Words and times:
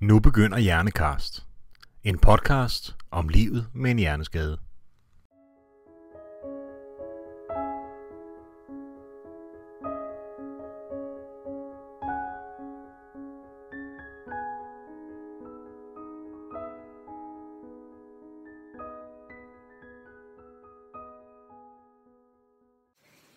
Nu 0.00 0.20
begynder 0.20 0.58
Hjernekast. 0.58 1.46
En 2.04 2.18
podcast 2.18 2.96
om 3.10 3.28
livet 3.28 3.66
med 3.74 3.90
en 3.90 3.98
hjerneskade. 3.98 4.58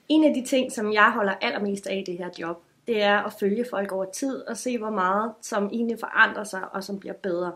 En 0.10 0.24
af 0.24 0.34
de 0.34 0.46
ting, 0.46 0.72
som 0.72 0.94
jeg 0.94 1.12
holder 1.16 1.34
allermest 1.34 1.88
af 1.88 1.96
i 1.96 2.12
det 2.12 2.18
her 2.18 2.30
job, 2.40 2.64
det 2.88 3.02
er 3.02 3.18
at 3.18 3.34
følge 3.40 3.66
folk 3.70 3.92
over 3.92 4.06
tid 4.06 4.42
og 4.42 4.58
se, 4.58 4.78
hvor 4.78 4.90
meget 4.90 5.34
som 5.42 5.66
egentlig 5.66 6.00
forandrer 6.00 6.44
sig 6.44 6.74
og 6.74 6.84
som 6.84 7.00
bliver 7.00 7.14
bedre. 7.14 7.56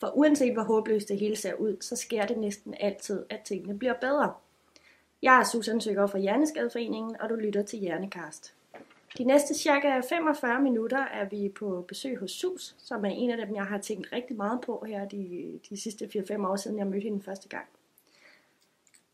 For 0.00 0.06
uanset 0.14 0.52
hvor 0.52 0.62
håbløst 0.62 1.08
det 1.08 1.18
hele 1.18 1.36
ser 1.36 1.54
ud, 1.54 1.76
så 1.80 1.96
sker 1.96 2.26
det 2.26 2.38
næsten 2.38 2.74
altid, 2.80 3.24
at 3.30 3.40
tingene 3.40 3.78
bliver 3.78 3.94
bedre. 3.94 4.32
Jeg 5.22 5.38
er 5.38 5.44
Susan 5.44 5.80
Søger 5.80 6.06
fra 6.06 6.18
Hjerneskadeforeningen, 6.18 7.16
og 7.20 7.28
du 7.28 7.34
lytter 7.34 7.62
til 7.62 7.78
Hjernekast. 7.78 8.54
De 9.18 9.24
næste 9.24 9.54
cirka 9.54 10.00
45 10.08 10.60
minutter 10.60 10.98
er 10.98 11.24
vi 11.24 11.52
på 11.58 11.84
besøg 11.88 12.18
hos 12.18 12.30
Sus, 12.30 12.74
som 12.78 13.04
er 13.04 13.10
en 13.10 13.30
af 13.30 13.46
dem, 13.46 13.54
jeg 13.54 13.64
har 13.64 13.78
tænkt 13.78 14.12
rigtig 14.12 14.36
meget 14.36 14.60
på 14.60 14.84
her 14.88 15.08
de, 15.08 15.52
de 15.70 15.80
sidste 15.80 16.04
4-5 16.04 16.46
år 16.46 16.56
siden, 16.56 16.78
jeg 16.78 16.86
mødte 16.86 17.04
hende 17.04 17.22
første 17.22 17.48
gang. 17.48 17.66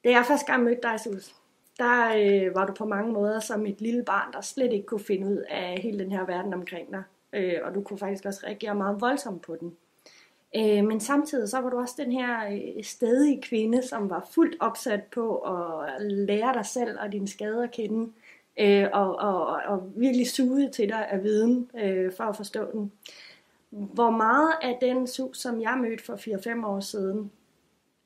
Det 0.04 0.10
jeg 0.10 0.24
første 0.28 0.46
gang 0.46 0.62
mødte 0.62 0.82
dig, 0.82 1.00
Sus, 1.00 1.34
der 1.78 2.14
øh, 2.16 2.54
var 2.54 2.66
du 2.66 2.72
på 2.72 2.84
mange 2.84 3.12
måder 3.12 3.40
som 3.40 3.66
et 3.66 3.80
lille 3.80 4.04
barn, 4.04 4.32
der 4.32 4.40
slet 4.40 4.72
ikke 4.72 4.86
kunne 4.86 5.04
finde 5.04 5.26
ud 5.26 5.44
af 5.48 5.78
hele 5.82 5.98
den 5.98 6.12
her 6.12 6.26
verden 6.26 6.54
omkring 6.54 6.90
dig. 6.90 7.02
Øh, 7.32 7.58
og 7.62 7.74
du 7.74 7.82
kunne 7.82 7.98
faktisk 7.98 8.24
også 8.24 8.40
reagere 8.44 8.74
meget 8.74 9.00
voldsomt 9.00 9.42
på 9.42 9.56
den. 9.60 9.76
Øh, 10.56 10.84
men 10.84 11.00
samtidig 11.00 11.48
så 11.48 11.60
var 11.60 11.70
du 11.70 11.78
også 11.78 11.94
den 11.98 12.12
her 12.12 12.52
øh, 12.52 12.84
stedige 12.84 13.42
kvinde, 13.42 13.82
som 13.82 14.10
var 14.10 14.28
fuldt 14.30 14.56
opsat 14.60 15.02
på 15.02 15.36
at 15.38 16.02
lære 16.02 16.54
dig 16.54 16.66
selv 16.66 16.98
og 17.00 17.12
dine 17.12 17.28
skader 17.28 17.62
at 17.62 17.70
kende. 17.70 18.12
Øh, 18.60 18.86
og, 18.92 19.16
og, 19.16 19.46
og 19.46 19.92
virkelig 19.96 20.30
suge 20.30 20.70
til 20.70 20.88
dig 20.88 21.08
af 21.08 21.22
viden 21.22 21.70
øh, 21.78 22.12
for 22.12 22.24
at 22.24 22.36
forstå 22.36 22.70
den. 22.72 22.92
Hvor 23.70 24.10
meget 24.10 24.52
af 24.62 24.78
den 24.80 25.06
sus, 25.06 25.38
som 25.38 25.62
jeg 25.62 25.78
mødte 25.82 26.04
for 26.04 26.14
4-5 26.62 26.66
år 26.66 26.80
siden, 26.80 27.30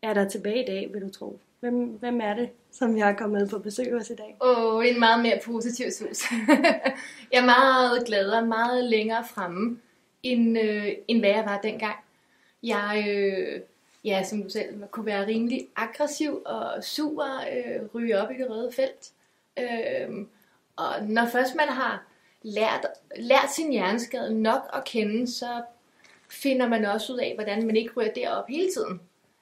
er 0.03 0.15
der 0.15 0.29
tilbage 0.29 0.63
i 0.63 0.67
dag, 0.67 0.91
vil 0.93 1.03
du 1.03 1.11
tro? 1.11 1.39
Hvem, 1.61 1.85
hvem 1.85 2.21
er 2.21 2.35
det, 2.35 2.51
som 2.71 2.97
jeg 2.97 3.11
er 3.11 3.17
kommet 3.17 3.51
på 3.51 3.59
besøg 3.59 3.93
hos 3.93 4.11
i 4.11 4.15
dag? 4.15 4.37
Åh, 4.41 4.75
oh, 4.75 4.89
en 4.89 4.99
meget 4.99 5.23
mere 5.23 5.41
positiv 5.45 5.91
sus. 5.91 6.31
jeg 7.33 7.41
er 7.41 7.45
meget 7.45 8.07
glad 8.07 8.31
og 8.31 8.47
meget 8.47 8.85
længere 8.85 9.25
fremme, 9.25 9.81
end, 10.23 10.59
øh, 10.59 10.89
end 11.09 11.19
hvad 11.19 11.31
jeg 11.31 11.45
var 11.45 11.61
dengang. 11.61 11.97
Jeg, 12.63 13.05
øh, 13.09 13.61
ja, 14.05 14.23
som 14.23 14.43
du 14.43 14.49
selv 14.49 14.87
kunne 14.91 15.07
være 15.07 15.27
rimelig 15.27 15.69
aggressiv 15.77 16.43
og 16.47 16.85
sur, 16.85 17.25
øh, 17.25 17.87
ryge 17.95 18.21
op 18.21 18.31
i 18.31 18.35
det 18.35 18.51
røde 18.51 18.73
felt. 18.73 19.13
Øh, 19.59 20.27
og 20.77 21.07
når 21.09 21.27
først 21.27 21.55
man 21.55 21.69
har 21.69 22.05
lært, 22.43 22.87
lært 23.17 23.53
sin 23.53 23.73
hjerneskade 23.73 24.43
nok 24.43 24.63
at 24.73 24.85
kende, 24.85 25.27
så 25.27 25.63
finder 26.31 26.69
man 26.69 26.85
også 26.85 27.13
ud 27.13 27.19
af, 27.19 27.33
hvordan 27.35 27.67
man 27.67 27.77
ikke 27.77 27.93
ryger 27.97 28.13
derop 28.13 28.49
hele 28.49 28.69
tiden. 28.73 29.01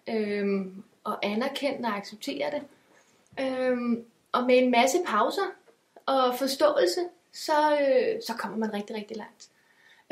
Øh, 0.09 0.67
og 1.07 1.19
anerkende 1.27 1.89
og 1.89 1.97
acceptere 1.97 2.51
det. 2.51 2.63
Øhm, 3.41 4.05
og 4.33 4.45
med 4.47 4.59
en 4.59 4.71
masse 4.71 4.99
pauser 5.07 5.47
og 6.07 6.35
forståelse, 6.39 7.01
så, 7.33 7.73
øh, 7.73 8.23
så 8.27 8.33
kommer 8.39 8.59
man 8.59 8.75
rigtig, 8.75 8.97
rigtig 8.97 9.17
langt. 9.17 9.49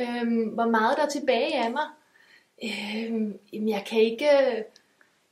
Øhm, 0.00 0.48
hvor 0.48 0.66
meget 0.66 0.96
der 0.96 1.02
er 1.02 1.08
tilbage 1.08 1.64
af 1.64 1.70
mig, 1.70 1.86
øhm, 2.64 3.38
jeg 3.52 3.84
kan 3.86 4.00
ikke... 4.00 4.26
Øh, 4.26 4.62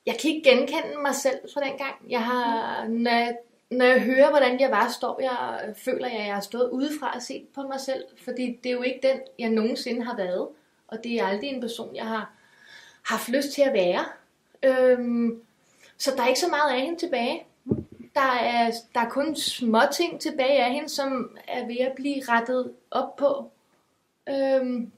jeg 0.06 0.18
kan 0.18 0.30
ikke 0.30 0.50
genkende 0.50 1.02
mig 1.02 1.14
selv 1.14 1.38
fra 1.55 1.60
den 1.60 1.78
gang. 1.78 1.94
Jeg 2.08 2.24
har, 2.24 2.86
når, 2.88 3.10
jeg, 3.10 3.36
når 3.70 3.84
jeg 3.84 4.00
hører, 4.00 4.30
hvordan 4.30 4.61
jeg 4.61 4.70
var, 4.70 4.89
står 4.89 5.20
jeg, 5.20 5.68
øh, 5.68 5.74
føler 5.74 6.08
jeg, 6.08 6.18
at 6.18 6.27
jeg 6.27 6.34
har 6.34 6.40
stået 6.40 6.70
udefra 6.70 7.14
og 7.14 7.23
set 7.23 7.46
på 7.55 7.62
mig 7.62 7.80
selv. 7.80 8.05
Fordi 8.24 8.58
det 8.62 8.68
er 8.68 8.74
jo 8.74 8.83
ikke 8.83 9.08
den, 9.08 9.20
jeg 9.39 9.48
nogensinde 9.48 10.05
har 10.05 10.17
været. 10.17 10.48
Og 10.89 11.05
det 11.05 11.20
er 11.20 11.27
aldrig 11.27 11.50
en 11.50 11.61
person, 11.61 11.96
jeg 11.96 12.06
har 12.06 12.33
haft 13.02 13.29
lyst 13.29 13.52
til 13.52 13.62
at 13.62 13.73
være. 13.73 14.05
Øhm, 14.62 15.42
så 16.02 16.11
der 16.17 16.23
er 16.23 16.29
ikke 16.29 16.40
så 16.40 16.48
meget 16.48 16.73
af 16.73 16.80
hende 16.80 16.98
tilbage. 16.98 17.45
Der 18.14 18.33
er, 18.40 18.70
der 18.95 19.01
er 19.01 19.08
kun 19.08 19.36
små 19.36 19.80
ting 19.92 20.20
tilbage 20.20 20.64
af 20.64 20.73
hende, 20.73 20.89
som 20.89 21.36
er 21.48 21.67
ved 21.67 21.79
at 21.79 21.92
blive 21.96 22.23
rettet 22.29 22.73
op 22.90 23.17
på. 23.17 23.51
Øhm, 24.29 24.92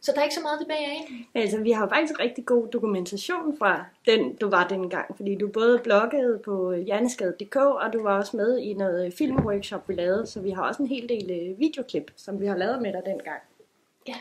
så 0.00 0.12
der 0.12 0.20
er 0.20 0.24
ikke 0.24 0.34
så 0.34 0.40
meget 0.42 0.60
tilbage 0.60 0.86
af. 0.86 1.08
Altså, 1.34 1.58
vi 1.58 1.70
har 1.70 1.88
faktisk 1.88 2.20
rigtig 2.20 2.46
god 2.46 2.68
dokumentation 2.68 3.58
fra 3.58 3.84
den, 4.06 4.36
du 4.36 4.48
var 4.48 4.68
dengang. 4.68 5.16
Fordi 5.16 5.34
du 5.34 5.48
både 5.48 5.78
bloggede 5.78 6.38
på 6.38 6.72
hjerneskade.dk, 6.72 7.56
og 7.56 7.92
du 7.92 8.02
var 8.02 8.18
også 8.18 8.36
med 8.36 8.58
i 8.58 8.74
noget 8.74 9.14
filmworkshop, 9.14 9.88
vi 9.88 9.94
lavede. 9.94 10.26
Så 10.26 10.40
vi 10.40 10.50
har 10.50 10.62
også 10.62 10.82
en 10.82 10.88
hel 10.88 11.08
del 11.08 11.30
øh, 11.30 11.58
videoklip, 11.58 12.10
som 12.16 12.40
vi 12.40 12.46
har 12.46 12.56
lavet 12.56 12.82
med 12.82 12.92
dig 12.92 13.02
dengang. 13.06 13.40
Ja. 14.08 14.14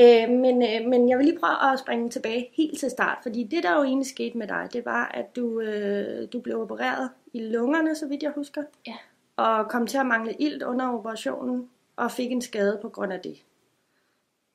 Øh, 0.00 0.30
men, 0.30 0.62
øh, 0.62 0.88
men 0.88 1.08
jeg 1.08 1.18
vil 1.18 1.26
lige 1.26 1.38
prøve 1.38 1.72
at 1.72 1.78
springe 1.78 2.10
tilbage 2.10 2.50
helt 2.52 2.78
til 2.78 2.90
start, 2.90 3.18
fordi 3.22 3.44
det 3.44 3.62
der 3.62 3.76
jo 3.76 3.82
egentlig 3.82 4.06
skete 4.06 4.38
med 4.38 4.46
dig, 4.48 4.68
det 4.72 4.84
var, 4.84 5.10
at 5.14 5.36
du, 5.36 5.60
øh, 5.60 6.28
du 6.32 6.40
blev 6.40 6.60
opereret 6.60 7.10
i 7.32 7.40
lungerne, 7.40 7.94
så 7.94 8.06
vidt 8.08 8.22
jeg 8.22 8.32
husker, 8.34 8.62
Ja. 8.86 8.94
og 9.36 9.68
kom 9.68 9.86
til 9.86 9.98
at 9.98 10.06
mangle 10.06 10.34
ilt 10.38 10.62
under 10.62 10.88
operationen, 10.92 11.70
og 11.96 12.10
fik 12.10 12.32
en 12.32 12.42
skade 12.42 12.78
på 12.82 12.88
grund 12.88 13.12
af 13.12 13.20
det. 13.20 13.42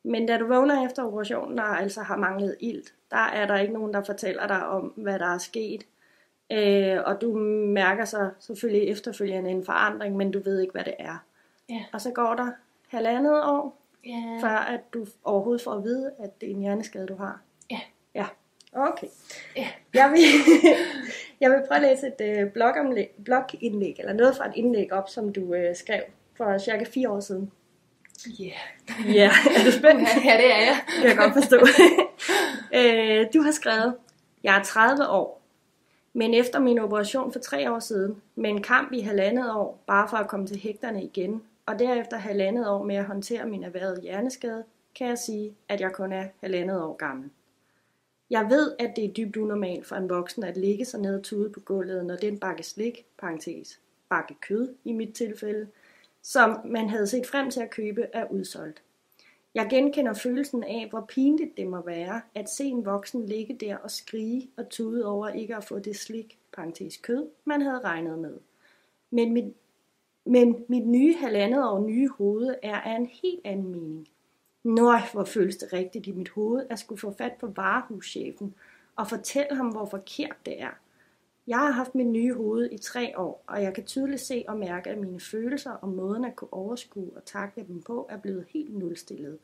Men 0.03 0.25
da 0.27 0.37
du 0.37 0.47
vågner 0.47 0.85
efter 0.85 1.03
operationen 1.03 1.59
og 1.59 1.81
altså 1.81 2.01
har 2.01 2.17
manglet 2.17 2.55
ilt, 2.59 2.93
der 3.11 3.17
er 3.17 3.47
der 3.47 3.57
ikke 3.57 3.73
nogen, 3.73 3.93
der 3.93 4.03
fortæller 4.03 4.47
dig 4.47 4.65
om, 4.67 4.83
hvad 4.95 5.19
der 5.19 5.25
er 5.25 5.37
sket. 5.37 5.83
Øh, 6.51 6.97
og 7.05 7.21
du 7.21 7.33
mærker 7.67 8.05
så 8.05 8.29
selvfølgelig 8.39 8.87
efterfølgende 8.89 9.49
en 9.49 9.65
forandring, 9.65 10.17
men 10.17 10.31
du 10.31 10.39
ved 10.39 10.59
ikke, 10.59 10.71
hvad 10.71 10.83
det 10.83 10.93
er. 10.99 11.23
Ja. 11.69 11.83
Og 11.93 12.01
så 12.01 12.11
går 12.11 12.35
der 12.35 12.51
halvandet 12.87 13.43
år, 13.43 13.78
Ja. 14.05 14.39
før 14.41 14.57
at 14.57 14.93
du 14.93 15.05
overhovedet 15.23 15.63
får 15.63 15.71
at 15.71 15.83
vide, 15.83 16.11
at 16.19 16.41
det 16.41 16.49
er 16.49 16.53
en 16.53 16.61
hjerneskade, 16.61 17.07
du 17.07 17.15
har? 17.15 17.41
Ja. 17.71 17.79
Ja, 18.15 18.25
okay. 18.73 19.07
Ja. 19.55 19.67
Jeg 19.93 20.11
vil, 20.11 20.19
jeg 21.41 21.51
vil 21.51 21.63
prøve 21.67 21.75
at 21.75 21.81
læse 21.81 22.07
et 22.07 22.39
øh, 22.39 22.51
blogomlæg, 22.51 23.09
blogindlæg, 23.25 23.95
eller 23.99 24.13
noget 24.13 24.37
fra 24.37 24.47
et 24.47 24.53
indlæg 24.55 24.93
op, 24.93 25.09
som 25.09 25.33
du 25.33 25.53
øh, 25.53 25.75
skrev 25.75 26.01
for 26.37 26.57
cirka 26.57 26.83
fire 26.83 27.09
år 27.09 27.19
siden. 27.19 27.51
Yeah. 28.41 29.15
Ja, 29.15 29.31
er 29.57 29.65
du 29.65 29.71
spændt? 29.71 30.09
ja, 30.25 30.37
det 30.37 30.53
er 30.53 30.59
jeg. 30.59 30.81
Det 30.87 30.95
kan 30.95 31.09
jeg 31.09 31.17
godt 31.17 31.33
forstå. 31.33 31.57
øh, 32.79 33.25
du 33.33 33.41
har 33.41 33.51
skrevet, 33.51 33.95
jeg 34.43 34.57
er 34.59 34.63
30 34.63 35.07
år, 35.07 35.41
men 36.13 36.33
efter 36.33 36.59
min 36.59 36.79
operation 36.79 37.31
for 37.31 37.39
tre 37.39 37.71
år 37.71 37.79
siden, 37.79 38.21
med 38.35 38.49
en 38.49 38.61
kamp 38.61 38.91
i 38.91 38.99
halvandet 38.99 39.51
år, 39.51 39.83
bare 39.87 40.07
for 40.09 40.17
at 40.17 40.27
komme 40.27 40.47
til 40.47 40.59
hægterne 40.59 41.03
igen, 41.03 41.43
og 41.69 41.79
derefter 41.79 42.17
halvandet 42.17 42.69
år 42.69 42.83
med 42.83 42.95
at 42.95 43.05
håndtere 43.05 43.45
min 43.45 43.63
erhvervede 43.63 44.01
hjerneskade, 44.01 44.63
kan 44.95 45.07
jeg 45.07 45.17
sige, 45.17 45.55
at 45.67 45.81
jeg 45.81 45.93
kun 45.93 46.11
er 46.11 46.27
halvandet 46.39 46.81
år 46.83 46.93
gammel. 46.95 47.29
Jeg 48.29 48.47
ved, 48.49 48.75
at 48.79 48.93
det 48.95 49.05
er 49.05 49.13
dybt 49.13 49.37
unormalt 49.37 49.85
for 49.85 49.95
en 49.95 50.09
voksen 50.09 50.43
at 50.43 50.57
ligge 50.57 50.85
sig 50.85 50.99
ned 50.99 51.15
og 51.15 51.23
tude 51.23 51.49
på 51.49 51.59
gulvet, 51.59 52.05
når 52.05 52.15
den 52.15 52.39
bakke 52.39 52.63
slik, 52.63 53.05
parentes, 53.17 53.79
bakke 54.09 54.35
kød 54.41 54.75
i 54.83 54.91
mit 54.91 55.13
tilfælde, 55.13 55.67
som 56.21 56.59
man 56.65 56.89
havde 56.89 57.07
set 57.07 57.27
frem 57.27 57.51
til 57.51 57.61
at 57.61 57.69
købe, 57.69 58.07
er 58.13 58.25
udsolgt. 58.31 58.81
Jeg 59.53 59.67
genkender 59.69 60.13
følelsen 60.13 60.63
af, 60.63 60.87
hvor 60.89 61.05
pinligt 61.09 61.57
det 61.57 61.67
må 61.67 61.81
være 61.81 62.21
at 62.35 62.49
se 62.49 62.63
en 62.63 62.85
voksen 62.85 63.25
ligge 63.25 63.53
der 63.53 63.77
og 63.77 63.91
skrige 63.91 64.49
og 64.57 64.69
tude 64.69 65.05
over 65.05 65.29
ikke 65.29 65.55
at 65.55 65.63
få 65.63 65.79
det 65.79 65.95
slik, 65.95 66.37
parentes 66.53 66.97
kød, 66.97 67.27
man 67.45 67.61
havde 67.61 67.79
regnet 67.79 68.19
med. 68.19 68.37
Men 69.11 69.33
mit, 69.33 69.53
men 70.29 70.65
mit 70.67 70.87
nye 70.87 71.15
halvandet 71.15 71.63
år 71.69 71.79
nye 71.79 72.09
hoved 72.09 72.55
er 72.63 72.75
af 72.81 72.95
en 72.95 73.05
helt 73.05 73.41
anden 73.43 73.71
mening. 73.71 74.07
Nøj, 74.63 74.99
hvor 75.13 75.23
føles 75.23 75.57
det 75.57 75.73
rigtigt 75.73 76.07
i 76.07 76.11
mit 76.11 76.29
hoved 76.29 76.65
at 76.69 76.79
skulle 76.79 76.99
få 77.01 77.13
fat 77.17 77.33
på 77.39 77.47
varehuschefen 77.47 78.55
og 78.95 79.07
fortælle 79.09 79.55
ham, 79.57 79.67
hvor 79.69 79.85
forkert 79.85 80.35
det 80.45 80.61
er. 80.61 80.69
Jeg 81.47 81.57
har 81.57 81.71
haft 81.71 81.95
mit 81.95 82.07
nye 82.07 82.33
hoved 82.33 82.69
i 82.71 82.77
tre 82.77 83.13
år, 83.19 83.43
og 83.47 83.63
jeg 83.63 83.73
kan 83.73 83.85
tydeligt 83.85 84.21
se 84.21 84.45
og 84.47 84.57
mærke, 84.57 84.89
at 84.89 84.97
mine 84.97 85.19
følelser 85.19 85.71
og 85.71 85.89
måden 85.89 86.25
at 86.25 86.35
kunne 86.35 86.53
overskue 86.53 87.11
og 87.15 87.25
takle 87.25 87.63
dem 87.67 87.81
på 87.81 88.07
er 88.09 88.17
blevet 88.17 88.45
helt 88.49 88.77
nulstillet. 88.77 89.37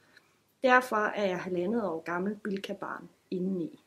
Derfor 0.63 0.95
er 0.95 1.25
jeg 1.25 1.39
halvandet 1.39 1.83
år 1.83 2.00
gammel 2.01 2.36
bilkabarn 2.36 3.09
indeni. 3.31 3.80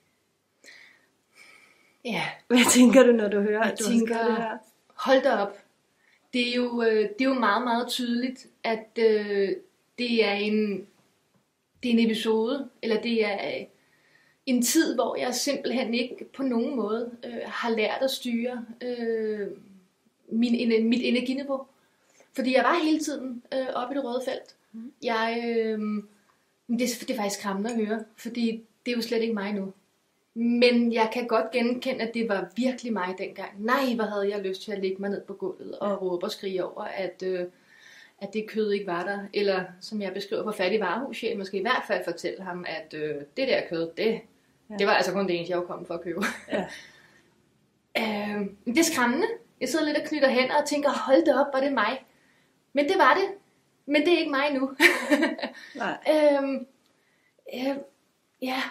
Ja. 2.04 2.22
Hvad 2.46 2.72
tænker 2.72 3.02
du, 3.02 3.12
når 3.12 3.28
du 3.28 3.40
hører, 3.40 3.62
Jeg 3.62 3.72
at 3.72 3.78
du 3.78 3.84
tænker- 3.84 4.14
har 4.14 4.24
det 4.28 4.36
her? 4.36 4.58
Hold 4.94 5.22
da 5.22 5.36
op. 5.36 5.56
Det 6.32 6.48
er 6.50 6.54
jo, 6.56 6.82
øh, 6.82 6.96
det 7.08 7.20
er 7.20 7.24
jo 7.28 7.34
meget, 7.34 7.64
meget 7.64 7.88
tydeligt, 7.88 8.46
at 8.64 8.88
øh, 8.98 9.48
det 9.98 10.24
er 10.24 10.32
en 10.32 10.86
det 11.82 11.88
er 11.88 11.92
en 11.98 12.06
episode, 12.10 12.68
eller 12.82 13.00
det 13.00 13.24
er 13.24 13.34
øh, 13.60 13.66
en 14.46 14.62
tid, 14.62 14.94
hvor 14.94 15.16
jeg 15.16 15.34
simpelthen 15.34 15.94
ikke 15.94 16.24
på 16.36 16.42
nogen 16.42 16.76
måde 16.76 17.10
øh, 17.24 17.40
har 17.46 17.70
lært 17.70 17.98
at 18.02 18.10
styre 18.10 18.64
øh, 18.82 19.46
min, 20.28 20.54
ener- 20.54 20.84
mit 20.84 21.00
energiniveau. 21.02 21.66
Fordi 22.32 22.54
jeg 22.54 22.64
var 22.64 22.84
hele 22.84 22.98
tiden 23.00 23.42
øh, 23.54 23.66
oppe 23.74 23.94
i 23.94 23.96
det 23.96 24.04
røde 24.04 24.22
felt. 24.24 24.56
Jeg, 25.02 25.42
øh, 25.46 25.78
Det, 26.78 26.82
er- 26.82 27.04
det 27.06 27.10
er 27.10 27.16
faktisk 27.16 27.40
skræmmende 27.40 27.70
at 27.70 27.86
høre, 27.86 28.04
fordi 28.16 28.62
det 28.86 28.92
er 28.92 28.96
jo 28.96 29.02
slet 29.02 29.22
ikke 29.22 29.34
mig 29.34 29.52
nu. 29.52 29.72
Men 30.40 30.92
jeg 30.92 31.10
kan 31.12 31.26
godt 31.26 31.50
genkende, 31.50 32.04
at 32.04 32.14
det 32.14 32.28
var 32.28 32.48
virkelig 32.56 32.92
mig 32.92 33.14
dengang. 33.18 33.64
Nej, 33.64 33.94
hvor 33.94 34.04
havde 34.04 34.30
jeg 34.30 34.40
lyst 34.40 34.62
til 34.62 34.72
at 34.72 34.78
lægge 34.78 34.96
mig 35.00 35.10
ned 35.10 35.20
på 35.20 35.32
gulvet 35.32 35.78
og 35.78 36.02
råbe 36.02 36.26
og 36.26 36.30
skrige 36.30 36.64
over, 36.64 36.82
at, 36.82 37.22
øh, 37.26 37.44
at 38.18 38.32
det 38.32 38.48
kød 38.48 38.70
ikke 38.70 38.86
var 38.86 39.04
der. 39.04 39.18
Eller 39.34 39.64
som 39.80 40.02
jeg 40.02 40.14
beskriver 40.14 40.42
på 40.42 40.52
fattig 40.52 40.80
varehus, 40.80 41.24
måske 41.38 41.58
i 41.58 41.60
hvert 41.60 41.82
fald 41.86 42.04
fortælle 42.04 42.42
ham, 42.42 42.64
at 42.68 42.94
øh, 42.94 43.14
det 43.14 43.48
der 43.48 43.60
kød, 43.68 43.90
det, 43.96 44.20
ja. 44.70 44.74
det 44.78 44.86
var 44.86 44.92
altså 44.92 45.12
kun 45.12 45.26
det 45.26 45.36
eneste, 45.36 45.50
jeg 45.50 45.58
var 45.58 45.66
kommet 45.66 45.86
for 45.86 45.94
at 45.94 46.02
købe. 46.02 46.22
Ja. 46.52 46.60
øh, 48.02 48.46
det 48.66 48.78
er 48.78 48.92
skræmmende. 48.92 49.26
Jeg 49.60 49.68
sidder 49.68 49.84
lidt 49.84 49.98
og 49.98 50.04
knytter 50.04 50.30
hænder 50.30 50.54
og 50.62 50.68
tænker, 50.68 50.90
hold 50.90 51.24
da 51.24 51.34
op, 51.34 51.46
var 51.52 51.60
det 51.60 51.72
mig? 51.72 52.04
Men 52.72 52.88
det 52.88 52.98
var 52.98 53.14
det. 53.14 53.28
Men 53.86 54.02
det 54.02 54.12
er 54.14 54.18
ikke 54.18 54.30
mig 54.30 54.52
nu. 54.52 54.70
Nej. 55.74 55.98
øhm, 56.10 56.66
øh, 57.54 57.76
ja. 58.42 58.62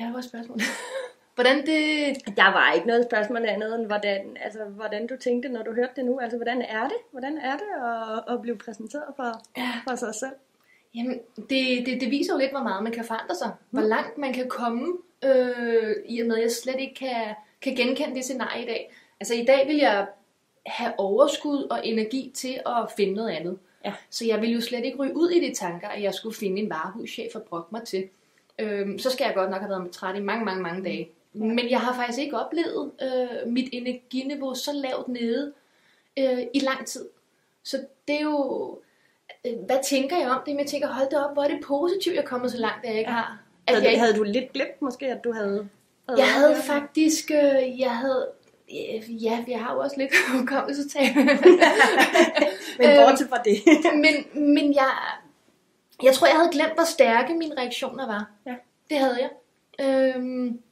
Ja, 0.00 0.04
hvad 0.04 0.14
var 0.14 0.20
spørgsmålet? 0.20 0.62
Hvordan 1.34 1.66
det... 1.66 2.16
Der 2.36 2.52
var 2.52 2.72
ikke 2.72 2.86
noget 2.86 3.06
spørgsmål 3.10 3.44
andet 3.44 3.74
end, 3.74 3.86
hvordan, 3.86 4.36
altså, 4.40 4.64
hvordan 4.64 5.06
du 5.06 5.16
tænkte, 5.16 5.48
når 5.48 5.62
du 5.62 5.72
hørte 5.74 5.92
det 5.96 6.04
nu. 6.04 6.18
Altså, 6.20 6.36
hvordan 6.38 6.62
er 6.62 6.82
det? 6.88 6.96
Hvordan 7.10 7.38
er 7.38 7.56
det 7.56 7.70
at, 7.84 8.34
at 8.34 8.42
blive 8.42 8.56
præsenteret 8.58 9.04
for, 9.16 9.32
Ja. 9.56 9.70
for 9.88 9.96
sig 9.96 10.14
selv? 10.14 10.32
Jamen, 10.94 11.18
det, 11.36 11.86
det, 11.86 12.00
det 12.00 12.10
viser 12.10 12.32
jo 12.32 12.38
lidt, 12.38 12.50
hvor 12.50 12.62
meget 12.62 12.82
man 12.82 12.92
kan 12.92 13.04
forandre 13.04 13.34
sig. 13.34 13.50
Hvor 13.70 13.80
langt 13.82 14.18
man 14.18 14.32
kan 14.32 14.48
komme, 14.48 14.96
øh, 15.24 15.94
i 16.06 16.20
og 16.20 16.26
med, 16.26 16.36
at 16.36 16.42
jeg 16.42 16.50
slet 16.50 16.80
ikke 16.80 16.94
kan, 16.94 17.34
kan 17.62 17.74
genkende 17.74 18.14
det 18.14 18.24
scenarie 18.24 18.62
i 18.62 18.66
dag. 18.66 18.92
Altså, 19.20 19.34
i 19.34 19.44
dag 19.44 19.68
vil 19.68 19.76
jeg 19.76 20.06
have 20.66 20.92
overskud 20.98 21.62
og 21.70 21.86
energi 21.86 22.32
til 22.34 22.60
at 22.66 22.90
finde 22.96 23.14
noget 23.14 23.30
andet. 23.30 23.58
Ja. 23.84 23.92
Så 24.10 24.26
jeg 24.26 24.40
vil 24.40 24.50
jo 24.50 24.60
slet 24.60 24.84
ikke 24.84 24.98
ryge 24.98 25.16
ud 25.16 25.30
i 25.30 25.48
de 25.48 25.54
tanker, 25.54 25.88
at 25.88 26.02
jeg 26.02 26.14
skulle 26.14 26.36
finde 26.36 26.62
en 26.62 26.70
varehuschef 26.70 27.34
og 27.34 27.42
brokke 27.42 27.68
mig 27.72 27.82
til. 27.82 28.08
Øhm, 28.58 28.98
så 28.98 29.10
skal 29.10 29.24
jeg 29.24 29.34
godt 29.34 29.50
nok 29.50 29.60
have 29.60 29.68
været 29.70 29.82
med 29.82 29.90
træt 29.90 30.16
i 30.16 30.20
mange, 30.20 30.44
mange, 30.44 30.62
mange 30.62 30.84
dage. 30.84 31.08
Men 31.32 31.70
jeg 31.70 31.80
har 31.80 31.94
faktisk 31.94 32.18
ikke 32.18 32.38
oplevet 32.38 32.90
øh, 33.02 33.52
mit 33.52 33.68
energiniveau 33.72 34.54
så 34.54 34.70
lavt 34.72 35.08
nede 35.08 35.52
øh, 36.18 36.38
i 36.54 36.58
lang 36.60 36.86
tid. 36.86 37.08
Så 37.64 37.76
det 38.08 38.16
er 38.16 38.22
jo... 38.22 38.78
Øh, 39.46 39.52
hvad 39.66 39.78
tænker 39.84 40.16
jeg 40.18 40.28
om 40.30 40.40
det? 40.46 40.54
Men 40.54 40.60
jeg 40.60 40.66
tænker, 40.70 40.88
hold 40.88 41.10
da 41.10 41.16
op, 41.16 41.32
hvor 41.32 41.42
er 41.42 41.48
det 41.48 41.60
positivt, 41.64 42.14
jeg 42.16 42.22
er 42.22 42.26
kommet 42.26 42.50
så 42.52 42.58
langt, 42.58 42.84
at 42.84 42.90
jeg 42.90 42.98
ikke 42.98 43.10
Ja. 43.10 43.16
har. 43.16 43.42
At 43.66 43.74
Havde, 43.74 43.84
jeg, 43.84 43.92
ikke, 43.92 44.00
havde 44.04 44.16
du 44.18 44.22
lidt 44.22 44.52
glemt 44.52 44.82
måske, 44.82 45.06
at 45.06 45.24
du 45.24 45.32
havde... 45.32 45.68
havde 46.08 46.20
jeg 46.20 46.28
havde 46.34 46.54
det? 46.54 46.64
faktisk... 46.64 47.30
Øh, 47.30 47.80
jeg 47.80 47.90
havde... 47.96 48.28
øh, 48.70 49.24
Ja, 49.24 49.44
jeg 49.48 49.60
har 49.60 49.74
jo 49.74 49.80
også 49.80 49.96
lidt 49.98 50.12
hukommelsestab. 50.40 51.16
Men 52.78 52.88
bortset 52.96 53.28
fra 53.28 53.42
det. 53.44 53.56
men, 54.04 54.44
men 54.54 54.74
jeg, 54.74 54.90
jeg 56.02 56.14
tror, 56.14 56.26
jeg 56.26 56.36
havde 56.36 56.52
glemt, 56.52 56.74
hvor 56.74 56.84
stærke 56.84 57.34
mine 57.34 57.56
reaktioner 57.60 58.06
var. 58.06 58.30
Ja. 58.46 58.54
Det 58.90 58.98
havde 58.98 59.18
jeg. 59.20 59.30
Øhm, 59.86 60.62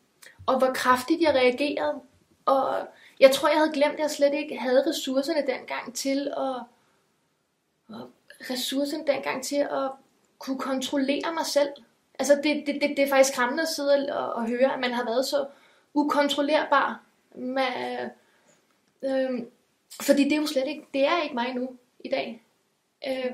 og 0.47 0.59
hvor 0.59 0.73
kraftigt 0.75 1.23
jeg 1.23 1.35
reagerede. 1.35 2.01
Og 2.45 2.89
jeg 3.21 3.31
tror, 3.31 3.49
jeg 3.49 3.57
havde 3.59 3.73
glemt, 3.73 3.95
at 3.95 4.01
jeg 4.01 4.11
slet 4.11 4.35
ikke 4.35 4.59
havde 4.59 4.85
ressourcerne 4.87 5.47
dengang 5.47 5.95
til 5.95 6.29
at... 6.37 6.63
og 7.89 8.11
ressourcerne 8.51 9.07
dengang 9.07 9.45
til 9.45 9.57
at 9.57 9.91
kunne 10.39 10.59
kontrollere 10.59 11.33
mig 11.35 11.47
selv. 11.47 11.69
Altså, 12.19 12.35
det, 12.35 12.67
det, 12.67 12.75
det, 12.83 12.97
det 12.97 12.99
er 12.99 13.09
faktisk 13.09 13.33
skræmmende 13.33 13.63
at 13.63 13.69
sidde 13.69 14.17
og, 14.17 14.33
og 14.33 14.49
høre, 14.49 14.73
at 14.73 14.81
man 14.81 14.93
har 14.93 15.05
været 15.05 15.27
så 15.27 15.47
ukontrollerbar. 15.95 17.01
Med, 17.35 18.11
øhm, 19.03 19.51
fordi 20.03 20.25
det 20.25 20.33
er 20.33 20.41
jo 20.41 20.47
slet 20.47 20.67
ikke, 20.67 20.87
det 20.95 21.07
er 21.07 21.23
ikke 21.23 21.35
mig 21.35 21.55
nu 21.55 21.77
i 22.01 22.09
dag. 22.09 22.43
Øh, 23.09 23.33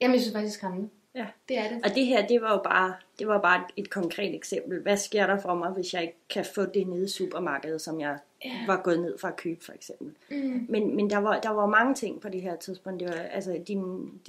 jamen, 0.00 0.14
jeg 0.14 0.22
synes 0.22 0.34
faktisk, 0.34 0.52
det 0.52 0.56
er 0.56 0.58
skræmmende. 0.58 0.88
Ja. 1.14 1.26
Det 1.48 1.58
er 1.58 1.68
det. 1.68 1.84
Og 1.84 1.94
det 1.94 2.06
her, 2.06 2.26
det 2.26 2.42
var 2.42 2.52
jo 2.52 2.60
bare, 2.64 2.94
det 3.18 3.28
var 3.28 3.40
bare 3.40 3.58
et, 3.60 3.84
et 3.84 3.90
konkret 3.90 4.34
eksempel. 4.34 4.82
Hvad 4.82 4.96
sker 4.96 5.26
der 5.26 5.38
for 5.38 5.54
mig, 5.54 5.70
hvis 5.70 5.94
jeg 5.94 6.02
ikke 6.02 6.16
kan 6.30 6.44
få 6.54 6.64
det 6.66 6.86
nede 6.86 7.04
i 7.04 7.08
supermarkedet, 7.08 7.80
som 7.80 8.00
jeg 8.00 8.18
Ja. 8.44 8.66
var 8.66 8.80
gået 8.84 9.00
ned 9.00 9.18
for 9.18 9.28
at 9.28 9.36
købe, 9.36 9.64
for 9.64 9.72
eksempel? 9.72 10.12
Mm. 10.30 10.66
Men, 10.68 10.96
men 10.96 11.10
der, 11.10 11.18
var, 11.18 11.40
der 11.40 11.50
var 11.50 11.66
mange 11.66 11.94
ting 11.94 12.20
på 12.20 12.28
det 12.28 12.42
her 12.42 12.56
tidspunkt. 12.56 13.00
Det 13.00 13.08
var, 13.08 13.14
altså, 13.14 13.60
din, 13.68 13.80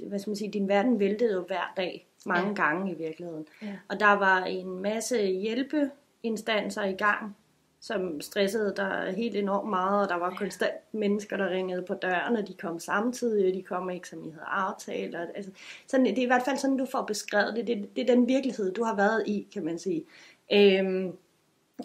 hvad 0.06 0.18
skal 0.18 0.30
man 0.30 0.36
sige, 0.36 0.50
din 0.50 0.68
verden 0.68 1.00
væltede 1.00 1.34
jo 1.34 1.40
hver 1.42 1.72
dag, 1.76 2.06
mange 2.26 2.48
ja. 2.48 2.54
gange 2.54 2.92
i 2.92 2.94
virkeligheden. 2.94 3.46
Ja. 3.62 3.72
Og 3.88 4.00
der 4.00 4.12
var 4.12 4.44
en 4.44 4.82
masse 4.82 5.22
hjælpeinstanser 5.26 6.84
i 6.84 6.92
gang, 6.92 7.36
som 7.80 8.20
stressede 8.20 8.74
dig 8.76 9.14
helt 9.16 9.36
enormt 9.36 9.70
meget, 9.70 10.02
og 10.02 10.08
der 10.08 10.14
var 10.14 10.30
konstant 10.30 10.74
mennesker, 10.92 11.36
der 11.36 11.50
ringede 11.50 11.82
på 11.82 11.94
døren, 11.94 12.36
og 12.36 12.48
de 12.48 12.54
kom 12.54 12.78
samtidig, 12.78 13.48
og 13.48 13.54
de 13.54 13.62
kom 13.62 13.90
ikke, 13.90 14.08
som 14.08 14.24
I 14.24 14.30
havde 14.30 14.46
aftalt. 14.46 15.14
Og, 15.14 15.26
altså, 15.34 15.50
sådan, 15.86 16.06
det 16.06 16.18
er 16.18 16.22
i 16.22 16.26
hvert 16.26 16.42
fald 16.44 16.56
sådan, 16.56 16.76
du 16.76 16.86
får 16.86 17.02
beskrevet 17.02 17.56
det. 17.56 17.66
Det, 17.66 17.88
det 17.96 18.10
er 18.10 18.14
den 18.14 18.28
virkelighed, 18.28 18.72
du 18.72 18.84
har 18.84 18.96
været 18.96 19.22
i, 19.26 19.46
kan 19.52 19.64
man 19.64 19.78
sige. 19.78 20.04
Øhm, 20.52 21.12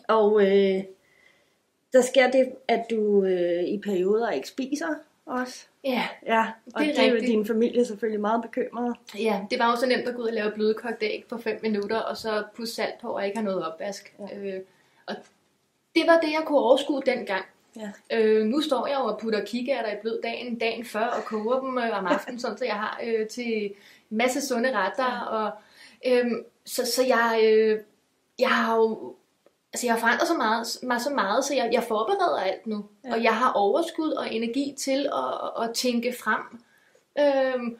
og 0.08 0.42
øh, 0.42 0.84
der 1.94 2.02
sker 2.02 2.32
det, 2.32 2.52
at 2.68 2.86
du 2.90 3.24
øh, 3.24 3.64
i 3.64 3.78
perioder 3.84 4.30
ikke 4.32 4.48
spiser 4.48 4.96
også. 5.26 5.68
Ja, 5.84 6.08
Ja, 6.26 6.52
og 6.74 6.82
Det 6.82 6.90
er 6.90 6.94
det 6.94 7.08
er 7.08 7.12
jo 7.12 7.20
din 7.20 7.46
familie 7.46 7.86
selvfølgelig 7.86 8.22
meget 8.22 8.42
bekymret. 8.42 8.96
ja, 9.20 9.42
det 9.52 9.60
var 9.60 9.72
jo 9.72 9.76
så 9.78 9.86
nemt 9.86 10.08
at 10.08 10.16
gå 10.16 10.22
ud 10.22 10.28
og 10.28 10.34
lave 10.34 10.52
blødkogt 10.52 10.98
æg 11.04 11.26
på 11.30 11.38
5 11.38 11.60
minutter, 11.62 12.00
og 12.00 12.18
så 12.18 12.44
pusse 12.56 12.76
salt 12.76 13.02
på 13.02 13.08
og 13.10 13.26
ikke 13.26 13.38
have 13.38 13.46
noget 13.46 13.66
opvask. 13.68 14.16
Ja. 14.20 14.38
Øh, 14.38 14.62
og 15.06 15.16
det 15.96 16.08
var 16.08 16.20
det, 16.20 16.32
jeg 16.32 16.44
kunne 16.46 16.60
overskue 16.60 17.02
dengang. 17.06 17.46
Ja. 17.76 17.92
Øh, 18.12 18.46
nu 18.46 18.62
står 18.62 18.88
jeg 18.88 19.00
jo 19.00 19.06
og 19.06 19.20
putter 19.20 19.46
kikærter 19.46 19.92
i 19.92 20.02
blød 20.02 20.22
dagen, 20.22 20.60
dagen 20.60 20.86
før 20.86 21.06
og 21.06 21.24
koger 21.24 21.60
dem 21.60 21.78
øh, 21.78 21.98
om 21.98 22.06
aftenen, 22.06 22.40
sådan, 22.40 22.58
så 22.58 22.66
jeg 22.66 22.76
har 22.76 23.02
øh, 23.04 23.28
til 23.28 23.74
masse 24.10 24.48
sunde 24.48 24.72
retter. 24.78 25.04
Ja. 25.04 25.26
Og, 25.26 25.52
øh, 26.06 26.32
så, 26.66 26.86
så 26.86 27.04
jeg, 27.04 27.40
øh, 27.44 27.80
jeg 28.40 28.50
har 28.50 28.76
jo 28.76 29.16
altså 29.74 29.88
jeg 29.88 29.94
har 29.94 30.00
forandret 30.00 30.28
så 30.28 30.34
meget, 30.34 30.68
mig 30.84 31.02
så 31.02 31.10
meget, 31.10 31.46
så 31.46 31.56
jeg, 31.56 31.70
jeg 31.74 31.84
forbereder 31.84 32.40
alt 32.40 32.68
nu. 32.68 32.86
Ja. 33.04 33.14
Og 33.14 33.24
jeg 33.24 33.36
har 33.36 33.52
overskud 33.52 34.12
og 34.12 34.34
energi 34.34 34.76
til 34.78 35.10
at, 35.14 35.64
at 35.64 35.74
tænke 35.74 36.16
frem. 36.20 36.42
Øhm, 37.20 37.78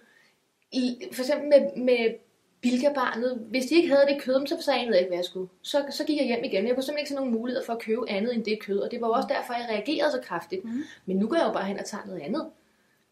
i, 0.72 1.10
for 1.12 1.22
eksempel 1.22 1.48
med, 1.50 1.84
med 1.84 2.16
Bilka-barnet. 2.64 3.46
Hvis 3.50 3.66
de 3.66 3.76
ikke 3.76 3.90
havde 3.90 4.06
det 4.08 4.22
kød, 4.22 4.62
så 4.62 4.72
anede 4.72 4.92
jeg 4.92 5.00
ikke, 5.00 5.10
hvad 5.10 5.18
jeg 5.18 5.26
skulle. 5.26 5.50
Så, 5.62 5.86
så 5.90 6.04
gik 6.04 6.18
jeg 6.18 6.26
hjem 6.26 6.44
igen. 6.44 6.68
Jeg 6.68 6.76
kunne 6.76 6.84
simpelthen 6.84 6.98
ikke 7.00 7.10
se 7.10 7.16
nogen 7.16 7.32
mulighed 7.32 7.66
for 7.66 7.74
at 7.74 7.80
købe 7.80 8.10
andet 8.10 8.34
end 8.36 8.44
det 8.44 8.60
kød. 8.60 8.80
Og 8.80 8.92
det 8.92 9.02
var 9.02 9.08
også 9.08 9.28
derfor, 9.28 9.54
jeg 9.54 9.68
reagerede 9.70 10.12
så 10.12 10.20
kraftigt. 10.24 10.66
Mhm. 10.66 10.84
Men 11.06 11.18
nu 11.18 11.28
går 11.28 11.36
jeg 11.36 11.48
jo 11.48 11.54
bare 11.54 11.66
hen 11.66 11.80
og 11.80 11.86
tager 11.86 12.06
noget 12.06 12.22
andet. 12.22 12.46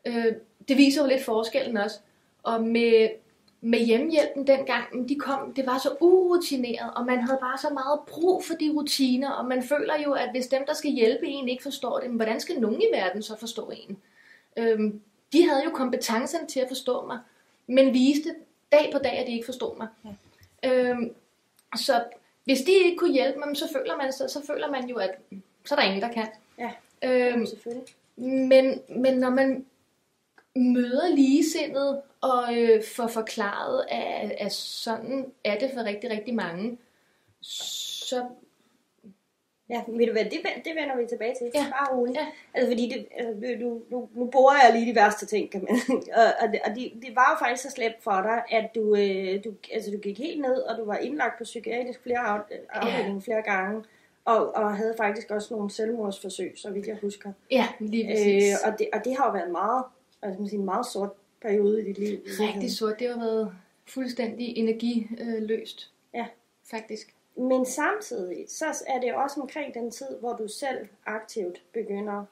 Øh, 0.06 0.33
det 0.68 0.77
viser 0.77 1.01
jo 1.01 1.07
lidt 1.07 1.24
forskellen 1.24 1.77
også. 1.77 2.00
Og 2.44 2.63
med, 2.63 3.09
med 3.62 3.80
hjemmehjælpen 3.80 4.48
dengang, 4.48 5.09
de 5.09 5.15
kom, 5.15 5.53
det 5.53 5.65
var 5.65 5.77
så 5.77 5.89
urutineret, 6.01 6.93
og 6.96 7.05
man 7.05 7.20
havde 7.22 7.38
bare 7.41 7.58
så 7.58 7.70
meget 7.74 8.00
brug 8.08 8.43
for 8.43 8.53
de 8.53 8.72
rutiner, 8.75 9.29
og 9.29 9.46
man 9.46 9.63
føler 9.63 9.93
jo, 10.05 10.13
at 10.13 10.29
hvis 10.31 10.48
dem, 10.48 10.65
der 10.67 10.74
skal 10.74 10.91
hjælpe 10.91 11.25
en, 11.27 11.50
ikke 11.50 11.63
forstår 11.63 12.00
det, 12.00 12.10
men 12.10 12.15
hvordan 12.15 12.39
skal 12.39 12.60
nogen 12.60 12.81
i 12.81 12.86
verden 12.93 13.22
så 13.22 13.38
forstå 13.39 13.72
en? 13.74 13.98
Øhm, 14.58 15.01
de 15.34 15.50
havde 15.50 15.63
jo 15.63 15.70
kompetencen 15.70 16.48
til 16.48 16.60
at 16.60 16.67
forstå 16.67 17.05
mig, 17.05 17.20
men 17.67 17.93
viste 17.93 18.36
dag 18.71 18.89
på 18.91 18.97
dag, 18.97 19.17
at 19.17 19.27
de 19.27 19.33
ikke 19.33 19.45
forstod 19.45 19.77
mig. 19.77 19.87
Ja. 20.63 20.69
Øhm, 20.69 21.15
så 21.75 22.03
hvis 22.43 22.61
de 22.61 22.71
ikke 22.71 22.97
kunne 22.97 23.13
hjælpe 23.13 23.39
mig, 23.39 23.57
så 23.57 23.69
føler 23.73 23.97
man, 23.97 24.13
så, 24.13 24.27
så 24.27 24.45
føler 24.47 24.71
man 24.71 24.89
jo, 24.89 24.95
at 24.95 25.11
så 25.65 25.75
er 25.75 25.79
der 25.79 25.85
ingen, 25.85 26.01
der 26.01 26.13
kan. 26.13 26.27
Ja. 26.57 26.71
Øhm, 27.03 27.45
selvfølgelig. 27.45 27.87
men, 28.47 28.81
men 28.89 29.17
når 29.17 29.29
man 29.29 29.65
møder 30.55 31.15
ligesindet 31.15 32.01
og 32.21 32.57
øh, 32.57 32.83
får 32.95 33.07
forklaret, 33.07 33.85
at, 33.89 34.31
at 34.31 34.51
sådan 34.53 35.31
er 35.43 35.59
det 35.59 35.71
for 35.73 35.83
rigtig, 35.83 36.09
rigtig 36.09 36.35
mange, 36.35 36.77
så 37.41 38.25
Ja, 39.71 39.81
ved 39.87 40.05
du 40.07 40.11
hvad, 40.11 40.25
det, 40.25 40.39
det 40.65 40.73
vender 40.75 40.97
vi 40.97 41.05
tilbage 41.05 41.35
til. 41.35 41.51
Ja. 41.53 41.65
Bare 41.71 41.97
roligt. 41.97 42.17
Ja. 42.17 42.25
Altså, 42.53 42.71
fordi 42.71 42.89
det, 42.89 43.07
altså, 43.15 43.57
du, 43.61 43.81
nu, 43.89 44.09
nu 44.13 44.25
borer 44.25 44.55
jeg 44.63 44.73
lige 44.73 44.91
de 44.91 44.95
værste 44.95 45.25
ting, 45.25 45.51
kan 45.51 45.61
man 45.69 45.79
Og, 46.19 46.27
og, 46.41 46.47
det, 46.51 46.59
og 46.65 46.75
det, 46.75 46.91
det 47.01 47.15
var 47.15 47.27
jo 47.31 47.45
faktisk 47.45 47.63
så 47.63 47.75
slemt 47.75 48.03
for 48.03 48.21
dig, 48.21 48.43
at 48.49 48.75
du, 48.75 48.95
øh, 48.95 49.43
du, 49.43 49.53
altså, 49.73 49.91
du 49.91 49.97
gik 49.97 50.17
helt 50.17 50.41
ned, 50.41 50.57
og 50.61 50.77
du 50.77 50.85
var 50.85 50.97
indlagt 50.97 51.37
på 51.37 51.43
psykiatrisk 51.43 52.03
flere 52.03 52.19
af, 52.19 52.39
afdeling 52.69 53.13
ja. 53.13 53.31
flere 53.31 53.41
gange. 53.41 53.83
Og, 54.25 54.55
og 54.55 54.77
havde 54.77 54.93
faktisk 54.97 55.31
også 55.31 55.53
nogle 55.53 55.71
selvmordsforsøg, 55.71 56.53
så 56.55 56.69
vidt 56.69 56.87
jeg 56.87 56.97
husker. 57.01 57.31
ja, 57.51 57.67
lige 57.79 58.07
præcis. 58.11 58.43
Øh, 58.43 58.71
og, 58.71 58.79
det, 58.79 58.89
og 58.93 59.05
det 59.05 59.17
har 59.17 59.25
jo 59.25 59.31
været 59.31 59.45
en 59.45 59.51
meget, 59.51 59.83
altså, 60.21 60.39
man 60.39 60.49
sige, 60.49 60.59
en 60.59 60.65
meget 60.65 60.85
sort 60.85 61.09
periode 61.41 61.81
i 61.81 61.85
dit 61.85 61.97
liv. 61.97 62.19
Rigtig 62.25 62.71
sort. 62.71 62.99
Det 62.99 63.09
har 63.09 63.19
været 63.19 63.55
fuldstændig 63.85 64.57
energiløst. 64.57 65.91
Ja. 66.13 66.25
Faktisk. 66.71 67.13
Men 67.41 67.65
samtidig, 67.65 68.45
så 68.48 68.83
er 68.88 69.00
det 69.00 69.13
også 69.13 69.41
omkring 69.41 69.74
den 69.74 69.91
tid, 69.91 70.17
hvor 70.19 70.33
du 70.33 70.48
selv 70.48 70.88
aktivt 71.05 71.63
begynder 71.74 72.25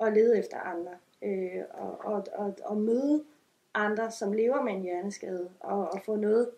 at 0.00 0.12
lede 0.12 0.38
efter 0.38 0.56
andre. 0.58 0.92
Øh, 1.22 1.62
og, 1.70 2.04
og, 2.04 2.26
og, 2.32 2.54
og 2.64 2.76
møde 2.76 3.24
andre, 3.74 4.10
som 4.10 4.32
lever 4.32 4.62
med 4.62 4.72
en 4.72 4.82
hjerneskade, 4.82 5.50
og, 5.60 5.88
og 5.92 6.00
få 6.04 6.16
noget 6.16 6.50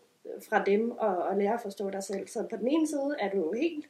fra 0.48 0.64
dem, 0.64 0.90
og, 0.90 1.16
og 1.16 1.36
lære 1.36 1.54
at 1.54 1.60
forstå 1.60 1.90
dig 1.90 2.04
selv. 2.04 2.28
Så 2.28 2.46
på 2.50 2.56
den 2.56 2.68
ene 2.68 2.86
side 2.86 3.16
er 3.20 3.30
du 3.30 3.52
helt, 3.52 3.86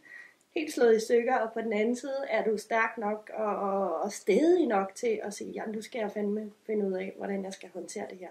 helt 0.55 0.73
slået 0.73 0.97
i 0.97 1.01
stykker, 1.01 1.37
og 1.37 1.53
på 1.53 1.61
den 1.61 1.73
anden 1.73 1.97
side 1.97 2.25
er 2.29 2.45
du 2.45 2.59
stærk 2.59 2.99
nok 2.99 3.31
og, 3.35 3.57
og, 3.57 4.01
og 4.01 4.13
stedig 4.13 4.67
nok 4.67 4.95
til 4.95 5.21
at 5.23 5.35
sige, 5.35 5.51
ja, 5.51 5.67
nu 5.67 5.83
skal 5.83 5.99
jeg 5.99 6.13
fandme 6.13 6.53
finde 6.67 6.87
ud 6.87 6.93
af, 6.93 7.15
hvordan 7.17 7.45
jeg 7.45 7.53
skal 7.53 7.71
håndtere 7.75 8.07
det 8.11 8.19
her. 8.19 8.31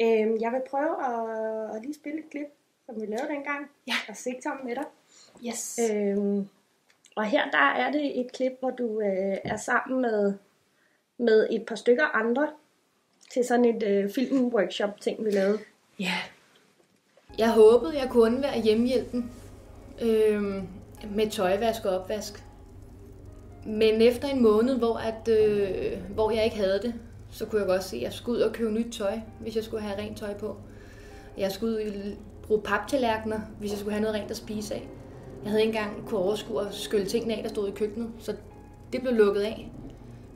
Øhm, 0.00 0.40
jeg 0.40 0.52
vil 0.52 0.62
prøve 0.70 0.96
at, 1.04 1.76
at 1.76 1.82
lige 1.82 1.94
spille 1.94 2.18
et 2.18 2.30
klip, 2.30 2.48
som 2.86 3.00
vi 3.00 3.06
lavede 3.06 3.28
dengang. 3.28 3.70
Ja. 3.86 3.94
Og 4.08 4.16
se 4.16 4.40
Tom 4.42 4.60
med 4.64 4.76
dig. 4.76 4.84
Yes. 5.46 5.80
Øhm, 5.92 6.48
og 7.16 7.24
her 7.24 7.50
der 7.50 7.58
er 7.58 7.92
det 7.92 8.20
et 8.20 8.32
klip, 8.32 8.52
hvor 8.60 8.70
du 8.70 9.00
øh, 9.00 9.36
er 9.44 9.56
sammen 9.56 10.02
med, 10.02 10.34
med 11.18 11.46
et 11.50 11.66
par 11.66 11.74
stykker 11.74 12.04
andre 12.04 12.48
til 13.32 13.44
sådan 13.44 13.64
et 13.64 13.82
øh, 13.82 14.10
filmworkshop 14.10 15.00
ting, 15.00 15.24
vi 15.24 15.30
lavede. 15.30 15.58
Ja. 16.00 16.14
Jeg 17.38 17.50
håbede, 17.50 17.98
jeg 17.98 18.10
kunne 18.10 18.22
undvære 18.22 18.60
hjemmehjælpen 18.60 19.30
øhm, 20.02 20.68
med 21.10 21.30
tøjvask 21.30 21.84
og 21.84 21.98
opvask. 21.98 22.44
Men 23.66 24.02
efter 24.02 24.28
en 24.28 24.42
måned, 24.42 24.78
hvor, 24.78 24.94
at, 24.96 25.28
øh, 25.28 25.98
hvor 26.14 26.30
jeg 26.30 26.44
ikke 26.44 26.56
havde 26.56 26.80
det, 26.82 26.94
så 27.30 27.46
kunne 27.46 27.60
jeg 27.60 27.68
godt 27.68 27.84
se, 27.84 27.96
at 27.96 28.02
jeg 28.02 28.12
skulle 28.12 28.38
ud 28.38 28.42
og 28.42 28.52
købe 28.52 28.70
nyt 28.70 28.92
tøj, 28.92 29.20
hvis 29.40 29.56
jeg 29.56 29.64
skulle 29.64 29.82
have 29.82 29.98
rent 29.98 30.18
tøj 30.18 30.34
på. 30.34 30.56
Jeg 31.36 31.52
skulle 31.52 31.74
ud 31.74 31.80
og 31.80 32.18
bruge 32.46 32.62
paptallerkener, 32.62 33.40
hvis 33.58 33.70
jeg 33.70 33.78
skulle 33.78 33.92
have 33.92 34.02
noget 34.02 34.16
rent 34.16 34.30
at 34.30 34.36
spise 34.36 34.74
af. 34.74 34.88
Jeg 35.42 35.50
havde 35.50 35.62
ikke 35.62 35.78
engang 35.78 36.06
kunne 36.08 36.20
overskue 36.20 36.66
at 36.66 36.74
skylle 36.74 37.06
tingene 37.06 37.34
af, 37.34 37.42
der 37.42 37.48
stod 37.48 37.68
i 37.68 37.70
køkkenet, 37.70 38.10
så 38.18 38.36
det 38.92 39.00
blev 39.02 39.14
lukket 39.14 39.40
af. 39.40 39.70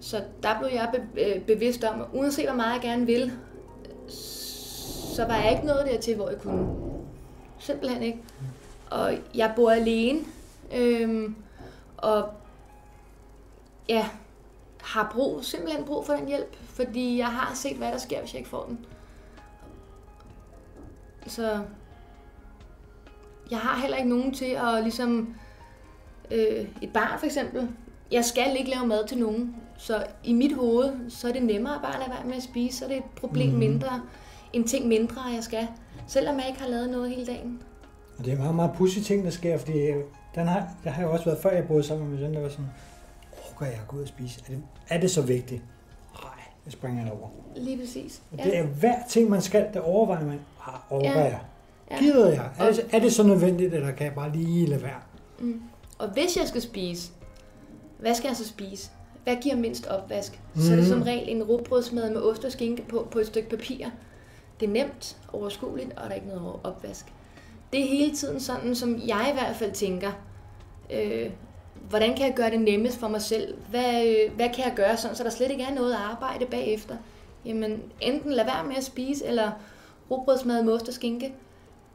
Så 0.01 0.25
der 0.43 0.59
blev 0.59 0.71
jeg 0.73 0.91
be- 0.95 1.23
øh, 1.23 1.43
bevidst 1.43 1.85
om, 1.85 2.01
at 2.01 2.07
uanset 2.13 2.45
hvor 2.47 2.57
meget 2.57 2.73
jeg 2.73 2.83
gerne 2.83 3.07
ville, 3.07 3.33
så 4.09 5.25
var 5.25 5.37
jeg 5.37 5.53
ikke 5.53 5.67
nået 5.67 5.87
dertil, 5.87 6.17
hvor 6.17 6.29
jeg 6.31 6.39
kunne. 6.39 6.69
Simpelthen 7.59 8.03
ikke. 8.03 8.19
Og 8.91 9.19
jeg 9.35 9.53
bor 9.57 9.71
alene, 9.71 10.21
øhm, 10.75 11.37
og 11.97 12.29
ja, 13.89 14.09
har 14.83 15.11
brug, 15.15 15.45
simpelthen 15.45 15.85
brug 15.85 16.07
for 16.07 16.13
den 16.13 16.27
hjælp, 16.29 16.57
fordi 16.65 17.19
jeg 17.19 17.27
har 17.27 17.55
set, 17.55 17.77
hvad 17.77 17.93
der 17.93 17.99
sker, 17.99 18.21
hvis 18.21 18.33
jeg 18.33 18.39
ikke 18.39 18.51
får 18.51 18.65
den. 18.69 18.87
Så 21.27 21.61
jeg 23.51 23.59
har 23.59 23.81
heller 23.81 23.97
ikke 23.97 24.09
nogen 24.11 24.35
til 24.35 24.45
at 24.67 24.83
ligesom, 24.83 25.35
øh, 26.31 26.67
et 26.83 26.93
barn 26.95 27.19
for 27.19 27.27
eksempel, 27.27 27.69
jeg 28.13 28.25
skal 28.25 28.57
ikke 28.59 28.71
lave 28.71 28.87
mad 28.87 29.07
til 29.07 29.19
nogen, 29.19 29.57
så 29.79 30.05
i 30.25 30.33
mit 30.33 30.55
hoved, 30.57 31.11
så 31.11 31.29
er 31.29 31.33
det 31.33 31.43
nemmere 31.43 31.81
bare 31.83 31.93
at 31.95 31.99
lade 31.99 32.11
være 32.11 32.25
med 32.29 32.37
at 32.37 32.43
spise, 32.43 32.79
så 32.79 32.85
er 32.85 32.89
det 32.89 32.97
et 32.97 33.05
problem 33.21 33.49
Mhm. 33.51 33.59
mindre, 33.59 34.03
en 34.53 34.65
ting 34.65 34.87
mindre, 34.89 35.23
jeg 35.35 35.45
skal, 35.45 35.69
selvom 36.07 36.37
jeg 36.39 36.49
ikke 36.49 36.61
har 36.61 36.69
lavet 36.69 36.91
noget 36.91 37.11
hele 37.11 37.27
dagen. 37.27 37.63
Og 38.19 38.25
det 38.25 38.33
er 38.33 38.39
meget, 38.39 38.55
meget 38.55 38.71
pudsige 38.77 39.05
ting, 39.05 39.25
der 39.25 39.31
sker, 39.31 39.59
fordi 39.59 39.79
øh, 39.79 40.05
den 40.35 40.47
har, 40.47 40.69
jeg 40.85 40.93
har 40.95 41.03
jo 41.03 41.13
også 41.13 41.25
været 41.25 41.39
før, 41.43 41.51
jeg 41.51 41.67
boede 41.69 41.83
sammen 41.83 42.09
med 42.09 42.17
min 42.19 42.27
søn, 42.27 42.35
der 42.35 42.41
var 42.41 42.49
sådan, 42.49 42.67
orker 43.53 43.67
jeg 43.67 43.75
at 43.83 43.89
gå 43.89 43.97
ud 43.97 44.03
og 44.03 44.09
spise? 44.09 44.41
Er 44.41 44.45
det, 44.55 44.63
er 44.89 45.01
det 45.01 45.11
så 45.11 45.23
vigtigt? 45.23 45.63
Nej, 46.23 46.33
det 46.65 46.73
springer 46.73 47.03
jeg 47.05 47.13
over. 47.13 47.29
Lige 47.57 47.79
præcis. 47.79 48.23
Og 48.33 48.39
det 48.39 48.59
er 48.59 48.63
hver 48.67 48.97
ting, 49.09 49.31
man 49.31 49.43
skal, 49.43 49.67
der 49.75 49.81
overvejer 49.81 50.25
man, 50.27 50.41
ah, 50.67 50.75
orker 50.91 51.11
Ja. 51.11 51.19
jeg? 51.25 51.39
Ja. 51.91 51.99
Gider 51.99 52.29
jeg? 52.33 52.51
Er 52.59 52.71
det, 52.73 52.87
er 52.93 52.99
det 52.99 53.13
så 53.13 53.23
nødvendigt, 53.23 53.75
eller 53.75 53.91
kan 53.93 54.07
jeg 54.07 54.15
bare 54.15 54.33
lige 54.33 54.67
lade 54.67 54.83
være? 54.83 55.01
Mm. 55.39 55.63
Og 55.99 56.09
hvis 56.09 56.37
jeg 56.37 56.49
skal 56.49 56.63
spise, 56.63 57.11
hvad 57.99 58.15
skal 58.15 58.29
jeg 58.29 58.37
så 58.37 58.49
spise? 58.49 58.91
Hvad 59.25 59.37
giver 59.43 59.57
mindst 59.57 59.87
opvask? 59.87 60.41
Mm. 60.55 60.61
Så 60.61 60.73
er 60.73 60.77
det 60.77 60.85
Mhm. 60.85 60.93
som 60.93 61.03
regel 61.03 61.29
en 61.29 61.43
rugbrødsmad 61.43 62.11
med 62.11 62.23
ost 62.23 62.45
og 62.45 62.53
skinke 62.53 62.83
på, 62.83 63.09
på 63.11 63.19
et 63.19 63.27
stykke 63.27 63.49
papir. 63.49 63.87
Det 64.61 64.67
er 64.69 64.71
nemt, 64.71 65.17
overskueligt, 65.33 65.89
og 65.97 66.03
der 66.05 66.11
er 66.11 66.15
ikke 66.15 66.29
noget 66.29 66.53
opvask. 66.65 67.07
Det 67.73 67.81
er 67.81 67.89
hele 67.89 68.15
tiden 68.17 68.41
sådan, 68.41 68.75
som 68.75 69.01
jeg 69.07 69.29
i 69.31 69.35
hvert 69.35 69.57
fald 69.57 69.73
tænker. 69.73 70.13
Øh, 70.93 71.31
hvordan 71.89 72.17
kan 72.17 72.27
jeg 72.27 72.35
gøre 72.37 72.51
det 72.51 72.61
nemmest 72.61 72.99
for 72.99 73.09
mig 73.09 73.23
selv? 73.23 73.55
Hvad, 73.71 74.07
øh, 74.07 74.35
hvad 74.37 74.49
kan 74.55 74.65
jeg 74.65 74.73
gøre 74.77 74.97
sådan, 74.97 75.17
så 75.17 75.25
der 75.25 75.31
slet 75.31 75.51
ikke 75.51 75.63
er 75.65 75.75
noget 75.75 75.95
arbejde 75.95 76.47
bagefter? 76.47 76.97
Jamen, 77.45 77.83
enten 78.01 78.33
lad 78.33 78.45
være 78.45 78.65
med 78.67 78.77
at 78.77 78.85
spise, 78.85 79.27
eller 79.27 79.51
rugbrødsmad 80.11 80.63
med 80.63 80.73
ost 80.73 80.89
og 80.89 80.95
skinke. 80.95 81.33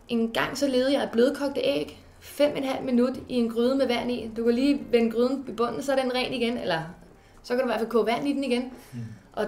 En 0.10 0.31
gang 0.31 0.58
så 0.58 0.67
levede 0.67 0.93
jeg 0.93 1.03
et 1.03 1.12
blødkogte 1.12 1.62
æg, 1.62 2.00
5,5 2.22 2.81
minut 2.81 3.17
i 3.29 3.36
en 3.36 3.50
gryde 3.50 3.75
med 3.75 3.88
vand 3.88 4.12
i. 4.12 4.31
Du 4.38 4.43
kan 4.43 4.53
lige 4.53 4.81
vende 4.91 5.12
gryden 5.12 5.46
i 5.48 5.51
bunden, 5.51 5.84
så 5.84 5.91
er 5.91 6.01
den 6.01 6.13
ren 6.15 6.34
igen, 6.34 6.58
eller 6.58 6.81
så 7.43 7.53
kan 7.53 7.58
du 7.58 7.63
i 7.63 7.67
hvert 7.70 7.79
fald 7.79 7.89
koge 7.89 8.05
vand 8.05 8.27
i 8.27 8.34
den 8.34 8.43
igen. 8.43 8.74
Mm. 8.93 9.00
Og 9.34 9.48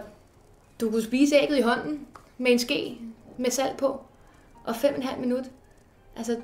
du 0.82 0.90
kunne 0.90 1.04
spise 1.04 1.36
ægget 1.36 1.58
i 1.58 1.62
hånden 1.62 2.08
med 2.38 2.52
en 2.52 2.60
ske 2.60 2.98
med 3.38 3.52
salt 3.52 3.78
på, 3.78 4.02
og 4.64 4.76
5,5 4.76 5.20
minut. 5.20 5.46
Altså, 6.16 6.38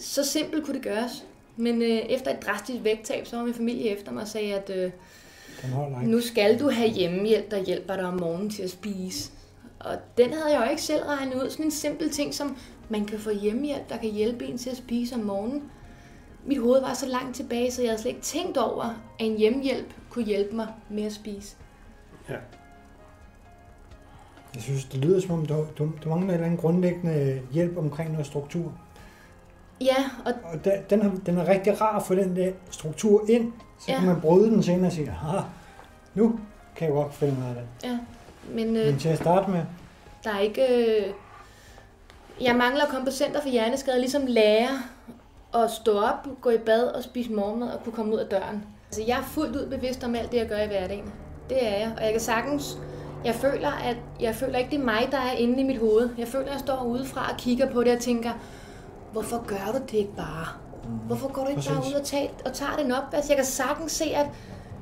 så 0.00 0.24
simpelt 0.24 0.64
kunne 0.64 0.74
det 0.74 0.82
gøres. 0.82 1.24
Men 1.56 1.82
øh, 1.82 1.88
efter 1.88 2.30
et 2.30 2.46
drastisk 2.46 2.84
vægttab, 2.84 3.26
så 3.26 3.36
var 3.36 3.44
min 3.44 3.54
familie 3.54 3.88
efter 3.88 4.12
mig 4.12 4.22
og 4.22 4.28
sagde, 4.28 4.54
at 4.54 4.70
øh, 4.76 4.90
nu 6.02 6.20
skal 6.20 6.60
du 6.60 6.70
have 6.70 6.90
hjemmehjælp, 6.90 7.50
der 7.50 7.64
hjælper 7.64 7.96
dig 7.96 8.04
om 8.04 8.14
morgenen 8.20 8.50
til 8.50 8.62
at 8.62 8.70
spise. 8.70 9.30
Og 9.78 9.96
den 10.18 10.32
havde 10.32 10.52
jeg 10.52 10.64
jo 10.64 10.70
ikke 10.70 10.82
selv 10.82 11.02
regnet 11.04 11.34
ud. 11.34 11.50
Sådan 11.50 11.64
en 11.64 11.70
simpel 11.70 12.10
ting 12.10 12.34
som, 12.34 12.56
man 12.88 13.04
kan 13.04 13.18
få 13.18 13.30
hjemmehjælp, 13.30 13.88
der 13.88 13.96
kan 13.96 14.10
hjælpe 14.10 14.44
en 14.46 14.58
til 14.58 14.70
at 14.70 14.76
spise 14.76 15.14
om 15.14 15.20
morgenen. 15.20 15.62
Mit 16.44 16.58
hoved 16.60 16.80
var 16.80 16.94
så 16.94 17.06
langt 17.06 17.36
tilbage, 17.36 17.70
så 17.70 17.82
jeg 17.82 17.90
havde 17.90 18.02
slet 18.02 18.10
ikke 18.10 18.22
tænkt 18.22 18.56
over, 18.56 18.84
at 18.84 19.26
en 19.26 19.36
hjemmehjælp 19.38 19.94
kunne 20.10 20.24
hjælpe 20.24 20.56
mig 20.56 20.66
med 20.90 21.02
at 21.04 21.12
spise. 21.12 21.56
Ja. 22.28 22.34
Jeg 24.54 24.62
synes, 24.62 24.84
det 24.84 25.04
lyder 25.04 25.20
som 25.20 25.30
om, 25.30 25.46
du, 25.46 25.66
du, 25.78 25.90
du 26.04 26.08
mangler 26.08 26.28
en 26.28 26.34
eller 26.34 26.44
anden 26.46 26.60
grundlæggende 26.60 27.42
hjælp 27.52 27.76
omkring 27.78 28.10
noget 28.12 28.26
struktur. 28.26 28.72
Ja, 29.80 29.96
og 30.24 30.32
Og 30.52 30.64
da, 30.64 30.82
den, 30.90 31.00
er, 31.02 31.10
den 31.26 31.38
er 31.38 31.48
rigtig 31.48 31.80
rar 31.80 31.96
at 31.96 32.02
få 32.06 32.14
den 32.14 32.36
der 32.36 32.52
struktur 32.70 33.30
ind, 33.30 33.52
så 33.78 33.92
ja. 33.92 33.98
Kan 33.98 34.06
man 34.06 34.20
bryde 34.20 34.50
den 34.50 34.62
senere 34.62 34.86
og 34.86 34.92
sige, 34.92 35.10
ah, 35.34 35.42
nu 36.14 36.40
kan 36.76 36.86
jeg 36.86 36.94
godt 36.94 37.14
finde 37.14 37.34
ud 37.38 37.44
af 37.48 37.54
det. 37.54 37.88
ja, 37.88 37.98
men 38.54 38.76
øh, 38.76 38.86
Men 38.86 38.98
til 38.98 39.08
at 39.08 39.18
starte 39.18 39.50
med, 39.50 39.62
Der 40.24 40.30
er 40.30 40.38
ikke... 40.38 40.62
Øh... 40.62 41.12
Jeg 42.40 42.56
mangler 42.56 43.10
center 43.10 43.40
for 43.40 43.48
hjerneskade, 43.48 43.98
ligesom 44.00 44.22
lære 44.26 44.68
at 45.54 45.70
stå 45.70 45.98
op, 45.98 46.28
gå 46.40 46.50
i 46.50 46.58
bad 46.58 46.82
og 46.82 47.02
spise 47.02 47.32
morgenmad 47.32 47.68
og 47.68 47.84
kunne 47.84 47.92
komme 47.92 48.14
ud 48.14 48.18
af 48.18 48.26
døren. 48.26 48.64
Altså, 48.86 49.02
jeg 49.06 49.18
er 49.18 49.22
fuldt 49.22 49.56
ud 49.56 49.66
bevidst 49.66 50.04
om 50.04 50.14
alt 50.14 50.32
det, 50.32 50.38
jeg 50.38 50.48
gør 50.48 50.58
i 50.58 50.66
hverdagen. 50.66 51.12
Det 51.48 51.66
er 51.66 51.78
jeg. 51.78 51.92
Og 51.96 52.04
jeg 52.04 52.12
kan 52.12 52.20
sagtens... 52.20 52.78
Jeg 53.24 53.34
føler, 53.34 53.70
at 53.70 53.96
jeg 54.20 54.34
føler 54.34 54.58
ikke, 54.58 54.70
det 54.70 54.80
er 54.80 54.84
mig, 54.84 55.08
der 55.10 55.18
er 55.18 55.32
inde 55.32 55.60
i 55.60 55.64
mit 55.64 55.78
hoved. 55.78 56.10
Jeg 56.18 56.28
føler, 56.28 56.46
at 56.46 56.52
jeg 56.52 56.60
står 56.60 56.84
udefra 56.84 57.30
og 57.32 57.36
kigger 57.36 57.72
på 57.72 57.84
det 57.84 57.96
og 57.96 58.00
tænker, 58.00 58.30
hvorfor 59.12 59.44
gør 59.46 59.72
du 59.72 59.78
det 59.78 59.94
ikke 59.94 60.16
bare? 60.16 60.46
Hvorfor 61.06 61.28
går 61.32 61.44
du 61.44 61.48
ikke 61.48 61.62
bare 61.68 61.78
ud 61.88 61.92
og, 61.92 62.04
tager, 62.04 62.28
og 62.44 62.52
tager 62.52 62.76
den 62.76 62.92
opvask? 62.92 63.28
Jeg 63.28 63.36
kan 63.36 63.46
sagtens 63.46 63.92
se, 63.92 64.04
at 64.04 64.26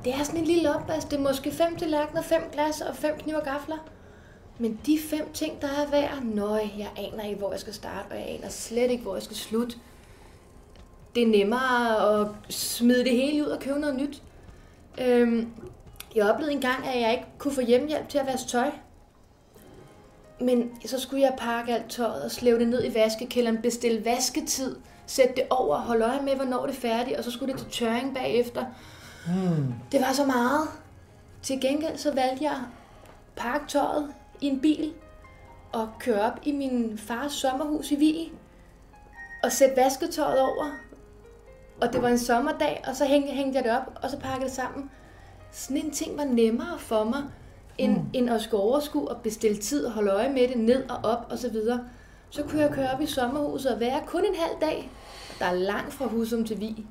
det 0.05 0.13
er 0.13 0.23
sådan 0.23 0.39
en 0.39 0.45
lille 0.45 0.75
opvask. 0.75 1.11
Det 1.11 1.17
er 1.17 1.23
måske 1.23 1.51
fem 1.51 1.75
tallerkener, 1.75 2.21
fem 2.21 2.41
glas 2.51 2.81
og 2.81 2.95
fem 2.95 3.11
kniv 3.17 3.35
og 3.35 3.43
gafler. 3.43 3.77
Men 4.59 4.79
de 4.85 4.99
fem 5.09 5.31
ting, 5.33 5.61
der 5.61 5.67
er 5.67 5.89
værd, 5.91 6.23
nøj, 6.23 6.67
jeg 6.77 6.89
aner 6.97 7.23
ikke, 7.23 7.39
hvor 7.39 7.51
jeg 7.51 7.59
skal 7.59 7.73
starte, 7.73 8.07
og 8.11 8.15
jeg 8.17 8.29
aner 8.29 8.49
slet 8.49 8.91
ikke, 8.91 9.03
hvor 9.03 9.15
jeg 9.15 9.23
skal 9.23 9.35
slutte. 9.37 9.75
Det 11.15 11.23
er 11.23 11.27
nemmere 11.27 12.21
at 12.21 12.27
smide 12.49 13.03
det 13.03 13.11
hele 13.11 13.43
ud 13.43 13.47
og 13.49 13.59
købe 13.59 13.79
noget 13.79 13.95
nyt. 13.95 14.23
Øhm, 15.01 15.51
jeg 16.15 16.29
oplevede 16.31 16.53
engang, 16.53 16.87
at 16.87 17.01
jeg 17.01 17.11
ikke 17.11 17.25
kunne 17.37 17.53
få 17.53 17.61
hjemmehjælp 17.61 18.09
til 18.09 18.17
at 18.17 18.25
vaske 18.27 18.49
tøj. 18.49 18.71
Men 20.41 20.71
så 20.85 20.99
skulle 20.99 21.21
jeg 21.23 21.33
pakke 21.37 21.73
alt 21.73 21.89
tøjet 21.89 22.23
og 22.23 22.31
slæve 22.31 22.59
det 22.59 22.67
ned 22.67 22.85
i 22.85 22.93
vaskekælderen, 22.95 23.61
bestille 23.61 24.05
vasketid, 24.05 24.75
sætte 25.07 25.33
det 25.35 25.43
over, 25.49 25.77
holde 25.77 26.05
øje 26.05 26.21
med, 26.21 26.35
hvornår 26.35 26.65
det 26.65 26.75
er 26.75 26.79
færdigt, 26.79 27.17
og 27.17 27.23
så 27.23 27.31
skulle 27.31 27.53
det 27.53 27.61
til 27.61 27.71
tørring 27.71 28.15
bagefter. 28.15 28.65
hmm, 29.27 29.73
Det 29.91 30.01
var 30.01 30.13
så 30.13 30.25
meget. 30.25 30.67
Til 31.41 31.61
gengæld 31.61 31.97
så 31.97 32.13
valgte 32.13 32.43
jeg 32.43 32.51
at 32.51 32.57
pakke 33.35 33.67
tøjet 33.67 34.13
i 34.41 34.47
en 34.47 34.59
bil 34.59 34.93
og 35.71 35.89
køre 35.99 36.21
op 36.21 36.39
i 36.43 36.51
min 36.51 36.97
fars 36.97 37.31
sommerhus 37.31 37.91
i 37.91 37.95
Vig 37.95 38.31
og 39.43 39.51
sætte 39.51 39.77
vasketøjet 39.77 40.41
over. 40.41 40.71
Og 41.81 41.93
det 41.93 42.01
var 42.01 42.07
en 42.07 42.17
sommerdag, 42.17 42.83
og 42.87 42.95
så 42.95 43.05
hængte, 43.05 43.31
hængte 43.31 43.57
jeg 43.57 43.63
det 43.63 43.71
op, 43.71 43.99
og 44.03 44.09
så 44.09 44.19
pakkede 44.19 44.45
det 44.45 44.55
sammen. 44.55 44.91
Sådan 45.51 45.77
en 45.77 45.91
ting 45.91 46.17
var 46.17 46.23
nemmere 46.23 46.79
for 46.79 47.03
mig, 47.03 47.23
end, 47.77 47.97
mm. 47.97 48.09
end 48.13 48.29
at 48.29 48.41
skulle 48.41 48.63
overskue 48.63 49.07
og 49.07 49.21
bestille 49.21 49.57
tid 49.57 49.85
og 49.85 49.91
holde 49.91 50.11
øje 50.11 50.29
med 50.29 50.47
det 50.47 50.57
ned 50.57 50.89
og 50.89 50.97
op 51.03 51.27
og 51.29 51.37
så 51.37 51.49
videre. 51.49 51.87
Så 52.29 52.43
kunne 52.43 52.61
jeg 52.61 52.71
køre 52.71 52.91
op 52.91 53.01
i 53.01 53.05
sommerhuset 53.05 53.73
og 53.73 53.79
være 53.79 54.01
kun 54.05 54.25
en 54.25 54.35
halv 54.35 54.61
dag. 54.61 54.91
Der 55.39 55.45
er 55.45 55.53
langt 55.53 55.93
fra 55.93 56.05
Husum 56.05 56.45
til 56.45 56.59
Vig. 56.59 56.85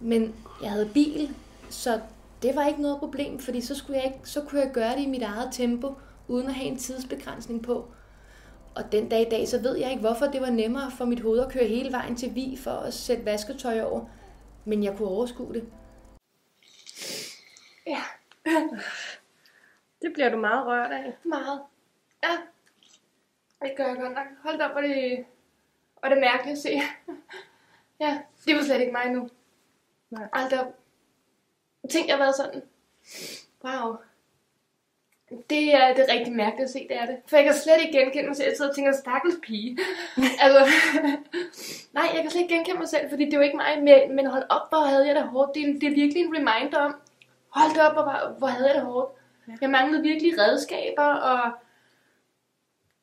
Men 0.00 0.34
jeg 0.62 0.70
havde 0.70 0.90
bil, 0.94 1.34
så 1.70 2.00
det 2.42 2.56
var 2.56 2.66
ikke 2.66 2.82
noget 2.82 2.98
problem, 2.98 3.38
fordi 3.38 3.60
så, 3.60 3.74
skulle 3.74 3.96
jeg 3.96 4.04
ikke, 4.06 4.30
så 4.30 4.40
kunne 4.40 4.60
jeg 4.60 4.70
gøre 4.72 4.96
det 4.96 5.02
i 5.02 5.06
mit 5.06 5.22
eget 5.22 5.48
tempo, 5.52 5.94
uden 6.28 6.46
at 6.46 6.54
have 6.54 6.66
en 6.68 6.76
tidsbegrænsning 6.78 7.62
på. 7.62 7.90
Og 8.76 8.92
den 8.92 9.08
dag 9.08 9.26
i 9.26 9.30
dag, 9.30 9.48
så 9.48 9.58
ved 9.62 9.76
jeg 9.76 9.90
ikke, 9.90 10.00
hvorfor 10.00 10.26
det 10.26 10.40
var 10.40 10.50
nemmere 10.50 10.90
for 10.90 11.04
mit 11.04 11.20
hoved 11.20 11.40
at 11.40 11.52
køre 11.52 11.64
hele 11.64 11.92
vejen 11.92 12.16
til 12.16 12.34
Vi 12.34 12.58
for 12.64 12.70
at 12.70 12.94
sætte 12.94 13.24
vasketøj 13.24 13.80
over. 13.80 14.04
Men 14.64 14.84
jeg 14.84 14.96
kunne 14.96 15.08
overskue 15.08 15.54
det. 15.54 15.68
Ja, 17.86 18.02
Det 20.02 20.12
bliver 20.14 20.28
du 20.30 20.36
meget 20.36 20.66
rørt 20.66 20.92
af. 20.92 21.16
meget. 21.24 21.62
Ja, 22.22 22.36
det 23.62 23.76
gør 23.76 23.86
jeg 23.86 23.96
godt 23.96 24.12
nok. 24.14 24.26
Hold 24.42 24.60
op, 24.60 24.70
hvor 24.72 24.80
det, 24.80 25.24
hvor 26.00 26.08
det 26.08 26.18
mærkeligt 26.18 26.56
at 26.56 26.62
se. 26.62 26.70
ja, 28.00 28.22
det 28.46 28.56
var 28.56 28.62
slet 28.62 28.80
ikke 28.80 28.92
mig 28.92 29.10
nu. 29.12 29.28
Nej. 30.10 30.28
Hold 30.32 30.52
op. 30.52 30.66
Tænk, 31.90 32.08
jeg 32.08 32.16
har 32.16 32.24
været 32.24 32.36
sådan. 32.36 32.62
Wow. 33.64 33.96
Det 35.30 35.74
er, 35.74 35.94
det 35.94 36.04
er 36.08 36.12
rigtig 36.12 36.32
mærkeligt 36.32 36.64
at 36.64 36.70
se, 36.70 36.86
det 36.88 36.96
er 36.96 37.06
det. 37.06 37.16
For 37.26 37.36
jeg 37.36 37.44
kan 37.44 37.54
slet 37.54 37.80
ikke 37.80 37.98
genkende 37.98 38.26
mig 38.26 38.36
selv. 38.36 38.48
Jeg 38.48 38.56
sidder 38.56 38.70
og 38.70 38.76
tænker, 38.76 38.92
stakkels 38.92 39.36
pige. 39.42 39.78
altså, 40.44 40.62
nej, 41.96 42.10
jeg 42.14 42.22
kan 42.22 42.30
slet 42.30 42.42
ikke 42.42 42.54
genkende 42.54 42.78
mig 42.78 42.88
selv, 42.88 43.10
fordi 43.10 43.24
det 43.24 43.34
er 43.34 43.36
jo 43.36 43.42
ikke 43.42 43.56
mig. 43.56 43.82
Men, 43.82 44.16
men 44.16 44.26
hold 44.26 44.44
op, 44.48 44.68
hvor 44.68 44.86
havde 44.86 45.06
jeg 45.06 45.14
det 45.14 45.22
hårdt. 45.22 45.54
Det 45.54 45.62
er, 45.62 45.72
det 45.72 45.82
er 45.82 45.94
virkelig 45.94 46.22
en 46.22 46.36
reminder 46.36 46.78
om, 46.78 46.96
hold 47.48 47.74
da 47.74 47.80
op, 47.82 47.92
hvor, 47.92 48.38
hvor 48.38 48.46
havde 48.46 48.66
jeg 48.66 48.74
det 48.74 48.84
hårdt. 48.84 49.10
Jeg 49.60 49.70
manglede 49.70 50.02
virkelig 50.02 50.38
redskaber, 50.38 51.02
og... 51.02 51.52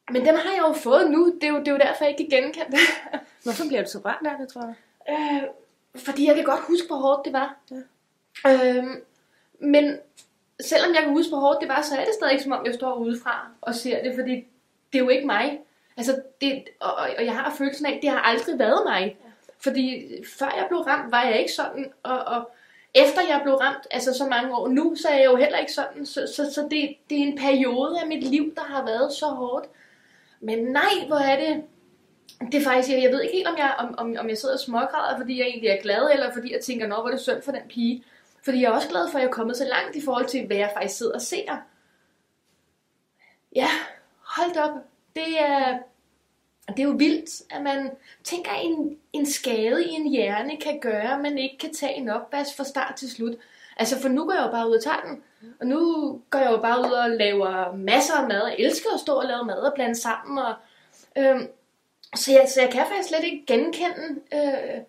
Men 0.10 0.26
dem 0.26 0.36
har 0.36 0.52
jeg 0.52 0.64
jo 0.68 0.74
fået 0.74 1.12
nu. 1.12 1.34
Det 1.42 1.44
er 1.44 1.48
jo, 1.48 1.60
det 1.60 1.68
er 1.68 1.72
jo 1.72 1.78
derfor, 1.78 2.04
jeg 2.04 2.20
ikke 2.20 2.32
kan 2.32 2.44
genkende 2.44 2.72
det. 2.72 2.80
Hvorfor 3.44 3.68
bliver 3.68 3.84
du 3.84 3.90
så 3.90 4.00
rørt 4.06 4.26
af 4.26 4.38
det, 4.40 4.48
tror 4.48 4.62
jeg? 4.62 4.76
Øh, 5.10 5.44
fordi 5.96 6.28
jeg 6.28 6.36
kan 6.36 6.44
godt 6.44 6.60
huske, 6.60 6.88
hvor 6.88 6.98
hårdt 6.98 7.26
det 7.26 7.34
var. 7.34 7.58
Ja. 7.72 8.78
Øhm, 8.78 9.04
men 9.60 9.98
selvom 10.62 10.94
jeg 10.94 11.04
kan 11.04 11.12
huske, 11.12 11.30
hvor 11.30 11.40
hårdt 11.40 11.62
det 11.62 11.70
var, 11.70 11.82
så 11.82 11.96
er 11.96 12.06
det 12.06 12.14
stadig 12.14 12.42
som 12.42 12.52
om, 12.52 12.66
jeg 12.66 12.74
står 12.74 12.96
udefra 12.96 13.48
og 13.62 13.76
ser 13.76 14.04
det, 14.04 14.16
fordi 14.16 14.36
det 14.94 15.00
er 15.00 15.04
jo 15.04 15.10
ikke 15.10 15.26
mig. 15.26 15.60
Altså, 15.98 16.22
det, 16.42 16.64
og, 16.80 16.94
og 16.94 17.26
jeg 17.26 17.36
har 17.36 17.56
følelsen 17.58 17.86
af, 17.86 17.92
at 17.92 18.00
det 18.02 18.10
har 18.10 18.20
aldrig 18.20 18.60
været 18.60 18.82
mig. 18.86 19.18
Fordi 19.60 20.06
før 20.40 20.46
jeg 20.46 20.66
blev 20.70 20.80
ramt, 20.80 21.12
var 21.12 21.24
jeg 21.24 21.40
ikke 21.40 21.52
sådan, 21.52 21.94
og, 22.04 22.20
og 22.20 22.52
efter 22.94 23.22
jeg 23.22 23.40
blev 23.44 23.54
ramt, 23.54 23.88
altså 23.92 24.14
så 24.14 24.26
mange 24.26 24.56
år 24.56 24.68
nu, 24.68 24.96
så 24.96 25.08
er 25.08 25.16
jeg 25.16 25.26
jo 25.26 25.36
heller 25.36 25.58
ikke 25.58 25.74
sådan. 25.74 26.06
Så, 26.06 26.28
så, 26.36 26.54
så 26.54 26.62
det, 26.62 26.96
det 27.10 27.18
er 27.18 27.24
en 27.24 27.38
periode 27.38 28.00
af 28.02 28.08
mit 28.08 28.24
liv, 28.24 28.56
der 28.56 28.64
har 28.64 28.86
været 28.86 29.14
så 29.14 29.26
hårdt. 29.26 29.66
Men 30.40 30.60
nej, 30.60 31.08
hvor 31.08 31.18
er 31.18 31.40
det 31.40 31.64
det 32.52 32.56
er 32.56 32.64
faktisk, 32.64 32.90
jeg 32.90 33.12
ved 33.12 33.22
ikke 33.22 33.36
helt, 33.36 33.48
om 33.48 33.58
jeg, 33.58 33.76
om, 33.80 33.96
om, 33.98 34.16
om 34.20 34.30
jeg 34.30 34.38
sidder 34.38 34.56
og 34.56 34.60
smågræder, 34.60 35.18
fordi 35.18 35.40
jeg 35.40 35.48
egentlig 35.48 35.70
er 35.70 35.82
glad, 35.82 36.10
eller 36.14 36.34
fordi 36.34 36.54
jeg 36.54 36.62
tænker, 36.62 36.88
nå, 36.88 36.96
hvor 36.96 37.08
er 37.08 37.12
det 37.12 37.20
synd 37.20 37.42
for 37.42 37.52
den 37.52 37.62
pige. 37.70 38.04
Fordi 38.44 38.62
jeg 38.62 38.68
er 38.68 38.76
også 38.76 38.90
glad 38.90 39.10
for, 39.10 39.18
at 39.18 39.22
jeg 39.22 39.30
er 39.30 39.34
kommet 39.34 39.58
så 39.58 39.66
langt 39.66 39.96
i 39.96 40.02
forhold 40.02 40.26
til, 40.28 40.48
hvad 40.48 40.58
jeg 40.58 40.72
faktisk 40.74 40.98
sidder 40.98 41.14
og 41.14 41.22
ser. 41.22 41.58
Ja, 43.56 43.70
hold 44.20 44.58
op. 44.58 44.78
Det 45.16 45.40
er, 45.40 45.80
det 46.68 46.80
er 46.80 46.84
jo 46.84 46.96
vildt, 46.98 47.54
at 47.56 47.62
man 47.62 47.92
tænker, 48.24 48.52
at 48.52 48.66
en, 48.66 48.98
en 49.14 49.26
skade 49.26 49.86
i 49.86 49.90
en 49.90 50.10
hjerne 50.10 50.58
kan 50.58 50.80
gøre, 50.80 51.14
at 51.14 51.22
man 51.22 51.38
ikke 51.38 51.58
kan 51.58 51.74
tage 51.74 51.94
en 51.94 52.10
opvask 52.10 52.58
fra 52.58 52.64
start 52.64 52.96
til 52.96 53.12
slut. 53.12 53.34
Altså, 53.78 54.02
for 54.02 54.10
nu 54.10 54.26
går 54.26 54.34
jeg 54.34 54.46
jo 54.46 54.52
bare 54.52 54.70
ud 54.70 54.76
og 54.76 54.84
tager 54.84 55.02
den. 55.02 55.24
Og 55.60 55.68
nu 55.68 56.22
går 56.30 56.40
jeg 56.40 56.52
jo 56.52 56.58
bare 56.58 56.80
ud 56.80 56.92
og 56.92 57.10
laver 57.10 57.76
masser 57.76 58.14
af 58.14 58.28
mad. 58.28 58.48
Jeg 58.48 58.56
elsker 58.60 58.90
at 58.94 59.00
stå 59.00 59.14
og 59.14 59.26
lave 59.26 59.46
mad 59.46 59.58
og 59.58 59.74
blande 59.76 59.96
sammen. 59.96 60.38
Og, 60.38 60.56
øhm, 61.18 61.48
så, 62.16 62.32
jeg, 62.32 62.50
så 62.50 62.62
jeg 62.62 62.70
kan 62.72 62.86
faktisk 62.88 63.10
slet 63.10 63.24
ikke 63.24 63.44
genkende. 63.48 64.22
Øh, 64.34 64.82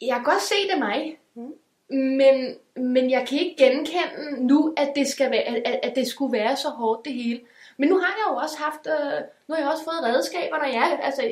jeg 0.00 0.14
kan 0.16 0.24
godt 0.24 0.42
se 0.42 0.54
det 0.70 0.78
mig. 0.78 1.18
Men, 1.88 2.56
men 2.76 3.10
jeg 3.10 3.26
kan 3.28 3.38
ikke 3.38 3.64
genkende 3.64 4.46
nu, 4.46 4.74
at 4.76 4.92
det, 4.96 5.06
skal 5.06 5.30
være, 5.30 5.42
at, 5.42 5.80
at 5.82 5.96
det 5.96 6.06
skulle 6.06 6.32
være 6.32 6.56
så 6.56 6.68
hårdt 6.68 7.04
det 7.04 7.12
hele. 7.12 7.40
Men 7.76 7.88
nu 7.88 7.98
har 7.98 8.06
jeg 8.06 8.32
jo 8.32 8.36
også 8.36 8.58
haft, 8.58 8.86
øh, 8.86 9.20
nu 9.48 9.54
har 9.54 9.62
jeg 9.62 9.70
også 9.70 9.84
fået 9.84 10.14
redskaber, 10.14 10.56
når 10.56 10.66
jeg, 10.66 11.00
altså, 11.02 11.22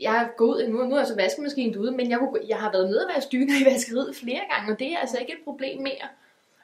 jeg 0.00 0.22
er 0.22 0.28
gået, 0.36 0.70
nu, 0.70 0.84
nu 0.84 0.94
er 0.94 0.98
altså 0.98 1.16
vaskemaskinen 1.16 1.76
ude, 1.76 1.92
men 1.92 2.10
jeg, 2.10 2.18
kunne, 2.18 2.40
jeg 2.48 2.56
har 2.56 2.72
været 2.72 2.88
nede 2.88 3.06
og 3.06 3.14
vaske 3.14 3.32
dyner 3.32 3.54
i 3.60 3.64
vaskeriet 3.72 4.16
flere 4.16 4.42
gange, 4.50 4.72
og 4.72 4.78
det 4.78 4.92
er 4.92 4.98
altså 4.98 5.18
ikke 5.18 5.32
et 5.32 5.44
problem 5.44 5.82
mere. 5.82 6.08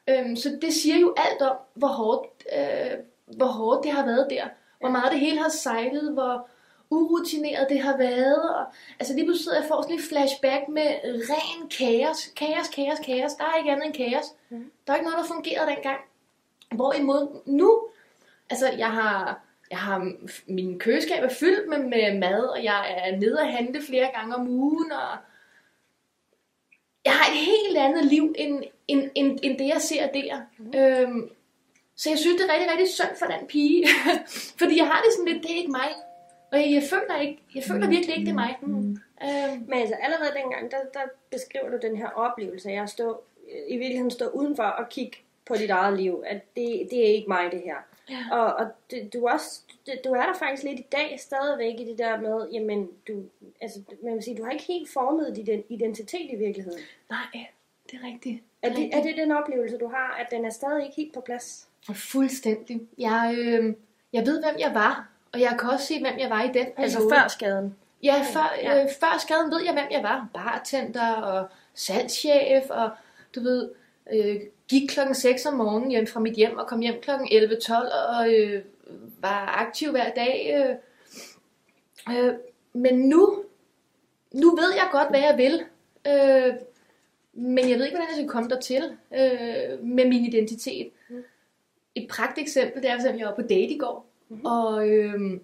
Øhm, 0.09 0.37
så 0.37 0.59
det 0.63 0.73
siger 0.73 0.99
jo 0.99 1.15
alt 1.17 1.43
om, 1.43 1.57
hvor 1.75 1.89
hårdt, 1.89 2.45
øh, 2.59 2.99
hvor 3.37 3.47
hårdt 3.47 3.85
det 3.85 3.93
har 3.93 4.07
været 4.07 4.27
der. 4.31 4.45
Hvor 4.81 4.91
meget 4.91 5.13
det 5.13 5.21
hele 5.21 5.39
har 5.39 5.49
sejlet, 5.49 6.13
hvor, 6.13 6.49
urutineret 6.93 7.67
det 7.69 7.81
har 7.81 7.97
været. 7.97 8.51
Og, 8.51 8.65
altså 8.99 9.15
lige 9.15 9.25
pludselig 9.25 9.55
jeg 9.55 9.65
får 9.69 9.83
sådan 9.83 9.97
et 9.97 10.05
flashback 10.09 10.69
med 10.69 10.89
ren 11.05 11.69
kaos. 11.79 12.27
Kaos, 12.37 12.69
kaos, 12.69 12.99
kaos. 12.99 13.33
Der 13.33 13.45
er 13.45 13.59
ikke 13.59 13.73
andet 13.73 13.87
end 13.87 13.95
kaos. 13.95 14.27
Mm. 14.51 14.71
Der 14.87 14.93
er 14.93 14.97
ikke 14.97 15.11
noget, 15.11 15.23
der 15.23 15.35
fungerede 15.35 15.71
dengang. 15.71 16.01
Hvorimod 16.75 17.41
nu, 17.47 17.83
altså 18.51 18.71
jeg 18.79 18.91
har, 18.91 19.41
jeg 19.71 19.79
har 19.79 20.13
min 20.47 20.79
køleskab 20.79 21.25
er 21.25 21.29
fyldt 21.29 21.69
med, 21.69 21.79
med 21.79 22.19
mad, 22.19 22.45
og 22.45 22.65
jeg 22.65 22.95
er 22.97 23.17
nede 23.17 23.39
og 23.41 23.53
handle 23.53 23.83
flere 23.83 24.11
gange 24.15 24.35
om 24.35 24.49
ugen, 24.49 24.93
og 24.93 25.19
jeg 27.05 27.13
har 27.13 27.33
et 27.33 27.39
helt 27.39 27.79
andet 27.79 28.05
liv, 28.05 28.35
end, 28.39 28.63
end, 28.89 29.11
end, 29.15 29.39
end 29.43 29.59
det, 29.59 29.69
jeg 29.69 29.81
ser 29.81 30.07
der. 30.07 30.41
Mm. 30.59 30.79
Øhm, 30.79 31.31
så 31.97 32.11
jeg 32.11 32.19
synes, 32.19 32.41
det 32.41 32.51
er 32.51 32.53
rigtig, 32.53 32.71
rigtig 32.71 32.89
synd 32.89 33.17
for 33.19 33.27
den 33.27 33.47
pige. 33.47 33.89
Fordi 34.61 34.77
jeg 34.79 34.87
har 34.87 35.03
det 35.03 35.13
sådan 35.13 35.33
lidt, 35.33 35.43
det 35.43 35.53
er 35.53 35.57
ikke 35.57 35.71
mig. 35.71 35.89
Og 36.53 36.59
jeg 36.59 36.83
føler, 36.91 37.21
ikke, 37.21 37.43
jeg 37.55 37.63
føler 37.63 37.89
virkelig 37.89 38.17
ikke, 38.17 38.27
det 38.27 38.31
er 38.31 38.43
mig. 38.45 38.57
Mm. 38.63 38.99
Øh. 39.23 39.69
Men 39.69 39.79
altså 39.79 39.95
allerede 39.95 40.35
dengang, 40.43 40.71
der, 40.71 40.79
der 40.95 41.01
beskriver 41.31 41.71
du 41.71 41.79
den 41.83 41.97
her 41.97 42.09
oplevelse 42.09 42.71
af 42.71 42.83
at 42.83 42.91
stå, 42.91 43.21
i 43.69 43.77
virkeligheden 43.77 44.11
stå 44.11 44.29
udenfor 44.29 44.63
og 44.63 44.89
kigge 44.89 45.19
på 45.45 45.55
dit 45.57 45.71
eget 45.71 45.97
liv. 45.97 46.25
At 46.27 46.57
det, 46.57 46.89
det 46.91 46.99
er 46.99 47.15
ikke 47.15 47.29
mig, 47.29 47.53
det 47.53 47.61
her. 47.61 47.77
Ja. 48.11 48.37
Og, 48.37 48.55
og 48.55 48.67
det, 48.91 49.13
du, 49.13 49.29
også, 49.29 49.61
det, 49.87 50.01
du 50.05 50.13
er 50.13 50.27
der 50.27 50.35
faktisk 50.39 50.63
lidt 50.63 50.81
i 50.81 50.87
dag 50.93 51.21
stadigvæk 51.21 51.81
i 51.81 51.85
det 51.85 51.99
der 51.99 52.21
med, 52.21 52.49
jamen, 52.53 52.89
du, 53.09 53.23
altså, 53.61 53.81
man 54.05 54.15
vil 54.15 54.23
sige, 54.23 54.37
du 54.37 54.45
har 54.45 54.51
ikke 54.51 54.65
helt 54.65 54.91
formet 54.93 55.37
din 55.37 55.65
identitet 55.69 56.31
i 56.33 56.37
virkeligheden. 56.37 56.81
Nej, 57.11 57.47
det 57.91 58.01
er 58.03 58.07
rigtigt. 58.07 58.43
Er 58.63 58.75
det, 58.75 58.95
er 58.97 59.03
det 59.03 59.17
den 59.17 59.33
oplevelse, 59.33 59.79
du 59.79 59.87
har, 59.87 60.17
at 60.21 60.27
den 60.31 60.45
er 60.45 60.51
stadig 60.51 60.85
ikke 60.85 60.97
helt 60.97 61.15
på 61.15 61.21
plads? 61.21 61.69
Fuldstændig. 61.95 62.81
Jeg, 62.99 63.35
øh, 63.39 63.75
jeg 64.13 64.27
ved, 64.27 64.43
hvem 64.43 64.55
jeg 64.59 64.75
var, 64.75 65.12
og 65.33 65.41
jeg 65.41 65.57
kan 65.61 65.71
også 65.71 65.87
se, 65.87 66.01
hvem 66.01 66.19
jeg 66.19 66.31
var 66.31 66.43
i 66.43 66.47
den 66.47 66.53
periode. 66.53 66.73
Altså 66.79 66.99
før 67.15 67.29
skaden? 67.29 67.77
Ja, 68.03 68.25
før, 68.35 68.55
ja. 68.63 68.83
Øh, 68.83 68.89
før 69.01 69.19
skaden 69.19 69.51
ved 69.51 69.65
jeg, 69.65 69.73
hvem 69.73 69.87
jeg 69.91 70.03
var. 70.03 70.29
Bartender 70.35 71.13
og 71.13 71.49
salgschef 71.75 72.71
og 72.71 72.91
du 73.35 73.41
ved, 73.41 73.71
øh, 74.13 74.41
gik 74.69 74.89
klokken 74.89 75.15
6 75.15 75.47
om 75.47 75.55
morgenen 75.55 75.91
hjem 75.91 76.07
fra 76.07 76.21
mit 76.21 76.35
hjem 76.35 76.59
og 76.59 76.67
kom 76.67 76.81
hjem 76.81 77.01
klokken 77.03 77.29
11-12 77.29 77.73
og 78.09 78.35
øh, 78.35 78.63
var 79.21 79.67
aktiv 79.67 79.91
hver 79.91 80.11
dag. 80.11 80.55
Øh. 80.57 80.77
Øh, 82.17 82.35
men 82.73 83.09
nu, 83.09 83.45
nu 84.33 84.57
ved 84.57 84.75
jeg 84.75 84.89
godt, 84.93 85.09
hvad 85.11 85.21
jeg 85.21 85.39
vil. 85.39 85.63
Øh, 86.07 86.55
men 87.33 87.69
jeg 87.71 87.79
ved 87.79 87.85
ikke, 87.85 87.97
hvordan 87.97 88.09
jeg 88.09 88.17
skal 88.17 88.29
komme 88.29 88.49
dertil 88.49 88.83
øh, 89.15 89.85
med 89.85 90.09
min 90.09 90.25
identitet. 90.25 90.91
Mm. 91.09 91.25
Et 91.95 92.09
pragt 92.09 92.39
eksempel, 92.39 92.83
det 92.83 92.91
er, 92.91 92.95
at 92.95 93.19
jeg 93.19 93.27
var 93.27 93.35
på 93.35 93.43
date 93.43 93.75
i 93.75 93.79
går. 93.79 94.12
Mm-hmm. 94.33 94.47
Og 94.47 94.89
øh, 94.89 95.41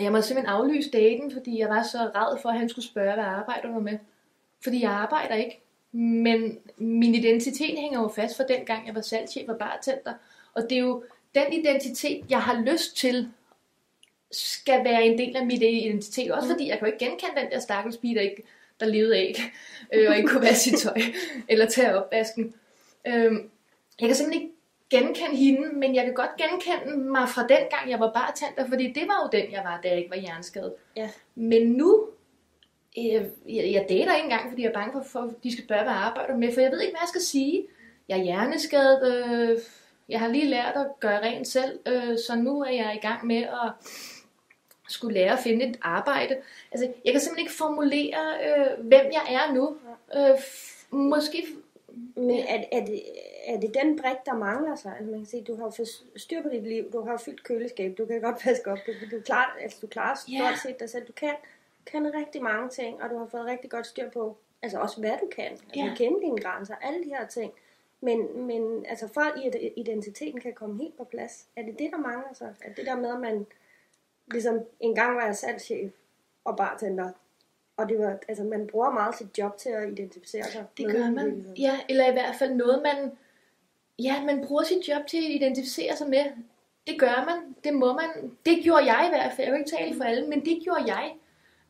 jeg 0.00 0.12
måtte 0.12 0.28
simpelthen 0.28 0.54
aflyse 0.54 0.90
daten, 0.90 1.32
fordi 1.32 1.58
jeg 1.58 1.68
var 1.68 1.82
så 1.82 1.98
ræd 1.98 2.38
for, 2.42 2.48
at 2.48 2.58
han 2.58 2.68
skulle 2.68 2.84
spørge, 2.84 3.14
hvad 3.14 3.24
arbejder 3.24 3.68
du 3.68 3.80
med. 3.80 3.98
Fordi 4.62 4.82
jeg 4.82 4.90
arbejder 4.90 5.34
ikke. 5.34 5.60
Men 5.92 6.58
min 6.76 7.14
identitet 7.14 7.78
hænger 7.78 8.00
jo 8.00 8.08
fast 8.08 8.36
for 8.36 8.42
den 8.42 8.64
gang, 8.64 8.86
jeg 8.86 8.94
var 8.94 9.00
salgschef 9.00 9.48
og 9.48 9.58
bartender. 9.58 10.14
Og 10.54 10.62
det 10.62 10.72
er 10.72 10.82
jo 10.82 11.04
den 11.34 11.52
identitet, 11.52 12.24
jeg 12.30 12.42
har 12.42 12.62
lyst 12.62 12.96
til, 12.96 13.28
skal 14.30 14.84
være 14.84 15.04
en 15.04 15.18
del 15.18 15.36
af 15.36 15.46
mit 15.46 15.62
identitet. 15.62 16.32
Også 16.32 16.48
fordi 16.48 16.68
jeg 16.68 16.78
kan 16.78 16.88
jo 16.88 16.92
ikke 16.92 17.04
genkende 17.04 17.40
den 17.40 17.50
der 17.50 17.60
stakkels 17.60 17.96
pige, 17.96 18.14
der, 18.14 18.20
ikke, 18.20 18.42
der 18.80 18.86
levede 18.86 19.16
af 19.16 19.34
øh, 19.92 20.10
og 20.10 20.16
ikke 20.16 20.28
kunne 20.28 20.42
vaske 20.42 20.70
sit 20.70 20.78
tøj 20.78 21.00
eller 21.48 21.66
tage 21.66 21.96
opvasken. 21.96 22.54
Øh, 23.06 23.32
jeg 24.00 24.08
kan 24.08 24.14
simpelthen 24.14 24.42
ikke 24.42 24.54
genkende 24.92 25.36
hende, 25.36 25.68
men 25.72 25.94
jeg 25.94 26.04
kan 26.04 26.14
godt 26.14 26.30
genkende 26.36 26.96
mig 26.96 27.28
fra 27.28 27.42
den 27.42 27.64
gang, 27.70 27.90
jeg 27.90 28.00
var 28.00 28.12
bartender, 28.12 28.68
fordi 28.68 28.92
det 28.92 29.02
var 29.02 29.18
jo 29.24 29.38
den, 29.38 29.52
jeg 29.52 29.62
var, 29.64 29.80
da 29.82 29.88
jeg 29.88 29.98
ikke 29.98 30.10
var 30.10 30.16
hjerneskadet. 30.16 30.72
Ja. 30.96 31.08
Men 31.34 31.62
nu, 31.72 32.06
jeg, 32.96 33.30
jeg 33.48 33.86
dater 33.88 34.14
ikke 34.14 34.24
engang, 34.24 34.50
fordi 34.50 34.62
jeg 34.62 34.68
er 34.68 34.74
bange 34.74 34.92
for, 34.92 35.02
for, 35.12 35.20
at 35.20 35.34
de 35.42 35.52
skal 35.52 35.64
spørge, 35.64 35.82
hvad 35.82 35.92
jeg 35.92 36.02
arbejder 36.02 36.36
med, 36.36 36.52
for 36.54 36.60
jeg 36.60 36.70
ved 36.70 36.80
ikke, 36.80 36.92
hvad 36.92 37.02
jeg 37.02 37.08
skal 37.08 37.20
sige. 37.20 37.66
Jeg 38.08 38.18
er 38.18 38.22
hjerneskadet, 38.22 39.00
øh, 39.14 39.58
jeg 40.08 40.20
har 40.20 40.28
lige 40.28 40.46
lært 40.46 40.74
at 40.76 40.86
gøre 41.00 41.22
rent 41.22 41.48
selv, 41.48 41.78
øh, 41.86 42.18
så 42.26 42.36
nu 42.36 42.60
er 42.60 42.70
jeg 42.70 42.98
i 43.02 43.06
gang 43.06 43.26
med 43.26 43.42
at 43.42 43.72
skulle 44.88 45.14
lære 45.14 45.32
at 45.32 45.38
finde 45.38 45.64
et 45.64 45.78
arbejde. 45.82 46.36
Altså, 46.72 46.92
jeg 47.04 47.12
kan 47.12 47.20
simpelthen 47.20 47.44
ikke 47.46 47.58
formulere, 47.58 48.20
øh, 48.46 48.86
hvem 48.86 49.06
jeg 49.12 49.24
er 49.28 49.52
nu. 49.52 49.76
Øh, 50.16 50.38
måske... 50.90 51.46
Men 52.14 52.30
er, 52.30 52.64
er, 52.72 52.84
det, 52.84 53.02
er 53.46 53.60
det 53.60 53.74
den 53.74 53.98
brik, 53.98 54.16
der 54.26 54.34
mangler 54.34 54.76
sig? 54.76 54.92
Altså 54.92 55.10
man 55.10 55.20
kan 55.20 55.26
sige, 55.26 55.44
du 55.44 55.56
har 55.56 55.70
fået 55.70 55.88
styr 56.16 56.42
på 56.42 56.48
dit 56.48 56.62
liv, 56.62 56.92
du 56.92 57.00
har 57.00 57.16
fyldt 57.16 57.42
køleskab, 57.44 57.98
du 57.98 58.06
kan 58.06 58.20
godt 58.20 58.36
vaske 58.46 58.72
op, 58.72 58.78
du, 58.86 59.16
du, 59.16 59.22
klar, 59.22 59.56
altså, 59.60 59.78
du 59.82 59.86
klarer 59.86 60.14
stort 60.14 60.40
yeah. 60.40 60.58
set 60.58 60.80
dig 60.80 60.90
selv, 60.90 61.06
du 61.06 61.12
kan, 61.12 61.34
kan 61.86 62.14
rigtig 62.14 62.42
mange 62.42 62.68
ting, 62.68 63.02
og 63.02 63.10
du 63.10 63.18
har 63.18 63.26
fået 63.26 63.46
rigtig 63.46 63.70
godt 63.70 63.86
styr 63.86 64.10
på, 64.10 64.36
altså 64.62 64.78
også 64.78 65.00
hvad 65.00 65.18
du 65.20 65.28
kan, 65.36 65.50
altså 65.52 65.64
yeah. 65.78 65.96
kende 65.96 66.20
dine 66.20 66.38
grænser, 66.38 66.74
alle 66.74 67.04
de 67.04 67.08
her 67.08 67.26
ting. 67.26 67.52
Men, 68.00 68.46
men 68.46 68.86
altså 68.86 69.08
for 69.08 69.20
at 69.20 69.54
identiteten 69.76 70.40
kan 70.40 70.52
komme 70.52 70.82
helt 70.82 70.96
på 70.96 71.04
plads, 71.04 71.46
er 71.56 71.62
det 71.62 71.78
det, 71.78 71.90
der 71.90 71.98
mangler 71.98 72.32
sig? 72.34 72.54
Er 72.60 72.72
det 72.72 72.86
der 72.86 72.96
med, 72.96 73.12
at 73.12 73.20
man 73.20 73.46
ligesom 74.26 74.60
engang 74.80 75.16
var 75.16 75.24
jeg 75.24 75.36
salgschef 75.36 75.92
og 76.44 76.56
bartender, 76.56 77.10
og 77.76 77.88
det 77.88 77.98
var, 77.98 78.18
altså 78.28 78.44
man 78.44 78.66
bruger 78.66 78.90
meget 78.90 79.14
sit 79.14 79.38
job 79.38 79.58
til 79.58 79.68
at 79.68 79.88
identificere 79.88 80.44
sig. 80.44 80.64
Det 80.76 80.86
gør 80.92 81.10
man. 81.10 81.46
Ja, 81.58 81.80
eller 81.88 82.08
i 82.08 82.12
hvert 82.12 82.34
fald 82.38 82.54
noget, 82.54 82.82
man 82.82 83.12
Ja, 83.98 84.24
man 84.24 84.44
bruger 84.46 84.62
sit 84.62 84.88
job 84.88 85.06
til 85.06 85.16
at 85.16 85.30
identificere 85.30 85.96
sig 85.96 86.08
med. 86.08 86.24
Det 86.86 86.98
gør 86.98 87.24
man. 87.24 87.54
Det 87.64 87.74
må 87.74 87.92
man. 87.92 88.36
Det 88.46 88.62
gjorde 88.62 88.84
jeg 88.84 89.06
i 89.06 89.08
hvert 89.08 89.32
fald. 89.32 89.46
Jeg 89.46 89.52
vil 89.52 89.60
ikke 89.60 89.76
tale 89.76 89.96
for 89.96 90.04
alle, 90.04 90.28
men 90.28 90.44
det 90.44 90.62
gjorde 90.62 90.94
jeg. 90.94 91.14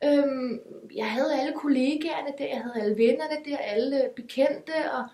Øhm, 0.03 0.61
jeg 0.95 1.11
havde 1.11 1.39
alle 1.39 1.53
kollegaerne 1.53 2.33
der, 2.37 2.45
jeg 2.45 2.61
havde 2.61 2.83
alle 2.83 2.97
vennerne 2.97 3.45
der, 3.45 3.57
alle 3.57 4.09
bekendte. 4.15 4.91
Og, 4.93 5.07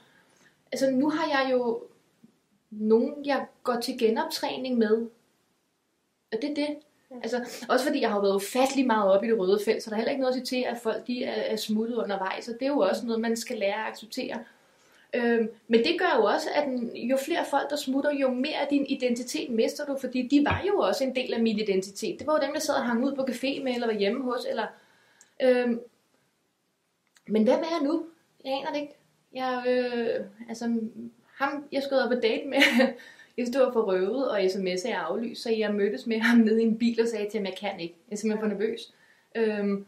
altså 0.72 0.92
nu 0.92 1.10
har 1.10 1.40
jeg 1.40 1.52
jo 1.52 1.84
nogen, 2.70 3.26
jeg 3.26 3.46
går 3.64 3.80
til 3.80 3.98
genoptræning 4.00 4.78
med. 4.78 5.10
Og 6.32 6.42
det 6.42 6.50
er 6.50 6.56
det. 6.56 6.78
Altså, 7.12 7.66
også 7.70 7.86
fordi 7.86 8.02
jeg 8.02 8.10
har 8.10 8.22
været 8.22 8.36
ufattelig 8.36 8.88
meget 8.88 9.12
op 9.12 9.24
i 9.24 9.28
det 9.28 9.40
røde 9.40 9.60
felt, 9.66 9.84
så 9.84 9.90
der 9.90 9.96
er 9.96 9.98
heller 9.98 10.12
ikke 10.12 10.22
noget 10.22 10.36
at 10.36 10.48
sige 10.48 10.62
til, 10.62 10.68
at 10.70 10.78
folk 10.78 11.08
de 11.08 11.24
er, 11.24 11.42
er 11.42 11.56
smuttet 11.56 11.96
undervejs, 11.96 12.48
og 12.48 12.54
det 12.54 12.62
er 12.62 12.70
jo 12.70 12.80
også 12.80 13.06
noget, 13.06 13.22
man 13.22 13.38
skal 13.38 13.58
lære 13.58 13.86
at 13.86 13.92
acceptere. 13.92 14.44
Øhm, 15.14 15.50
men 15.68 15.84
det 15.84 16.00
gør 16.00 16.18
jo 16.18 16.24
også, 16.24 16.50
at 16.56 16.68
jo 16.96 17.18
flere 17.18 17.46
folk, 17.50 17.70
der 17.70 17.76
smutter, 17.76 18.12
jo 18.12 18.30
mere 18.30 18.58
af 18.58 18.68
din 18.68 18.86
identitet 18.86 19.50
mister 19.50 19.86
du, 19.86 19.98
fordi 20.02 20.28
de 20.28 20.46
var 20.46 20.64
jo 20.68 20.80
også 20.80 21.04
en 21.04 21.16
del 21.16 21.34
af 21.34 21.42
min 21.42 21.60
identitet. 21.60 22.20
Det 22.20 22.28
var 22.28 22.34
jo 22.34 22.46
dem, 22.46 22.54
jeg 22.54 22.62
sad 22.62 22.76
og 22.76 22.86
hang 22.86 23.06
ud 23.06 23.16
på 23.16 23.22
café 23.22 23.64
med, 23.64 23.74
eller 23.74 23.88
var 23.88 24.00
hjemme 24.00 24.24
hos, 24.24 24.46
eller... 24.50 24.68
Øhm, 25.42 25.80
men 27.28 27.44
hvem 27.44 27.60
er 27.60 27.78
jeg 27.78 27.80
nu? 27.84 28.06
Jeg 28.46 28.54
aner 28.54 28.72
det 28.72 28.80
ikke. 28.82 28.96
Jeg, 29.34 29.64
øh, 29.68 30.26
altså, 30.50 30.80
ham, 31.36 31.68
jeg 31.72 31.84
skulle 31.84 32.04
op 32.04 32.10
på 32.10 32.16
date 32.16 32.48
med, 32.48 32.58
jeg 33.40 33.48
stod 33.48 33.74
for 33.74 33.82
røvet, 33.82 34.32
og 34.32 34.40
sms'er 34.40 34.90
er 34.90 34.98
aflyst, 34.98 35.44
så 35.44 35.50
jeg 35.50 35.74
mødtes 35.74 36.08
med 36.08 36.20
ham 36.20 36.38
nede 36.38 36.62
i 36.62 36.66
en 36.66 36.78
bil 36.78 37.02
og 37.02 37.08
sagde 37.08 37.30
til 37.30 37.38
ham, 37.38 37.46
jeg 37.46 37.56
kan 37.60 37.80
ikke. 37.80 37.96
Jeg 38.10 38.14
er 38.14 38.18
simpelthen 38.18 38.50
for 38.50 38.58
nervøs. 38.58 38.94
Øhm, 39.36 39.86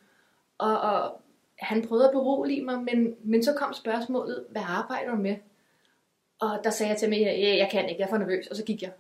og, 0.58 0.82
og 0.82 1.22
han 1.60 1.88
prøvede 1.88 2.08
at 2.08 2.12
berolige 2.12 2.62
mig, 2.62 2.84
men, 2.84 3.16
men 3.24 3.44
så 3.44 3.54
kom 3.54 3.74
spørgsmålet, 3.74 4.46
hvad 4.50 4.62
arbejder 4.68 5.12
du 5.12 5.18
med? 5.18 5.36
Og 6.40 6.60
der 6.64 6.70
sagde 6.70 6.90
jeg 6.90 6.98
til 6.98 7.10
mig, 7.10 7.22
jeg, 7.22 7.58
jeg 7.58 7.70
kan 7.72 7.90
ikke, 7.90 8.02
jeg 8.02 8.06
er 8.06 8.10
for 8.10 8.18
nervøs, 8.18 8.48
og 8.48 8.56
så 8.56 8.64
gik 8.64 8.82
jeg. 8.82 8.92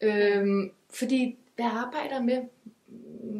Øhm, 0.00 0.70
fordi, 0.90 1.36
hvad 1.56 1.66
arbejder 1.66 2.14
jeg 2.14 2.24
med? 2.24 2.42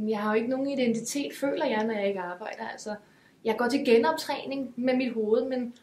Jeg 0.08 0.18
har 0.18 0.30
jo 0.30 0.36
ikke 0.36 0.50
nogen 0.50 0.70
identitet, 0.70 1.32
føler 1.34 1.66
jeg, 1.66 1.84
når 1.84 1.94
jeg 1.94 2.08
ikke 2.08 2.20
arbejder. 2.20 2.68
Altså, 2.68 2.94
jeg 3.44 3.56
går 3.58 3.68
til 3.68 3.84
genoptræning 3.84 4.74
med 4.76 4.96
mit 4.96 5.12
hoved, 5.12 5.44
men 5.44 5.74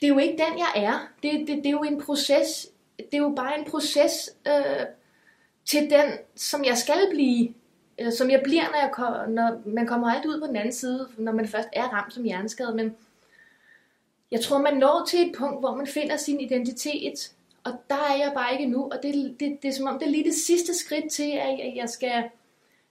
det 0.00 0.06
er 0.06 0.08
jo 0.08 0.18
ikke 0.18 0.44
den, 0.48 0.58
jeg 0.58 0.72
er. 0.76 1.08
Det, 1.22 1.48
det, 1.48 1.56
det 1.56 1.66
er 1.66 1.70
jo 1.70 1.82
en 1.82 2.00
proces. 2.00 2.72
Det 2.98 3.14
er 3.14 3.18
jo 3.18 3.32
bare 3.36 3.58
en 3.58 3.64
proces 3.64 4.30
øh, 4.46 4.86
til 5.64 5.90
den, 5.90 6.12
som 6.36 6.64
jeg 6.64 6.78
skal 6.78 7.08
blive. 7.10 7.54
Eller 7.98 8.12
som 8.12 8.30
jeg 8.30 8.40
bliver, 8.44 8.62
når, 8.62 8.78
jeg 8.78 8.90
kom, 8.92 9.30
når 9.30 9.60
man 9.66 9.86
kommer 9.86 10.10
alt 10.10 10.26
ud 10.26 10.40
på 10.40 10.46
den 10.46 10.56
anden 10.56 10.72
side, 10.72 11.08
når 11.18 11.32
man 11.32 11.48
først 11.48 11.68
er 11.72 11.84
ramt 11.84 12.14
som 12.14 12.24
hjerneskade. 12.24 12.74
Men 12.74 12.96
jeg 14.30 14.40
tror, 14.40 14.58
man 14.58 14.76
når 14.76 15.04
til 15.08 15.28
et 15.28 15.36
punkt, 15.38 15.60
hvor 15.60 15.74
man 15.74 15.86
finder 15.86 16.16
sin 16.16 16.40
identitet. 16.40 17.32
Og 17.64 17.72
der 17.90 17.96
er 18.10 18.16
jeg 18.16 18.32
bare 18.34 18.52
ikke 18.52 18.66
nu. 18.66 18.84
Og 18.84 18.98
det, 19.02 19.36
det, 19.40 19.58
det 19.62 19.68
er 19.68 19.72
som 19.72 19.86
om, 19.86 19.98
det 19.98 20.06
er 20.06 20.10
lige 20.12 20.24
det 20.24 20.34
sidste 20.34 20.74
skridt 20.74 21.12
til, 21.12 21.30
at 21.32 21.76
jeg 21.76 21.88
skal 21.88 22.24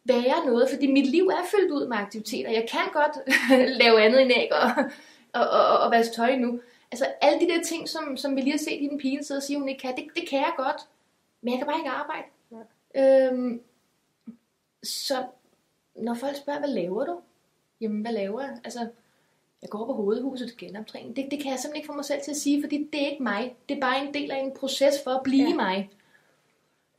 være 0.03 0.45
noget. 0.45 0.69
Fordi 0.69 0.91
mit 0.91 1.07
liv 1.07 1.27
er 1.27 1.45
fyldt 1.51 1.71
ud 1.71 1.87
med 1.87 1.97
aktiviteter. 1.97 2.51
Jeg 2.51 2.67
kan 2.71 2.87
godt 2.93 3.17
lave 3.81 4.01
andet 4.01 4.21
end 4.21 4.31
æg 4.31 4.49
og, 4.53 4.83
og, 5.33 5.49
og, 5.49 5.79
og 5.79 5.91
vaske 5.91 6.15
tøj 6.15 6.35
nu. 6.35 6.59
Altså 6.91 7.05
alle 7.21 7.39
de 7.39 7.47
der 7.53 7.63
ting, 7.63 7.89
som, 7.89 8.17
som 8.17 8.35
vi 8.35 8.41
lige 8.41 8.51
har 8.51 8.57
set 8.57 8.81
i 8.81 8.87
den 8.87 8.97
pige 8.97 9.23
sidde 9.23 9.37
og 9.39 9.43
sige, 9.43 9.59
hun 9.59 9.69
ikke 9.69 9.81
kan, 9.81 9.95
det, 9.95 10.07
det 10.15 10.29
kan 10.29 10.39
jeg 10.39 10.53
godt. 10.57 10.87
Men 11.41 11.51
jeg 11.51 11.59
kan 11.59 11.67
bare 11.67 11.77
ikke 11.79 11.89
arbejde. 11.89 12.27
Nej. 12.49 12.63
Øhm, 13.27 13.61
så 14.83 15.25
når 15.95 16.13
folk 16.13 16.35
spørger, 16.35 16.59
hvad 16.59 16.69
laver 16.69 17.05
du? 17.05 17.19
Jamen, 17.81 18.01
hvad 18.01 18.11
laver 18.11 18.41
jeg? 18.41 18.57
Altså, 18.63 18.79
jeg 19.61 19.69
går 19.69 19.85
på 19.85 19.93
hovedhuset 19.93 20.47
til 20.47 20.57
genoptræning. 20.57 21.15
Det, 21.15 21.27
det 21.31 21.41
kan 21.41 21.51
jeg 21.51 21.59
simpelthen 21.59 21.75
ikke 21.75 21.87
få 21.87 21.93
mig 21.93 22.05
selv 22.05 22.21
til 22.21 22.31
at 22.31 22.37
sige, 22.37 22.63
fordi 22.63 22.89
det 22.93 23.01
er 23.03 23.09
ikke 23.09 23.23
mig. 23.23 23.55
Det 23.69 23.77
er 23.77 23.81
bare 23.81 24.05
en 24.07 24.13
del 24.13 24.31
af 24.31 24.37
en 24.37 24.51
proces 24.51 24.93
for 25.03 25.11
at 25.11 25.23
blive 25.23 25.43
Ja. 25.43 25.49
ja. 25.49 25.55
mig. 25.55 25.89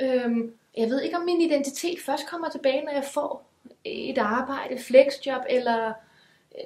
Øhm, 0.03 0.55
jeg 0.77 0.91
ved 0.91 1.03
ikke, 1.03 1.17
om 1.17 1.25
min 1.25 1.41
identitet 1.41 2.01
først 2.01 2.27
kommer 2.27 2.49
tilbage, 2.49 2.85
når 2.85 2.93
jeg 2.93 3.05
får 3.05 3.45
et 3.85 4.19
arbejde, 4.19 4.79
flexjob, 4.79 5.43
eller 5.49 5.93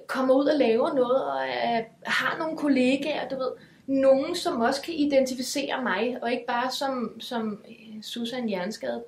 kommer 0.06 0.34
ud 0.34 0.46
og 0.46 0.58
laver 0.58 0.94
noget, 0.94 1.24
og 1.24 1.48
øh, 1.48 1.84
har 2.02 2.38
nogle 2.38 2.56
kollegaer, 2.56 3.28
du 3.28 3.36
ved. 3.36 3.50
Nogen, 3.86 4.36
som 4.36 4.60
også 4.60 4.82
kan 4.82 4.94
identificere 4.94 5.82
mig, 5.82 6.18
og 6.22 6.32
ikke 6.32 6.46
bare 6.46 6.70
som, 6.70 7.20
som 7.20 7.64
øh, 7.68 8.02
Susan 8.02 8.50
Jernskade. 8.50 9.04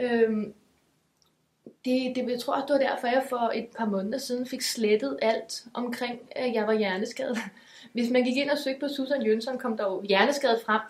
Øhm, 0.00 0.54
det, 1.84 2.16
det, 2.16 2.30
jeg 2.30 2.40
tror, 2.40 2.56
det 2.56 2.72
var 2.72 2.78
derfor, 2.78 3.06
jeg 3.06 3.26
for 3.28 3.50
et 3.54 3.68
par 3.78 3.86
måneder 3.86 4.18
siden 4.18 4.46
fik 4.46 4.62
slettet 4.62 5.18
alt 5.22 5.64
omkring, 5.74 6.20
at 6.30 6.54
jeg 6.54 6.66
var 6.66 6.72
hjerneskadet. 6.72 7.38
Hvis 7.92 8.10
man 8.10 8.24
gik 8.24 8.36
ind 8.36 8.50
og 8.50 8.58
søgte 8.58 8.80
på 8.80 8.88
Susan 8.88 9.22
Jønsson, 9.22 9.58
kom 9.58 9.76
der 9.76 9.84
jo 9.84 10.02
hjerneskadet 10.02 10.62
frem. 10.66 10.80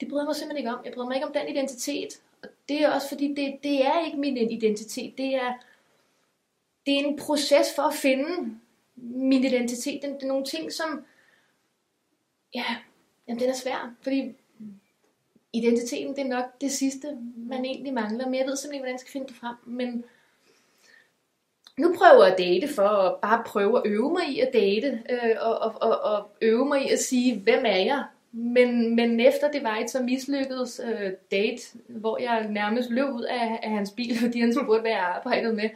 Det 0.00 0.08
bryder 0.08 0.24
mig 0.24 0.36
simpelthen 0.36 0.58
ikke 0.58 0.76
om. 0.76 0.84
Jeg 0.84 0.92
bryder 0.92 1.08
mig 1.08 1.14
ikke 1.14 1.26
om 1.26 1.32
den 1.32 1.48
identitet. 1.48 2.20
Og 2.42 2.48
det 2.68 2.82
er 2.82 2.90
også 2.90 3.08
fordi, 3.08 3.28
det, 3.28 3.58
det 3.62 3.86
er 3.86 4.06
ikke 4.06 4.18
min 4.18 4.36
identitet. 4.36 5.18
Det 5.18 5.34
er, 5.34 5.52
det 6.86 6.94
er 6.94 7.04
en 7.04 7.16
proces 7.16 7.66
for 7.76 7.82
at 7.82 7.94
finde 7.94 8.56
min 9.00 9.44
identitet. 9.44 10.02
Det, 10.02 10.10
det 10.10 10.22
er 10.22 10.28
nogle 10.28 10.44
ting, 10.44 10.72
som... 10.72 11.04
Ja, 12.54 12.64
jamen, 13.28 13.40
den 13.40 13.50
er 13.50 13.54
svær. 13.54 13.94
Fordi 14.02 14.34
identiteten, 15.52 16.16
det 16.16 16.24
er 16.24 16.28
nok 16.28 16.60
det 16.60 16.72
sidste, 16.72 17.18
man 17.36 17.64
egentlig 17.64 17.94
mangler. 17.94 18.24
Men 18.24 18.34
jeg 18.34 18.46
ved 18.46 18.56
simpelthen 18.56 18.74
ikke, 18.74 18.82
hvordan 18.82 18.94
jeg 18.94 19.00
skal 19.00 19.12
finde 19.12 19.26
det 19.26 19.36
frem. 19.36 19.56
Men 19.64 20.04
nu 21.76 21.94
prøver 21.98 22.24
jeg 22.24 22.32
at 22.32 22.38
date 22.38 22.74
for 22.74 22.88
at 22.88 23.20
bare 23.22 23.42
prøve 23.46 23.78
at 23.78 23.82
øve 23.86 24.12
mig 24.12 24.28
i 24.28 24.40
at 24.40 24.52
date. 24.52 25.02
Øh, 25.10 25.36
og, 25.40 25.58
og, 25.58 25.74
og, 25.82 26.00
og 26.00 26.30
øve 26.42 26.64
mig 26.64 26.86
i 26.86 26.90
at 26.90 26.98
sige, 26.98 27.38
hvem 27.38 27.64
er 27.66 27.76
jeg? 27.76 28.04
Men, 28.32 28.96
men 28.96 29.20
efter 29.20 29.50
det 29.50 29.62
var 29.62 29.76
et 29.76 29.90
så 29.90 30.02
mislykket 30.02 30.80
øh, 30.84 31.12
date, 31.30 31.62
hvor 31.88 32.18
jeg 32.18 32.48
nærmest 32.50 32.90
løb 32.90 33.08
ud 33.08 33.22
af, 33.22 33.60
af 33.62 33.70
hans 33.70 33.90
bil, 33.90 34.18
fordi 34.22 34.40
han 34.40 34.54
spurgte, 34.54 34.80
hvad 34.80 34.90
jeg 34.90 35.00
arbejdede 35.00 35.52
med, 35.52 35.70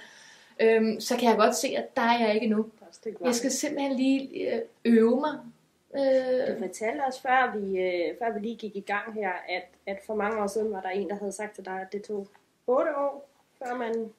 øhm, 0.60 1.00
så 1.00 1.16
kan 1.16 1.28
jeg 1.28 1.36
godt 1.36 1.56
se, 1.56 1.68
at 1.68 1.96
der 1.96 2.02
er 2.02 2.26
jeg 2.26 2.34
ikke 2.34 2.46
nu. 2.46 2.66
Der 2.94 2.98
et 2.98 3.02
stykke 3.02 3.20
vej. 3.20 3.28
Jeg 3.28 3.34
skal 3.34 3.50
simpelthen 3.50 3.96
lige 3.96 4.54
øh, 4.54 4.60
øve 4.84 5.20
mig. 5.20 5.38
Du 5.94 5.98
Øh, 5.98 6.58
fortalte 6.58 7.02
os, 7.02 7.20
før 7.20 7.56
vi, 7.56 7.78
øh, 7.78 8.14
før 8.18 8.32
vi 8.32 8.40
lige 8.40 8.56
gik 8.56 8.76
i 8.76 8.80
gang 8.80 9.14
her, 9.14 9.32
at, 9.48 9.64
at 9.86 9.98
for 10.06 10.14
mange 10.14 10.42
år 10.42 10.46
siden 10.46 10.72
var 10.72 10.80
der 10.80 10.88
en, 10.88 11.08
der 11.08 11.14
havde 11.14 11.32
sagt 11.32 11.54
til 11.54 11.64
dig, 11.64 11.80
at 11.80 11.92
det 11.92 12.02
tog 12.02 12.28
8 12.66 12.96
år, 12.96 13.28
før 13.58 13.74
man... 13.74 14.12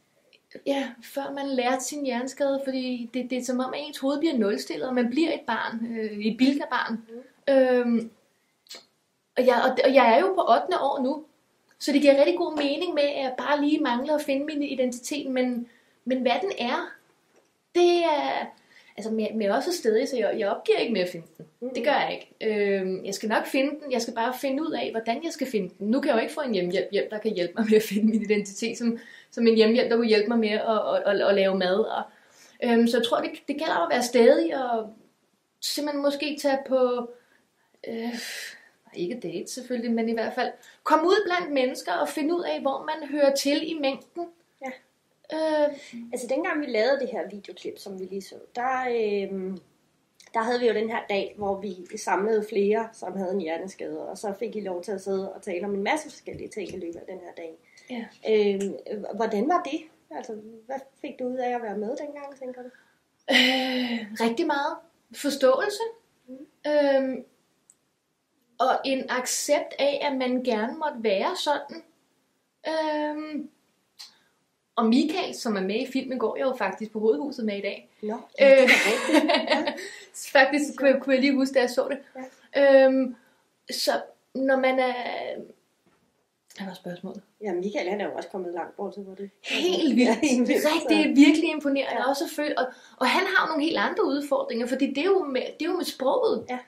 ja, 0.66 0.92
før 1.04 1.32
man 1.34 1.48
lærte 1.48 1.84
sin 1.84 2.06
hjerneskade, 2.06 2.62
fordi 2.64 3.10
det, 3.14 3.30
det 3.30 3.38
er 3.38 3.44
som 3.44 3.60
om, 3.60 3.74
at 3.74 3.80
ens 3.80 3.98
hoved 3.98 4.20
bliver 4.20 4.38
nulstillet, 4.38 4.88
og 4.88 4.94
man 4.94 5.10
bliver 5.10 5.34
et 5.34 5.42
barn, 5.48 5.98
øh, 5.98 6.26
et 6.26 6.38
bilkabarn. 6.38 6.94
Mm. 6.94 7.54
Øhm, 7.54 8.12
og, 9.38 9.46
jeg, 9.46 9.62
og, 9.66 9.78
og 9.84 9.94
jeg 9.94 10.16
er 10.16 10.20
jo 10.20 10.28
på 10.34 10.42
8. 10.42 10.80
år 10.82 11.04
nu, 11.04 11.26
så 11.80 11.92
det 11.92 12.02
giver 12.02 12.18
rigtig 12.18 12.38
god 12.38 12.58
mening 12.58 12.94
med, 12.94 13.04
at 13.04 13.24
jeg 13.24 13.34
bare 13.38 13.62
lige 13.62 13.82
mangler 13.82 14.16
at 14.16 14.22
finde 14.22 14.46
min 14.46 14.64
identitet, 14.64 15.32
men, 15.32 15.70
men 16.06 16.22
hvad 16.22 16.36
den 16.42 16.52
er, 16.60 16.92
det 17.76 18.04
er... 18.04 18.46
Altså, 18.98 19.12
men 19.12 19.42
jeg 19.42 19.50
er 19.50 19.56
også 19.56 19.72
stedig, 19.72 20.08
så 20.08 20.18
jeg, 20.18 20.36
jeg 20.40 20.50
opgiver 20.50 20.78
ikke 20.78 20.94
med 20.94 21.02
at 21.02 21.10
finde 21.10 21.28
den. 21.38 21.46
Mm. 21.60 21.70
Det 21.76 21.84
gør 21.84 21.92
jeg 21.92 22.14
ikke. 22.14 22.56
Øh, 22.56 23.06
jeg 23.06 23.14
skal 23.14 23.30
nok 23.30 23.46
finde 23.46 23.70
den. 23.70 23.92
Jeg 23.92 24.02
skal 24.02 24.14
bare 24.14 24.34
finde 24.42 24.64
ud 24.64 24.72
af, 24.72 24.92
hvordan 24.92 25.24
jeg 25.24 25.34
skal 25.34 25.48
finde 25.48 25.70
den. 25.80 25.88
Nu 25.88 26.02
kan 26.02 26.10
jeg 26.10 26.16
jo 26.16 26.22
ikke 26.22 26.34
få 26.34 26.42
en 26.42 26.54
hjemmehjælp, 26.54 26.88
hjem, 26.92 27.10
der 27.10 27.18
kan 27.18 27.34
hjælpe 27.34 27.54
mig 27.58 27.66
med 27.70 27.78
at 27.78 27.84
finde 27.84 28.06
min 28.06 28.22
identitet, 28.22 28.78
som, 28.78 29.00
som 29.32 29.48
en 29.48 29.56
hjemmehjælp, 29.56 29.90
der 29.90 29.96
kunne 29.96 30.08
hjælpe 30.08 30.28
mig 30.28 30.40
med 30.40 30.50
at, 30.50 30.62
at, 30.62 31.04
at, 31.06 31.28
at 31.28 31.36
lave 31.36 31.58
mad. 31.58 31.80
Og, 31.80 32.04
øh, 32.64 32.88
så 32.88 32.98
jeg 32.98 33.08
tror, 33.08 33.22
det, 33.22 33.32
det 33.48 33.58
gælder 33.58 33.76
om 33.76 33.92
at 33.92 33.96
være 33.96 34.04
stedig 34.04 34.64
og 34.64 34.94
simpelthen 35.62 36.02
måske 36.02 36.38
tage 36.42 36.60
på... 36.68 37.10
Øh, 37.88 38.20
ikke 38.96 39.20
date 39.24 39.52
selvfølgelig, 39.52 39.92
men 39.92 40.10
i 40.10 40.14
hvert 40.14 40.34
fald 40.34 40.52
komme 40.84 41.08
ud 41.08 41.28
blandt 41.28 41.54
mennesker 41.54 41.94
og 41.94 42.10
finde 42.10 42.36
ud 42.36 42.44
af, 42.44 42.62
hvor 42.62 42.86
man 42.86 43.10
hører 43.10 43.36
til 43.36 43.72
i 43.72 43.74
mængden. 43.74 44.26
Ja. 44.62 44.72
Øh, 45.34 45.78
Altså 46.14 46.28
dengang 46.30 46.62
vi 46.62 46.66
lavede 46.66 47.00
det 47.00 47.10
her 47.10 47.30
videoklip, 47.30 47.78
som 47.78 48.00
vi 48.00 48.06
lige 48.06 48.22
så, 48.22 48.36
der, 48.56 48.82
øh, 48.90 49.58
der 50.34 50.42
havde 50.42 50.60
vi 50.60 50.68
jo 50.68 50.74
den 50.74 50.90
her 50.90 51.02
dag, 51.10 51.34
hvor 51.38 51.62
vi 51.62 51.98
samlede 51.98 52.46
flere, 52.50 52.90
som 52.94 53.18
havde 53.18 53.32
en 53.32 53.42
hjerneskade, 53.42 54.10
og 54.10 54.18
så 54.18 54.34
fik 54.40 54.56
I 54.56 54.62
lov 54.62 54.84
til 54.84 54.92
at 54.92 55.02
sidde 55.02 55.34
og 55.34 55.42
tale 55.42 55.66
om 55.66 55.76
en 55.76 55.84
masse 55.84 56.10
forskellige 56.10 56.50
ting 56.50 56.70
i 56.70 56.80
løbet 56.80 56.96
af 56.96 57.06
den 57.08 57.20
her 57.20 57.32
dag. 57.38 57.58
ja. 57.90 58.06
Øh, 58.30 58.62
hvordan 59.16 59.48
var 59.50 59.64
det? 59.64 59.82
Altså, 60.18 60.34
hvad 60.66 60.80
fik 61.02 61.20
du 61.20 61.24
ud 61.26 61.38
af 61.38 61.56
at 61.56 61.62
være 61.62 61.78
med 61.78 61.96
dengang, 61.98 62.40
tænker 62.40 62.62
du? 62.62 62.70
Øh, 63.32 64.28
rigtig 64.28 64.48
meget 64.48 64.78
forståelse. 65.16 65.84
Mm. 66.28 66.48
Øhm, 66.68 67.26
og 68.60 68.80
en 68.86 69.06
accept 69.10 69.74
af, 69.80 70.08
at 70.12 70.18
man 70.18 70.44
gerne 70.44 70.78
måtte 70.78 71.04
være 71.04 71.36
sådan. 71.36 71.84
Øhm, 72.68 73.50
og 74.76 74.86
Michael, 74.86 75.36
som 75.36 75.56
er 75.56 75.62
med 75.62 75.76
i 75.76 75.92
filmen, 75.92 76.20
går 76.20 76.38
jeg 76.38 76.46
jo 76.46 76.56
faktisk 76.58 76.92
på 76.92 77.00
hovedhuset 77.00 77.46
med 77.46 77.58
i 77.58 77.62
dag. 77.62 77.90
Nå, 78.02 78.14
Øh, 78.14 78.20
er 78.40 78.62
rigtigt. 78.62 79.32
faktisk 80.38 80.76
kunne 80.78 80.90
jeg, 80.90 81.02
kunne 81.02 81.16
jeg 81.16 81.22
lige 81.22 81.36
huske, 81.36 81.54
da 81.54 81.60
jeg 81.60 81.70
så 81.70 81.88
det. 81.90 81.98
Ja. 82.56 82.86
Øhm, 82.86 83.16
så 83.72 83.92
når 84.36 84.56
man 84.56 84.80
er... 84.80 84.94
Hvad 86.58 86.68
var 86.68 86.74
spørgsmålet? 86.74 87.22
Ja, 87.42 87.54
Michael 87.54 87.90
han 87.90 88.02
er 88.02 88.06
jo 88.06 88.12
også 88.16 88.30
kommet 88.30 88.54
langt 88.54 88.78
bort 88.78 88.94
til, 88.94 89.06
det 89.18 89.30
Helt 89.42 89.96
vildt. 89.96 90.10
Ja, 90.10 90.18
helt 90.28 90.48
vildt. 90.48 90.66
Rigtig, 90.66 90.98
det 90.98 91.12
er 91.12 91.16
virkelig 91.28 91.52
imponerende. 91.52 92.02
Ja. 92.02 92.10
Også 92.10 92.24
føl- 92.36 92.54
og, 92.58 92.66
og 92.98 93.08
han 93.08 93.24
har 93.28 93.46
jo 93.46 93.50
nogle 93.50 93.64
helt 93.64 93.78
andre 93.78 94.06
udfordringer, 94.06 94.68
fordi 94.68 94.88
det 94.88 94.98
er 94.98 95.06
jo 95.06 95.24
med, 95.24 95.42
det 95.60 95.66
er 95.66 95.70
jo 95.72 95.78
med 95.78 95.86
sproget. 95.86 96.46
Ja. 96.50 96.60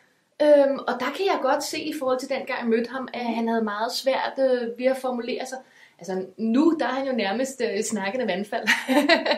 Øhm, 0.41 0.79
og 0.79 0.93
der 0.99 1.11
kan 1.17 1.25
jeg 1.25 1.39
godt 1.41 1.63
se 1.63 1.79
i 1.79 1.93
forhold 1.99 2.19
til 2.19 2.29
dengang 2.29 2.59
jeg 2.59 2.69
mødte 2.69 2.89
ham, 2.89 3.07
at 3.13 3.25
han 3.25 3.47
havde 3.47 3.63
meget 3.63 3.91
svært 3.91 4.33
øh, 4.39 4.79
ved 4.79 4.85
at 4.85 4.97
formulere 4.97 5.45
sig. 5.45 5.57
Altså 5.99 6.25
nu, 6.37 6.77
der 6.79 6.85
er 6.85 6.91
han 6.91 7.07
jo 7.07 7.13
nærmest 7.13 7.61
øh, 7.61 7.83
snakkende 7.83 8.27
vandfald. 8.27 8.67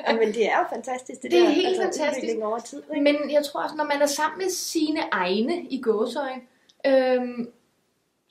Ja, 0.08 0.16
men 0.16 0.28
det 0.28 0.46
er 0.46 0.60
jo 0.60 0.66
fantastisk. 0.76 1.22
Det 1.22 1.34
er 1.34 1.40
der, 1.40 1.50
helt 1.50 1.68
altså, 1.68 1.82
fantastisk. 1.82 2.38
over 2.42 2.60
tid. 2.60 2.84
Ikke? 2.96 3.04
Men 3.04 3.32
jeg 3.32 3.44
tror 3.46 3.64
også, 3.64 3.76
når 3.76 3.84
man 3.84 4.02
er 4.02 4.06
sammen 4.06 4.38
med 4.38 4.50
sine 4.50 5.00
egne 5.12 5.64
i 5.64 5.82
gåsøjen, 5.82 6.42
øhm, 6.86 7.52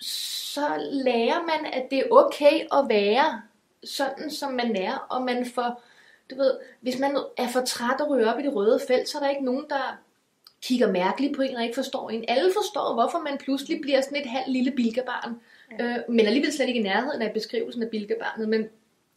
så 0.00 0.66
lærer 0.90 1.40
man, 1.40 1.72
at 1.72 1.86
det 1.90 1.98
er 1.98 2.04
okay 2.10 2.60
at 2.72 2.88
være 2.88 3.42
sådan, 3.84 4.30
som 4.30 4.52
man 4.52 4.76
er, 4.76 5.06
og 5.10 5.22
man 5.22 5.46
får, 5.46 5.82
du 6.30 6.36
ved, 6.36 6.58
hvis 6.80 6.98
man 6.98 7.18
er 7.36 7.48
for 7.48 7.60
træt 7.60 8.00
og 8.00 8.10
ryger 8.10 8.32
op 8.32 8.38
i 8.38 8.42
det 8.42 8.54
røde 8.54 8.80
felt, 8.88 9.08
så 9.08 9.18
er 9.18 9.22
der 9.22 9.30
ikke 9.30 9.44
nogen, 9.44 9.64
der 9.68 9.98
kigger 10.62 10.92
mærkeligt 10.92 11.36
på 11.36 11.42
en 11.42 11.56
og 11.56 11.62
ikke 11.62 11.74
forstår 11.74 12.10
en. 12.10 12.24
Alle 12.28 12.52
forstår, 12.52 12.94
hvorfor 12.94 13.18
man 13.18 13.38
pludselig 13.38 13.80
bliver 13.80 14.00
sådan 14.00 14.20
et 14.20 14.26
halvt 14.26 14.50
lille 14.52 14.70
bilkebarn, 14.70 15.40
ja. 15.78 15.84
øh, 15.84 15.96
men 16.08 16.26
alligevel 16.26 16.52
slet 16.52 16.68
ikke 16.68 16.80
i 16.80 16.82
nærheden 16.82 17.22
af 17.22 17.32
beskrivelsen 17.32 17.82
af 17.82 17.90
bilkebarnet, 17.90 18.48
men 18.48 18.68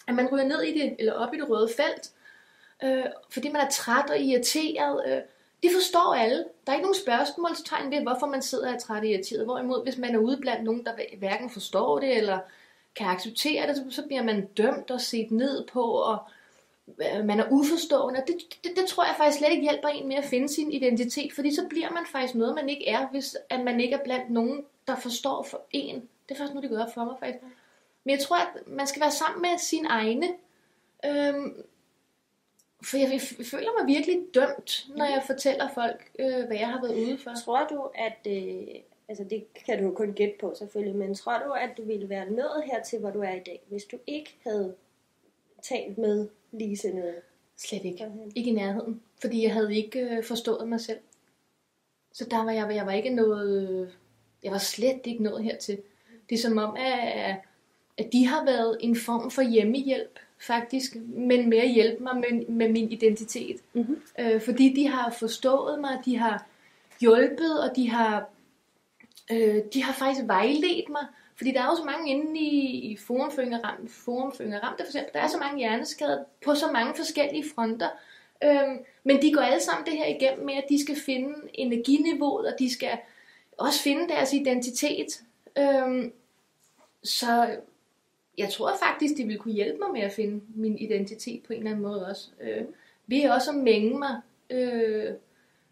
at 0.07 0.15
man 0.15 0.27
ryger 0.31 0.47
ned 0.47 0.61
i 0.61 0.79
det, 0.79 0.95
eller 0.99 1.13
op 1.13 1.33
i 1.33 1.37
det 1.37 1.49
røde 1.49 1.69
felt, 1.77 2.11
øh, 2.83 3.05
fordi 3.29 3.49
man 3.49 3.61
er 3.61 3.69
træt 3.69 4.09
og 4.09 4.19
irriteret, 4.19 5.03
øh, 5.07 5.21
det 5.63 5.71
forstår 5.73 6.15
alle. 6.15 6.37
Der 6.37 6.71
er 6.71 6.75
ikke 6.75 6.85
nogen 6.85 7.03
spørgsmålstegn 7.03 7.91
ved, 7.91 8.01
hvorfor 8.01 8.27
man 8.27 8.41
sidder 8.41 8.67
og 8.67 8.73
er 8.73 8.79
træt 8.79 8.99
og 8.99 9.07
irriteret. 9.07 9.45
Hvorimod, 9.45 9.83
hvis 9.83 9.97
man 9.97 10.15
er 10.15 10.19
ude 10.19 10.37
blandt 10.37 10.63
nogen, 10.63 10.85
der 10.85 10.91
hverken 11.19 11.49
forstår 11.49 11.99
det, 11.99 12.17
eller 12.17 12.39
kan 12.95 13.07
acceptere 13.07 13.67
det, 13.67 13.93
så, 13.93 14.03
bliver 14.07 14.23
man 14.23 14.45
dømt 14.45 14.91
og 14.91 15.01
set 15.01 15.31
ned 15.31 15.67
på, 15.67 15.81
og 15.81 16.17
øh, 16.87 17.25
man 17.25 17.39
er 17.39 17.51
uforstående. 17.51 18.23
Det, 18.27 18.35
det, 18.63 18.71
det 18.75 18.85
tror 18.85 19.05
jeg 19.05 19.15
faktisk 19.17 19.37
slet 19.37 19.51
ikke 19.51 19.63
hjælper 19.63 19.87
en 19.87 20.07
med 20.07 20.15
at 20.15 20.25
finde 20.25 20.49
sin 20.49 20.71
identitet, 20.71 21.33
fordi 21.33 21.55
så 21.55 21.67
bliver 21.69 21.89
man 21.91 22.05
faktisk 22.11 22.35
noget, 22.35 22.55
man 22.55 22.69
ikke 22.69 22.87
er, 22.87 23.07
hvis 23.07 23.37
at 23.49 23.59
man 23.63 23.79
ikke 23.79 23.95
er 23.95 24.03
blandt 24.03 24.29
nogen, 24.29 24.65
der 24.87 24.95
forstår 24.95 25.43
for 25.43 25.61
en. 25.71 26.09
Det 26.32 26.38
er 26.38 26.44
først 26.44 26.54
nu, 26.54 26.62
det 26.62 26.70
går 26.70 26.80
op 26.80 26.94
for 26.94 27.04
mig 27.06 27.15
faktisk. 27.20 27.44
Men 28.04 28.12
jeg 28.12 28.20
tror, 28.20 28.36
at 28.38 28.67
man 28.67 28.88
skal 28.88 29.02
være 29.02 29.12
sammen 29.12 29.41
med 29.41 29.58
sine 29.58 29.88
egne. 29.88 30.28
Øhm, 31.06 31.63
for 32.84 32.98
jeg, 32.98 33.12
jeg 33.12 33.46
føler 33.46 33.80
mig 33.80 33.96
virkelig 33.96 34.20
dømt, 34.34 34.88
når 34.96 35.06
jeg 35.06 35.24
fortæller 35.26 35.70
folk, 35.74 36.12
øh, 36.20 36.46
hvad 36.48 36.58
jeg 36.58 36.67
har 36.67 36.82
været 36.82 36.96
ude 36.96 37.17
for. 37.17 37.34
Tror 37.46 37.67
du, 37.67 37.89
at... 37.96 38.28
Øh, 38.28 38.67
altså 39.10 39.24
det 39.24 39.46
kan 39.65 39.80
du 39.80 39.84
jo 39.84 39.94
kun 39.94 40.13
gætte 40.13 40.36
på 40.39 40.54
selvfølgelig, 40.58 40.96
men 40.96 41.15
tror 41.15 41.39
du, 41.39 41.52
at 41.52 41.70
du 41.78 41.84
ville 41.84 42.10
være 42.10 42.30
nået 42.30 42.63
hertil, 42.65 43.00
hvor 43.00 43.12
du 43.12 43.20
er 43.20 43.34
i 43.34 43.44
dag, 43.46 43.62
hvis 43.70 43.84
du 43.84 44.00
ikke 44.08 44.38
havde 44.44 44.76
talt 45.62 45.98
med 45.98 46.30
Lise 46.52 46.89
noget? 46.89 47.22
Slet 47.58 47.86
ikke. 47.86 48.12
Ikke 48.36 48.50
i 48.50 48.54
nærheden. 48.54 49.02
Fordi 49.22 49.44
jeg 49.44 49.54
havde 49.54 49.76
ikke 49.76 50.00
øh, 50.00 50.24
forstået 50.24 50.67
mig 50.67 50.82
selv. 50.82 51.00
Så 52.13 52.28
der 52.32 52.44
var 52.44 52.52
jeg, 52.52 52.76
jeg 52.76 52.86
var 52.86 52.91
ikke 52.91 53.10
noget... 53.10 53.96
Jeg 54.44 54.52
var 54.52 54.58
slet 54.58 55.02
ikke 55.06 55.24
nået 55.24 55.44
hertil. 55.44 55.82
Det 56.32 56.38
er 56.38 56.41
som 56.41 56.58
om, 56.58 56.76
at, 56.80 57.36
at 57.98 58.13
de 58.13 58.28
har 58.28 58.46
været 58.46 58.78
en 58.80 58.96
form 58.96 59.32
for 59.32 59.41
hjemmehjælp 59.41 60.20
faktisk, 60.39 60.96
men 61.08 61.50
mere 61.50 61.67
hjælpe 61.67 62.04
mig 62.04 62.15
med, 62.15 62.46
med 62.48 62.70
min 62.70 62.91
identitet. 62.91 63.62
Mm-hmm. 63.74 64.02
Øh, 64.20 64.41
fordi 64.41 64.74
de 64.74 64.88
har 64.88 65.12
forstået 65.20 65.80
mig, 65.80 66.00
de 66.06 66.17
har 66.17 66.46
hjulpet, 67.00 67.63
og 67.63 67.76
de 67.76 67.89
har, 67.89 68.26
øh, 69.32 69.58
de 69.74 69.84
har 69.84 69.94
faktisk 69.94 70.28
vejledt 70.28 70.89
mig. 70.89 71.06
Fordi 71.36 71.52
der 71.52 71.62
er 71.62 71.65
jo 71.65 71.76
så 71.76 71.84
mange 71.84 72.12
inde 72.12 72.39
i, 72.39 72.91
i 72.91 72.98
Forum 72.98 73.32
for 73.32 73.41
Ramte, 73.41 73.94
Forum 73.94 74.32
for 74.32 74.44
Ramte 74.44 74.84
for 74.84 74.89
eksempel, 74.89 75.13
der 75.13 75.20
er 75.20 75.28
så 75.28 75.38
mange 75.38 75.58
hjerneskader 75.58 76.24
på 76.46 76.56
så 76.56 76.72
mange 76.72 76.94
forskellige 76.96 77.46
fronter. 77.56 77.89
Øhm, 78.44 78.78
men 79.04 79.22
de 79.22 79.34
går 79.34 79.41
alle 79.41 79.62
sammen 79.62 79.86
det 79.86 79.94
her 79.94 80.06
igennem 80.06 80.46
med, 80.46 80.54
at 80.54 80.65
de 80.70 80.84
skal 80.84 80.96
finde 81.06 81.34
energiniveauet, 81.54 82.54
og 82.54 82.54
de 82.60 82.74
skal 82.74 82.98
også 83.58 83.82
finde 83.82 84.10
deres 84.10 84.34
identitet. 84.34 85.22
Øhm, 85.58 86.13
så 87.03 87.57
jeg 88.37 88.49
tror 88.49 88.77
faktisk, 88.83 89.17
det 89.17 89.27
ville 89.27 89.39
kunne 89.39 89.53
hjælpe 89.53 89.79
mig 89.79 89.91
med 89.91 90.01
at 90.01 90.11
finde 90.11 90.41
min 90.55 90.77
identitet 90.77 91.43
på 91.43 91.53
en 91.53 91.59
eller 91.59 91.71
anden 91.71 91.83
måde 91.83 92.07
også. 92.07 92.29
Øh, 92.41 92.65
ved 93.07 93.29
også 93.29 93.51
at 93.51 93.57
mænge 93.57 93.99
mig, 93.99 94.21
øh, 94.49 95.13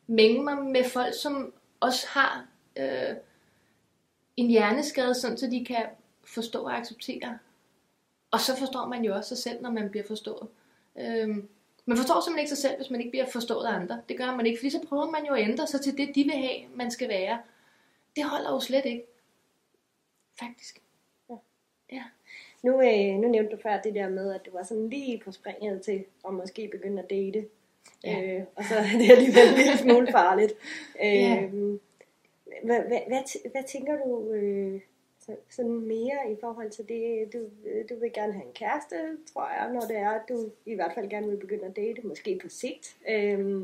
mænge 0.07 0.43
mig 0.43 0.57
med 0.57 0.83
folk, 0.83 1.13
som 1.21 1.53
også 1.79 2.07
har 2.07 2.47
øh, 2.77 3.15
en 4.37 4.49
hjerneskade, 4.49 5.13
sådan 5.13 5.37
så 5.37 5.47
de 5.47 5.65
kan 5.65 5.85
forstå 6.23 6.63
og 6.63 6.77
acceptere. 6.77 7.37
Og 8.31 8.39
så 8.39 8.55
forstår 8.55 8.87
man 8.87 9.05
jo 9.05 9.15
også 9.15 9.27
sig 9.27 9.37
selv, 9.37 9.61
når 9.61 9.71
man 9.71 9.89
bliver 9.89 10.05
forstået. 10.07 10.47
Øh, 10.99 11.37
man 11.85 11.97
forstår 11.97 12.21
simpelthen 12.21 12.39
ikke 12.39 12.49
sig 12.49 12.57
selv, 12.57 12.75
hvis 12.75 12.89
man 12.89 12.99
ikke 12.99 13.11
bliver 13.11 13.25
forstået 13.31 13.65
af 13.65 13.73
andre. 13.73 14.01
Det 14.09 14.17
gør 14.17 14.35
man 14.35 14.45
ikke, 14.45 14.59
fordi 14.59 14.69
så 14.69 14.85
prøver 14.89 15.09
man 15.09 15.25
jo 15.25 15.33
at 15.33 15.49
ændre 15.49 15.67
sig 15.67 15.81
til 15.81 15.97
det, 15.97 16.15
de 16.15 16.23
vil 16.23 16.33
have, 16.33 16.59
man 16.75 16.91
skal 16.91 17.09
være. 17.09 17.41
Det 18.15 18.23
holder 18.23 18.51
jo 18.51 18.59
slet 18.59 18.85
ikke. 18.85 19.03
Faktisk. 20.39 20.81
Ja. 21.91 22.03
Nu, 22.63 22.81
øh, 22.81 23.15
nu 23.15 23.27
nævnte 23.27 23.55
du 23.55 23.61
før 23.61 23.81
det 23.81 23.95
der 23.95 24.09
med, 24.09 24.33
at 24.33 24.45
du 24.45 24.51
var 24.51 24.63
sådan 24.63 24.89
lige 24.89 25.21
på 25.25 25.31
springet 25.31 25.81
til 25.81 26.05
at 26.27 26.33
måske 26.33 26.67
begynde 26.71 27.03
at 27.03 27.09
date. 27.09 27.45
Ja. 28.03 28.21
Øh, 28.21 28.43
og 28.55 28.63
så 28.63 28.75
er 28.93 28.97
det 28.97 29.11
alligevel 29.11 29.47
en 29.49 29.55
lille 29.57 29.77
smule 29.77 30.07
farligt. 30.11 30.53
Øh, 31.03 31.15
ja. 31.15 31.47
hvad, 32.63 32.79
hvad, 32.81 32.99
hvad, 33.07 33.51
hvad 33.51 33.63
tænker 33.63 33.97
du 34.05 34.31
øh, 34.33 34.81
så, 35.19 35.35
sådan 35.49 35.71
mere 35.71 36.31
i 36.31 36.35
forhold 36.41 36.69
til 36.69 36.89
det? 36.89 37.33
Du, 37.33 37.39
du 37.89 37.99
vil 37.99 38.13
gerne 38.13 38.33
have 38.33 38.45
en 38.45 38.53
kæreste, 38.53 38.95
tror 39.33 39.49
jeg, 39.49 39.73
når 39.73 39.81
det 39.81 39.97
er, 39.97 40.09
at 40.09 40.29
du 40.29 40.49
i 40.65 40.73
hvert 40.73 40.91
fald 40.95 41.09
gerne 41.09 41.29
vil 41.29 41.37
begynde 41.37 41.65
at 41.65 41.75
date, 41.75 42.07
måske 42.07 42.39
på 42.41 42.49
sigt. 42.49 42.95
Øh, 43.09 43.63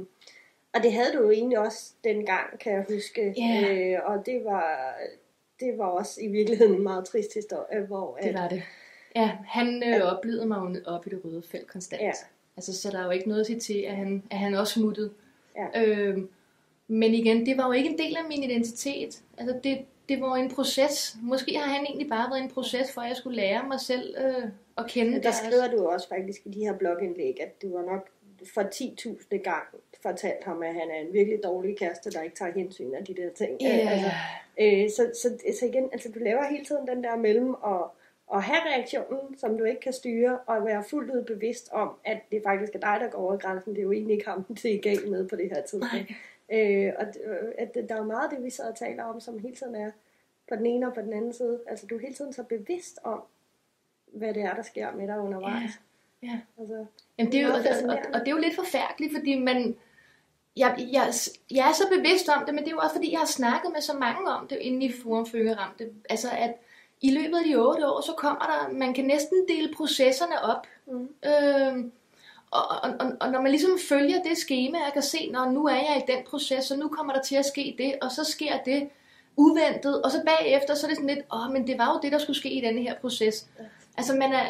og 0.73 0.83
det 0.83 0.93
havde 0.93 1.13
du 1.13 1.23
jo 1.23 1.31
egentlig 1.31 1.59
også 1.59 1.93
dengang, 2.03 2.59
kan 2.59 2.73
jeg 2.73 2.85
huske. 2.89 3.35
Yeah. 3.41 3.93
Øh, 3.93 3.99
og 4.03 4.25
det 4.25 4.45
var, 4.45 4.95
det 5.59 5.77
var 5.77 5.85
også 5.85 6.21
i 6.21 6.27
virkeligheden 6.27 6.75
en 6.75 6.83
meget 6.83 7.05
trist 7.05 7.33
historie, 7.33 7.85
hvor... 7.87 8.17
Det 8.23 8.33
var 8.33 8.47
det 8.47 8.63
Ja, 9.15 9.31
han 9.47 9.83
øh, 9.83 9.89
ja. 9.89 10.01
oplevede 10.01 10.45
mig 10.45 10.57
jo 10.57 10.81
op 10.85 11.07
i 11.07 11.09
det 11.09 11.21
røde 11.25 11.41
felt 11.41 11.67
konstant. 11.67 12.01
Ja. 12.01 12.11
Altså, 12.57 12.81
så 12.81 12.91
der 12.91 12.99
er 12.99 13.05
jo 13.05 13.11
ikke 13.11 13.27
noget 13.27 13.41
at 13.41 13.47
sige 13.47 13.59
til, 13.59 13.79
at 13.79 13.95
han, 13.95 14.23
at 14.31 14.37
han 14.37 14.53
også 14.53 14.73
smuttede. 14.73 15.11
Ja. 15.55 15.85
Øhm, 15.85 16.29
men 16.87 17.13
igen, 17.13 17.45
det 17.45 17.57
var 17.57 17.65
jo 17.65 17.71
ikke 17.71 17.89
en 17.89 17.97
del 17.97 18.17
af 18.17 18.23
min 18.29 18.43
identitet. 18.43 19.21
Altså, 19.37 19.59
det, 19.63 19.85
det 20.09 20.21
var 20.21 20.35
en 20.35 20.49
proces. 20.49 21.17
Måske 21.21 21.57
har 21.57 21.73
han 21.73 21.85
egentlig 21.85 22.09
bare 22.09 22.29
været 22.29 22.43
en 22.43 22.49
proces, 22.49 22.91
for 22.91 23.01
at 23.01 23.07
jeg 23.07 23.17
skulle 23.17 23.35
lære 23.35 23.67
mig 23.67 23.79
selv 23.79 24.15
øh, 24.17 24.49
at 24.77 24.87
kende. 24.87 25.11
Ja, 25.11 25.19
der 25.19 25.31
skriver 25.31 25.67
du 25.67 25.87
også 25.87 26.07
faktisk 26.07 26.41
i 26.45 26.49
de 26.49 26.59
her 26.59 26.73
blogindlæg, 26.73 27.41
at 27.41 27.61
du 27.61 27.77
var 27.77 27.85
nok 27.85 28.09
for 28.53 28.61
10.000 28.61 29.37
gang 29.37 29.63
fortalt 30.01 30.43
ham, 30.43 30.63
at 30.63 30.73
han 30.73 30.91
er 30.91 30.99
en 30.99 31.13
virkelig 31.13 31.39
dårlig 31.43 31.77
kæreste, 31.77 32.11
der 32.11 32.21
ikke 32.21 32.35
tager 32.35 32.51
hensyn 32.51 32.93
af 32.93 33.05
de 33.05 33.15
der 33.15 33.29
ting. 33.29 33.61
Yeah. 33.63 33.91
Altså, 33.91 34.11
øh, 34.59 34.89
så, 34.89 35.19
så, 35.21 35.53
så 35.59 35.65
igen, 35.65 35.89
altså 35.91 36.11
du 36.11 36.19
laver 36.19 36.43
hele 36.43 36.65
tiden 36.65 36.87
den 36.87 37.03
der 37.03 37.15
mellem 37.15 37.53
og 37.53 37.91
at 38.33 38.43
have 38.43 38.59
reaktionen, 38.65 39.37
som 39.37 39.57
du 39.57 39.63
ikke 39.63 39.81
kan 39.81 39.93
styre, 39.93 40.37
og 40.37 40.65
være 40.65 40.83
fuldt 40.83 41.11
ud 41.11 41.23
bevidst 41.23 41.69
om, 41.71 41.89
at 42.05 42.21
det 42.31 42.41
faktisk 42.43 42.75
er 42.75 42.79
dig, 42.79 42.97
der 42.99 43.09
går 43.09 43.19
over 43.19 43.37
grænsen. 43.37 43.73
Det 43.73 43.79
er 43.79 43.83
jo 43.83 43.91
egentlig 43.91 44.13
ikke 44.13 44.29
ham, 44.29 44.43
det 44.63 44.75
er 44.75 44.81
galt 44.81 45.11
med 45.11 45.27
på 45.27 45.35
det 45.35 45.49
her 45.49 45.61
tidspunkt. 45.61 46.11
Øh, 46.51 46.93
og 46.97 47.05
at 47.57 47.77
der 47.89 47.95
er 47.95 48.03
meget 48.03 48.31
det, 48.31 48.43
vi 48.43 48.49
så 48.49 48.63
og 48.63 48.75
taler 48.75 49.03
om, 49.03 49.19
som 49.19 49.39
hele 49.39 49.55
tiden 49.55 49.75
er 49.75 49.91
på 50.49 50.55
den 50.55 50.65
ene 50.65 50.87
og 50.87 50.93
på 50.93 51.01
den 51.01 51.13
anden 51.13 51.33
side. 51.33 51.59
Altså 51.67 51.87
du 51.87 51.95
er 51.95 51.99
hele 51.99 52.13
tiden 52.13 52.33
så 52.33 52.43
bevidst 52.43 52.99
om, 53.03 53.23
hvad 54.05 54.33
det 54.33 54.43
er, 54.43 54.53
der 54.53 54.61
sker 54.61 54.91
med 54.91 55.07
dig 55.07 55.19
undervejs. 55.19 55.61
Ja. 55.63 55.69
Ja. 56.25 56.39
Altså, 56.59 56.85
Jamen, 57.17 57.31
det 57.31 57.39
er 57.39 57.43
jo, 57.43 57.53
og, 57.53 57.89
og, 57.89 57.97
og 58.13 58.19
det 58.19 58.27
er 58.27 58.31
jo 58.31 58.37
lidt 58.37 58.55
forfærdeligt, 58.55 59.13
fordi 59.15 59.39
man, 59.39 59.75
jeg, 60.57 60.87
jeg, 60.91 61.13
jeg 61.51 61.69
er 61.69 61.73
så 61.73 61.83
bevidst 61.97 62.29
om 62.29 62.45
det, 62.45 62.53
men 62.53 62.63
det 62.63 62.69
er 62.69 62.75
jo 62.75 62.79
også 62.79 62.95
fordi, 62.95 63.11
jeg 63.11 63.19
har 63.19 63.27
snakket 63.27 63.71
med 63.73 63.81
så 63.81 63.93
mange 63.93 64.29
om 64.29 64.47
det 64.47 64.57
inde 64.57 64.85
i 64.85 64.91
Forum 65.03 65.25
Ramte. 65.33 65.89
Altså 66.09 66.29
at 66.31 66.53
i 67.01 67.11
løbet 67.11 67.37
af 67.37 67.43
de 67.45 67.55
otte 67.55 67.87
år, 67.87 68.01
så 68.01 68.13
kommer 68.17 68.45
der, 68.45 68.73
man 68.73 68.93
kan 68.93 69.05
næsten 69.05 69.47
dele 69.47 69.73
processerne 69.75 70.41
op. 70.41 70.67
Mm. 70.87 71.09
Øhm, 71.25 71.91
og, 72.51 72.67
og, 72.67 72.93
og, 72.99 73.11
og 73.21 73.31
når 73.31 73.41
man 73.41 73.51
ligesom 73.51 73.79
følger 73.89 74.23
det 74.23 74.37
schema, 74.37 74.77
jeg 74.77 74.93
kan 74.93 75.01
se, 75.01 75.29
når 75.31 75.51
nu 75.51 75.65
er 75.65 75.75
jeg 75.75 76.03
i 76.07 76.11
den 76.11 76.23
proces, 76.25 76.71
og 76.71 76.77
nu 76.77 76.87
kommer 76.87 77.13
der 77.13 77.21
til 77.21 77.35
at 77.35 77.45
ske 77.45 77.75
det, 77.77 77.95
og 78.01 78.11
så 78.11 78.23
sker 78.23 78.63
det 78.65 78.89
uventet, 79.37 80.01
og 80.01 80.11
så 80.11 80.21
bagefter, 80.25 80.75
så 80.75 80.85
er 80.85 80.89
det 80.89 80.97
sådan 80.97 81.15
lidt, 81.15 81.25
åh, 81.33 81.51
men 81.51 81.67
det 81.67 81.77
var 81.77 81.93
jo 81.93 81.99
det, 82.03 82.11
der 82.11 82.17
skulle 82.17 82.37
ske 82.37 82.49
i 82.49 82.61
denne 82.61 82.81
her 82.81 82.95
proces. 83.01 83.47
Ja. 83.59 83.63
Altså, 83.97 84.15
man 84.15 84.33
er, 84.33 84.45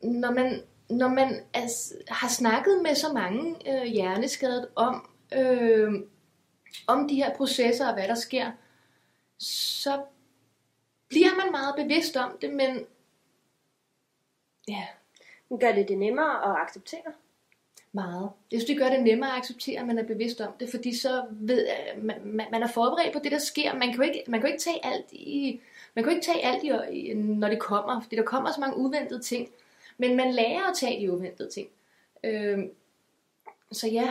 når 0.00 0.30
man, 0.30 0.62
når 0.90 1.08
man 1.08 1.40
altså, 1.54 1.94
har 2.08 2.28
snakket 2.28 2.82
med 2.82 2.94
så 2.94 3.12
mange 3.12 3.56
øh, 3.66 3.86
hjerneskadet 3.86 4.68
om, 4.74 5.10
øh, 5.34 5.92
om 6.86 7.08
de 7.08 7.14
her 7.14 7.36
processer 7.36 7.88
og 7.88 7.94
hvad 7.94 8.08
der 8.08 8.14
sker, 8.14 8.50
så 9.38 10.02
bliver 11.08 11.36
man 11.36 11.52
meget 11.52 11.74
bevidst 11.76 12.16
om 12.16 12.38
det, 12.40 12.52
men 12.52 12.86
ja. 14.68 14.86
Gør 15.60 15.72
det 15.72 15.88
det 15.88 15.98
nemmere 15.98 16.44
at 16.44 16.62
acceptere? 16.62 17.12
Meget. 17.92 18.30
Jeg 18.52 18.60
synes, 18.60 18.64
det 18.64 18.78
gør 18.78 18.88
det 18.88 19.02
nemmere 19.02 19.30
at 19.30 19.38
acceptere, 19.38 19.80
at 19.80 19.86
man 19.86 19.98
er 19.98 20.02
bevidst 20.02 20.40
om 20.40 20.52
det, 20.60 20.70
fordi 20.70 20.98
så 20.98 21.24
ved 21.30 21.66
man, 22.02 22.46
man 22.52 22.62
er 22.62 22.66
forberedt 22.66 23.12
på 23.12 23.18
det, 23.24 23.32
der 23.32 23.38
sker. 23.38 23.74
Man 23.74 23.88
kan 23.88 23.96
jo 23.96 24.02
ikke, 24.02 24.24
man 24.28 24.40
kan 24.40 24.48
jo 24.48 24.52
ikke 24.52 24.64
tage 24.64 24.86
alt 24.86 25.12
i, 25.12 25.60
man 25.94 26.04
kan 26.04 26.12
jo 26.12 26.16
ikke 26.16 26.26
tage 26.26 26.44
alt 26.44 26.62
i, 26.92 27.14
når 27.14 27.48
det 27.48 27.60
kommer, 27.60 28.00
fordi 28.00 28.16
der 28.16 28.22
kommer 28.22 28.52
så 28.52 28.60
mange 28.60 28.76
uventede 28.76 29.20
ting. 29.20 29.48
Men 30.00 30.16
man 30.16 30.32
lærer 30.32 30.70
at 30.70 30.76
tage 30.76 31.00
de 31.00 31.12
uventede 31.12 31.50
ting. 31.50 31.68
Øhm, 32.24 32.70
så 33.72 33.88
ja. 33.88 34.10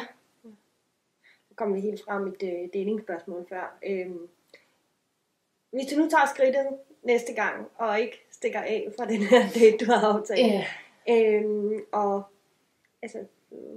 Nu 1.49 1.55
kommer 1.55 1.75
vi 1.75 1.81
helt 1.81 2.03
frem 2.03 2.27
i 2.27 2.29
et 2.29 2.43
uh, 2.43 2.69
delingsspørgsmål 2.73 3.45
før. 3.49 3.77
Øhm, 3.85 4.27
hvis 5.71 5.85
du 5.85 5.95
nu 5.99 6.09
tager 6.09 6.25
skridtet 6.35 6.67
næste 7.03 7.33
gang, 7.33 7.67
og 7.75 7.99
ikke 7.99 8.25
stikker 8.31 8.61
af 8.61 8.91
fra 8.97 9.05
den 9.05 9.21
her 9.21 9.49
date, 9.55 9.85
du 9.85 9.91
har 9.91 10.13
aftalt. 10.13 10.39
Yeah. 10.39 11.35
Øhm, 11.43 11.79
og 11.91 12.23
altså, 13.01 13.19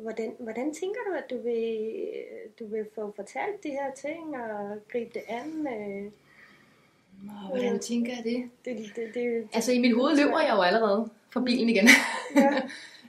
hvordan, 0.02 0.36
hvordan 0.38 0.74
tænker 0.74 1.00
du, 1.08 1.14
at 1.14 1.30
du 1.30 1.42
vil, 1.42 1.94
du 2.58 2.66
vil 2.66 2.86
få 2.94 3.12
fortalt 3.16 3.62
de 3.62 3.70
her 3.70 3.94
ting 3.94 4.36
og 4.36 4.78
gribe 4.88 5.10
det 5.14 5.22
an? 5.28 5.66
Øh? 5.66 6.12
Nå, 7.22 7.32
hvordan 7.48 7.78
tænker 7.78 8.12
jeg 8.16 8.24
det? 8.24 8.50
Det, 8.64 8.78
det, 8.78 8.96
det, 8.96 9.14
det, 9.14 9.48
Altså 9.54 9.72
i 9.72 9.78
mit 9.78 9.94
hoved 9.94 10.16
løber 10.16 10.40
jeg 10.40 10.54
jo 10.56 10.62
allerede 10.62 11.10
fra 11.32 11.40
bilen 11.40 11.68
igen. 11.68 11.88
ja. 12.36 12.62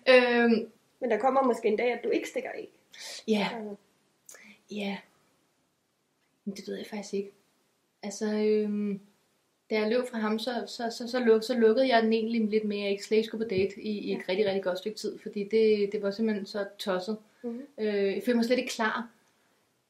øhm, 0.43 0.69
Men 0.99 1.11
der 1.11 1.17
kommer 1.17 1.43
måske 1.43 1.67
en 1.67 1.77
dag, 1.77 1.91
at 1.91 1.99
du 2.03 2.09
ikke 2.09 2.29
stikker 2.29 2.49
af. 2.49 2.67
ja, 3.27 3.47
ja. 4.71 4.97
Men 6.45 6.55
det 6.55 6.67
ved 6.67 6.75
jeg 6.77 6.85
faktisk 6.85 7.13
ikke. 7.13 7.31
Altså, 8.03 8.25
øhm, 8.25 8.99
da 9.69 9.75
jeg 9.75 9.89
løb 9.89 10.03
fra 10.11 10.17
ham, 10.17 10.39
så, 10.39 10.63
så, 10.67 10.89
så, 10.97 11.07
så, 11.07 11.19
luk, 11.19 11.43
så 11.43 11.53
lukkede 11.53 11.87
jeg 11.87 12.03
den 12.03 12.13
egentlig 12.13 12.49
lidt 12.49 12.63
mere, 12.63 12.81
jeg 12.81 12.91
ikke 12.91 13.03
slet 13.03 13.17
ikke 13.17 13.27
skulle 13.27 13.45
på 13.45 13.49
date 13.49 13.81
i, 13.81 13.89
i 13.99 14.11
et 14.13 14.21
rigtig, 14.29 14.45
rigtig 14.45 14.63
godt 14.63 14.77
stykke 14.77 14.97
tid. 14.97 15.19
Fordi 15.19 15.43
det, 15.43 15.89
det 15.91 16.01
var 16.01 16.11
simpelthen 16.11 16.45
så 16.45 16.65
tosset. 16.79 17.17
Mhm. 17.43 17.61
Øh, 17.77 17.85
jeg 18.13 18.21
følte 18.25 18.33
mig 18.35 18.45
slet 18.45 18.57
ikke 18.59 18.71
klar. 18.73 19.07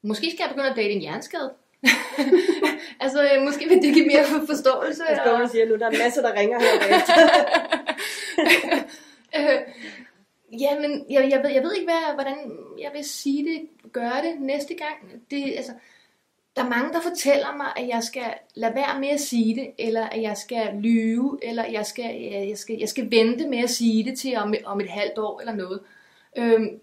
Måske 0.02 0.32
skal 0.32 0.38
jeg 0.43 0.50
begynde 0.50 0.69
at 0.69 0.76
date 0.76 0.89
en 0.91 1.02
hjerneskade. 1.02 1.54
altså, 3.04 3.30
øh, 3.36 3.41
måske 3.43 3.65
vil 3.69 3.82
det 3.82 3.93
give 3.93 4.06
mere 4.08 4.26
for- 4.26 4.46
forståelse. 4.46 5.04
Jeg 5.10 5.19
står 5.26 5.41
og 5.41 5.50
siger 5.50 5.65
nu, 5.65 5.76
der 5.76 5.86
er 5.86 5.89
en 5.89 5.98
masse, 5.98 6.22
der 6.22 6.34
ringer 6.39 6.60
her. 6.60 7.80
øh, 9.38 9.60
ja, 10.60 10.80
men 10.80 11.06
jeg, 11.10 11.30
jeg, 11.32 11.43
ved, 11.43 11.50
jeg 11.50 11.63
ved 11.63 11.74
ikke, 11.74 11.91
hvad, 11.91 12.13
hvordan 12.13 12.58
jeg 12.80 12.91
vil 12.93 13.04
sige 13.04 13.43
det, 13.46 13.91
gøre 13.91 14.22
det 14.22 14.41
næste 14.41 14.74
gang. 14.74 15.22
Det, 15.32 15.54
altså, 15.58 15.74
der 16.56 16.63
er 16.63 16.69
mange, 16.69 16.93
der 16.93 17.02
fortæller 17.02 17.58
mig, 17.58 17.67
at 17.78 17.88
jeg 17.88 18.04
skal 18.04 18.34
lade 18.56 18.76
være 18.76 19.00
med 19.00 19.10
at 19.10 19.19
sige 19.19 19.56
det, 19.56 19.72
eller 19.78 20.06
at 20.06 20.22
jeg 20.22 20.38
skal 20.38 20.76
lyve, 20.76 21.39
eller 21.41 21.65
jeg 21.65 21.86
skal, 21.86 22.22
jeg, 22.22 22.58
skal, 22.58 22.78
jeg 22.80 22.89
skal 22.89 23.12
vente 23.12 23.48
med 23.48 23.58
at 23.58 23.69
sige 23.69 24.04
det 24.04 24.19
til 24.19 24.38
om, 24.38 24.54
om 24.65 24.82
et 24.82 24.89
halvt 24.89 25.17
år 25.17 25.39
eller 25.39 25.54
noget. 25.54 25.80
Øhm, 26.38 26.80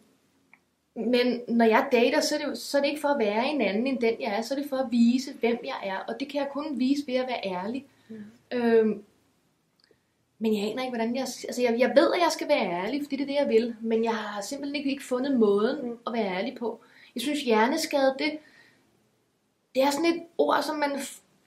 men 0.95 1.41
når 1.49 1.65
jeg 1.65 1.89
dater, 1.93 2.21
så 2.21 2.35
er, 2.35 2.39
det 2.39 2.47
jo, 2.47 2.55
så 2.55 2.79
er 2.79 2.83
det 2.83 2.89
ikke 2.89 3.01
for 3.01 3.09
at 3.09 3.19
være 3.19 3.49
en 3.49 3.61
anden 3.61 3.87
end 3.87 3.99
den, 3.99 4.15
jeg 4.21 4.37
er. 4.39 4.43
Så 4.43 4.55
er 4.55 4.59
det 4.59 4.69
for 4.71 4.77
at 4.77 4.91
vise, 4.91 5.33
hvem 5.41 5.59
jeg 5.65 5.77
er. 5.83 5.97
Og 5.97 6.21
det 6.21 6.29
kan 6.29 6.41
jeg 6.41 6.49
kun 6.53 6.79
vise 6.79 7.07
ved 7.07 7.15
at 7.15 7.27
være 7.27 7.41
ærlig. 7.45 7.87
Mm. 8.09 8.17
Øhm, 8.53 9.03
men 10.43 10.55
jeg 10.57 10.71
aner 10.71 10.83
ikke, 10.83 10.97
hvordan 10.97 11.15
jeg... 11.15 11.21
Altså, 11.23 11.63
jeg, 11.63 11.77
jeg 11.79 11.93
ved, 11.97 12.13
at 12.15 12.21
jeg 12.21 12.33
skal 12.33 12.49
være 12.49 12.71
ærlig, 12.85 13.03
fordi 13.03 13.17
det 13.17 13.23
er 13.23 13.27
det, 13.27 13.35
jeg 13.35 13.49
vil. 13.49 13.77
Men 13.81 14.05
jeg 14.05 14.15
har 14.15 14.41
simpelthen 14.41 14.77
ikke, 14.77 14.91
ikke 14.91 15.05
fundet 15.05 15.39
måden 15.39 15.85
Mm. 15.87 15.99
at 16.07 16.13
være 16.13 16.37
ærlig 16.37 16.57
på. 16.59 16.81
Jeg 17.15 17.23
synes, 17.23 17.43
hjerneskade, 17.43 18.15
det, 18.19 18.39
det 19.75 19.83
er 19.83 19.91
sådan 19.91 20.15
et 20.15 20.23
ord, 20.39 20.63
som 20.63 20.77
man... 20.77 20.91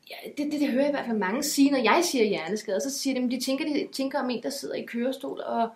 Ja, 0.09 0.15
det, 0.37 0.51
det, 0.51 0.59
det 0.61 0.69
hører 0.69 0.81
jeg 0.83 0.89
i 0.89 0.95
hvert 0.95 1.05
fald 1.05 1.17
mange 1.17 1.43
sige, 1.43 1.71
når 1.71 1.77
jeg 1.77 2.01
siger 2.03 2.25
hjerneskade. 2.25 2.81
Så 2.81 2.89
siger 2.89 3.19
de, 3.19 3.25
at 3.25 3.31
de 3.31 3.39
tænker, 3.45 3.65
de 3.65 3.87
tænker 3.91 4.19
om 4.19 4.29
en, 4.29 4.43
der 4.43 4.49
sidder 4.49 4.75
i 4.75 4.85
kørestol 4.85 5.41
og... 5.41 5.69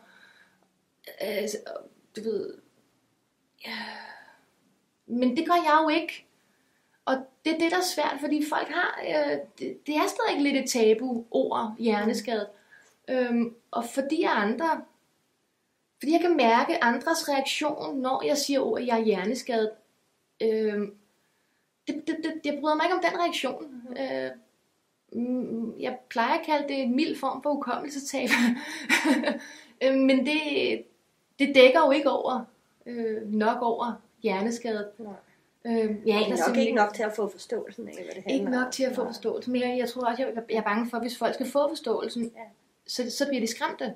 Øh, 1.24 1.48
og 1.68 1.82
du 2.16 2.22
ved... 2.22 2.54
Ja, 3.66 3.78
men 5.08 5.38
det 5.38 5.46
gør 5.46 5.54
jeg 5.54 5.80
jo 5.84 5.90
ikke. 5.90 6.26
Og 7.06 7.16
det 7.46 7.54
er 7.54 7.58
det, 7.60 7.72
der 7.72 7.78
er 7.78 7.82
svært, 7.82 8.18
fordi 8.20 8.46
folk 8.50 8.68
har... 8.68 9.00
Øh, 9.08 9.38
det, 9.60 9.88
det 9.88 9.96
er 9.96 10.08
stadig 10.08 10.42
lidt 10.42 10.58
et 10.64 10.70
tabu-ord, 10.70 11.76
hjerneskade. 11.80 12.48
Øhm, 13.10 13.56
og 13.72 13.86
fordi 13.86 14.22
jeg 14.22 14.32
andre... 14.36 14.82
Fordi 16.00 16.12
jeg 16.12 16.22
kan 16.22 16.38
mærke 16.38 16.84
andres 16.84 17.30
reaktion, 17.30 18.00
når 18.00 18.26
jeg 18.26 18.38
siger 18.38 18.60
ord, 18.60 18.82
jeg 18.82 19.00
er 19.00 19.04
hjerneskadet. 19.04 19.72
Øhm, 20.42 20.96
det, 21.88 22.04
det, 22.08 22.18
det, 22.24 22.34
jeg 22.46 22.58
bryder 22.62 22.76
mig 22.76 22.86
ikke 22.86 22.96
om 22.96 23.04
den 23.12 23.20
reaktion. 23.20 23.82
Øh, 24.00 24.32
mm, 25.22 25.80
jeg 25.80 25.98
plejer 26.10 26.40
at 26.40 26.46
kalde 26.46 26.68
det 26.68 26.82
en 26.82 26.96
mild 26.96 27.20
form 27.20 27.44
for 27.44 27.54
hukommelsestab. 27.54 28.30
Øh, 29.82 29.94
Men 29.94 30.26
det, 30.26 30.40
det 31.40 31.56
dækker 31.56 31.86
jo 31.86 31.92
ikke 31.92 32.10
over 32.10 32.46
øh, 32.86 33.34
nok 33.34 33.62
over 33.62 34.02
hjerneskadet. 34.24 34.88
Nej. 34.98 35.14
Øh, 35.66 35.74
er 35.74 36.30
nok 36.30 36.38
simpelthen 36.38 36.56
ikke 36.56 36.76
nok 36.76 36.94
til 36.94 37.04
at 37.04 37.14
få 37.16 37.30
forståelsen 37.30 37.88
af, 37.88 37.94
hvad 37.94 38.04
det 38.06 38.14
handler 38.14 38.34
ikke 38.34 38.52
nok 38.52 38.72
til 38.72 38.84
at 38.84 38.96
få 38.96 39.02
Nej. 39.02 39.10
forståelse, 39.10 39.52
men 39.52 39.62
jeg, 39.62 39.78
jeg 39.78 39.90
tror 39.90 40.06
også, 40.06 40.24
jeg, 40.24 40.44
jeg 40.50 40.58
er 40.58 40.62
bange 40.62 40.90
for, 40.90 41.00
hvis 41.00 41.18
folk 41.18 41.34
skal 41.34 41.46
få 41.52 41.70
forståelsen, 41.70 42.24
Ja. 42.24 42.42
Så, 42.88 43.12
så 43.12 43.28
bliver 43.28 43.42
de 43.42 43.48
skræmte. 43.48 43.96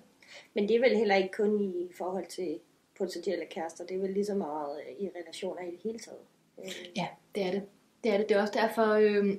Men 0.54 0.68
det 0.68 0.76
er 0.76 0.80
vel 0.80 0.98
heller 0.98 1.16
ikke 1.16 1.32
kun 1.34 1.62
i 1.62 1.94
forhold 1.98 2.28
til 2.28 2.60
potentielle 2.98 3.46
kærester. 3.46 3.86
Det 3.86 3.96
er 3.96 4.02
vel 4.02 4.14
lige 4.14 4.26
så 4.26 4.36
meget 4.36 4.80
øh, 4.80 5.06
i 5.06 5.10
relationer 5.10 5.62
i 5.62 5.72
det 5.72 5.80
hele 5.84 6.00
taget. 6.00 6.20
Øh, 6.60 6.72
Ja, 6.96 7.08
det 7.36 7.44
er 7.44 7.52
det. 7.52 7.64
Det 8.04 8.14
er 8.14 8.18
det. 8.18 8.30
Det 8.30 8.38
er 8.38 8.42
også 8.42 8.54
derfor, 8.54 8.88
øh, 8.94 9.38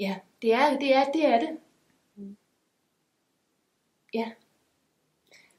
ja, 0.00 0.16
det 0.42 0.52
er 0.52 0.78
det. 0.78 0.94
Er, 0.94 1.04
det, 1.12 1.24
er 1.24 1.40
det. 1.40 1.58
Ja, 4.14 4.30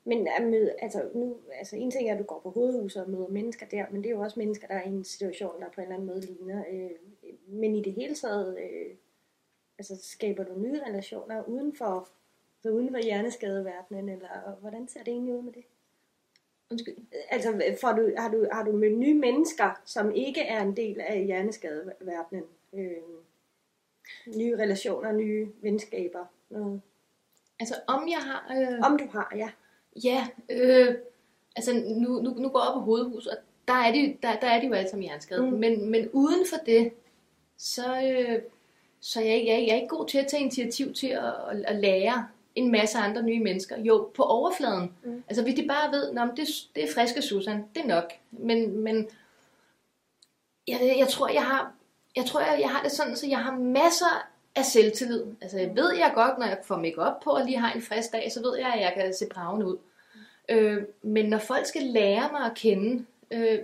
Men 0.03 0.27
at 0.27 0.43
møde, 0.43 0.75
altså, 0.81 1.09
nu, 1.15 1.37
altså 1.59 1.75
en 1.75 1.91
ting 1.91 2.09
er, 2.09 2.13
at 2.13 2.19
du 2.19 2.23
går 2.23 2.39
på 2.39 2.49
hovedhuset 2.49 3.03
og 3.03 3.09
møder 3.09 3.27
mennesker 3.27 3.65
der, 3.65 3.85
men 3.91 4.03
det 4.03 4.09
er 4.09 4.15
jo 4.15 4.21
også 4.21 4.39
mennesker, 4.39 4.67
der 4.67 4.75
er 4.75 4.83
i 4.83 4.89
en 4.89 5.03
situation, 5.03 5.61
der 5.61 5.69
på 5.69 5.81
en 5.81 5.81
eller 5.81 5.95
anden 5.95 6.07
måde 6.07 6.21
ligner. 6.21 6.63
Øh, 6.71 6.89
men 7.47 7.75
i 7.75 7.83
det 7.83 7.93
hele 7.93 8.15
taget, 8.15 8.57
øh, 8.59 8.95
altså 9.79 9.95
skaber 10.01 10.43
du 10.43 10.59
nye 10.59 10.81
relationer 10.87 11.43
uden 11.43 11.75
for, 11.75 12.09
så 12.61 12.69
uden 12.69 12.91
for 12.91 13.03
hjerneskadeverdenen, 13.03 14.09
eller 14.09 14.57
hvordan 14.59 14.87
ser 14.87 15.03
det 15.03 15.11
egentlig 15.11 15.35
ud 15.35 15.41
med 15.41 15.53
det? 15.53 15.63
undskyld. 16.71 16.95
Altså, 17.29 17.77
får 17.81 17.91
du, 17.91 18.11
har, 18.17 18.31
du, 18.31 18.47
har 18.51 18.63
du 18.63 18.71
mødt 18.71 18.97
nye 18.97 19.13
mennesker, 19.13 19.81
som 19.85 20.11
ikke 20.11 20.41
er 20.41 20.61
en 20.61 20.75
del 20.75 21.01
af 21.01 21.25
hjerneskadeverdenen? 21.25 22.43
Øh, 22.73 22.91
nye 24.37 24.57
relationer, 24.57 25.11
nye 25.11 25.47
venskaber? 25.61 26.25
Noget. 26.49 26.81
Altså, 27.59 27.75
om 27.87 28.07
jeg 28.09 28.19
har... 28.19 28.55
Øh, 28.59 28.91
Om 28.91 28.97
du 28.97 29.07
har, 29.11 29.33
ja. 29.35 29.49
Ja, 30.03 30.27
øh, 30.49 30.95
altså 31.55 31.73
nu, 31.73 32.21
nu, 32.21 32.29
nu 32.29 32.49
går 32.49 32.59
jeg 32.59 32.69
op 32.69 32.73
på 32.73 32.79
hovedhus, 32.79 33.27
og 33.27 33.37
der 33.67 33.73
er 33.73 33.91
de, 33.91 34.17
der, 34.21 34.39
der 34.39 34.47
er 34.47 34.59
de 34.61 34.67
jo 34.67 34.73
alle 34.73 34.89
sammen 34.89 35.03
hjerneskade. 35.03 35.41
Mm. 35.41 35.57
Men, 35.57 35.91
men 35.91 36.09
uden 36.13 36.45
for 36.49 36.57
det, 36.65 36.91
så, 37.57 38.01
øh, 38.01 38.41
så 39.01 39.19
jeg, 39.21 39.27
jeg, 39.27 39.33
er 39.33 39.57
ikke- 39.57 39.67
jeg 39.67 39.77
er 39.77 39.81
ikke 39.81 39.95
god 39.95 40.07
til 40.07 40.17
at 40.17 40.27
tage 40.27 40.41
initiativ 40.41 40.93
til 40.93 41.07
at, 41.07 41.23
at, 41.51 41.63
at 41.67 41.75
lære 41.75 42.27
en 42.55 42.71
masse 42.71 42.97
andre 42.97 43.21
nye 43.23 43.39
mennesker. 43.43 43.79
Jo, 43.79 44.09
på 44.15 44.23
overfladen. 44.23 44.93
Mm. 45.03 45.23
Altså 45.27 45.43
hvis 45.43 45.55
de 45.55 45.67
bare 45.67 45.91
ved, 45.91 46.09
at 46.09 46.29
det, 46.37 46.47
det 46.75 46.83
er 46.83 46.93
friske 46.93 47.21
Susan, 47.21 47.65
det 47.75 47.81
er 47.83 47.87
nok. 47.87 48.13
Men, 48.31 48.79
men 48.79 49.07
jeg, 50.67 50.95
jeg 50.97 51.07
tror, 51.07 51.27
jeg 51.29 51.43
har, 51.45 51.73
jeg 52.15 52.25
tror, 52.25 52.39
jeg, 52.39 52.57
jeg 52.61 52.69
har 52.69 52.83
det 52.83 52.91
sådan, 52.91 53.15
så 53.15 53.27
jeg 53.27 53.37
har 53.39 53.55
masser 53.57 54.27
af 54.55 54.65
selvtillid. 54.65 55.23
Altså 55.41 55.57
jeg 55.59 55.75
ved 55.75 55.93
jeg 55.95 56.11
godt, 56.15 56.37
når 56.37 56.45
jeg 56.45 56.57
får 56.63 56.77
makeup 56.77 57.13
på 57.23 57.29
og 57.29 57.45
lige 57.45 57.57
har 57.57 57.73
en 57.73 57.81
frisk 57.81 58.11
dag, 58.11 58.31
så 58.31 58.41
ved 58.41 58.57
jeg, 58.57 58.73
at 58.73 58.81
jeg 58.81 58.93
kan 58.97 59.13
se 59.13 59.25
braven 59.31 59.63
ud. 59.63 59.77
Øh, 60.49 60.83
men 61.01 61.25
når 61.29 61.37
folk 61.39 61.65
skal 61.65 61.81
lære 61.83 62.29
mig 62.31 62.41
at 62.45 62.55
kende, 62.55 63.05
øh, 63.31 63.59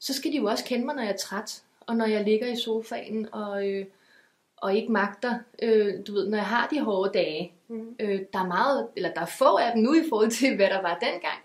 så 0.00 0.14
skal 0.14 0.32
de 0.32 0.36
jo 0.36 0.46
også 0.46 0.64
kende 0.64 0.84
mig, 0.86 0.94
når 0.94 1.02
jeg 1.02 1.12
er 1.12 1.16
træt, 1.16 1.62
og 1.80 1.96
når 1.96 2.06
jeg 2.06 2.24
ligger 2.24 2.46
i 2.46 2.56
sofaen 2.56 3.28
og, 3.32 3.68
øh, 3.68 3.86
og 4.56 4.74
ikke 4.74 4.92
magter, 4.92 5.38
øh, 5.62 5.94
du 6.06 6.12
ved, 6.12 6.28
når 6.28 6.38
jeg 6.38 6.46
har 6.46 6.68
de 6.68 6.80
hårde 6.80 7.10
dage. 7.14 7.52
Mm. 7.68 7.96
Øh, 8.00 8.20
der 8.32 8.38
er 8.38 8.46
meget, 8.46 8.88
eller 8.96 9.12
der 9.12 9.20
er 9.20 9.26
få 9.26 9.56
af 9.56 9.72
dem 9.74 9.82
nu 9.82 9.94
i 9.94 10.08
forhold 10.08 10.30
til, 10.30 10.56
hvad 10.56 10.70
der 10.70 10.82
var 10.82 10.98
dengang. 10.98 11.38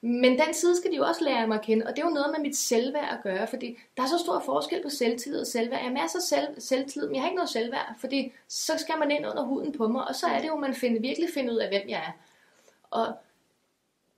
Men 0.00 0.38
den 0.38 0.54
side 0.54 0.76
skal 0.76 0.90
de 0.90 0.96
jo 0.96 1.04
også 1.04 1.24
lære 1.24 1.46
mig 1.46 1.58
at 1.58 1.64
kende, 1.64 1.86
og 1.86 1.96
det 1.96 2.02
er 2.02 2.06
jo 2.06 2.14
noget 2.14 2.34
med 2.36 2.40
mit 2.40 2.56
selvværd 2.56 3.12
at 3.12 3.22
gøre, 3.22 3.46
fordi 3.46 3.78
der 3.96 4.02
er 4.02 4.06
så 4.06 4.18
stor 4.18 4.40
forskel 4.40 4.82
på 4.82 4.88
selvtillid 4.88 5.40
og 5.40 5.46
selvværd. 5.46 5.80
Jeg 5.80 5.88
har 5.88 6.02
masser 6.02 6.18
af 6.18 6.22
selv, 6.22 6.60
selvtillid, 6.60 7.06
men 7.06 7.14
jeg 7.14 7.22
har 7.22 7.28
ikke 7.28 7.36
noget 7.36 7.50
selvværd, 7.50 7.94
fordi 8.00 8.32
så 8.48 8.72
skal 8.78 8.94
man 8.98 9.10
ind 9.10 9.26
under 9.26 9.42
huden 9.42 9.72
på 9.72 9.88
mig, 9.88 10.08
og 10.08 10.14
så 10.14 10.26
er 10.26 10.40
det 10.40 10.48
jo, 10.48 10.56
man 10.56 10.74
finder, 10.74 11.00
virkelig 11.00 11.28
finder 11.34 11.54
ud 11.54 11.58
af, 11.58 11.68
hvem 11.68 11.88
jeg 11.88 11.98
er. 11.98 12.12
Og 12.90 13.06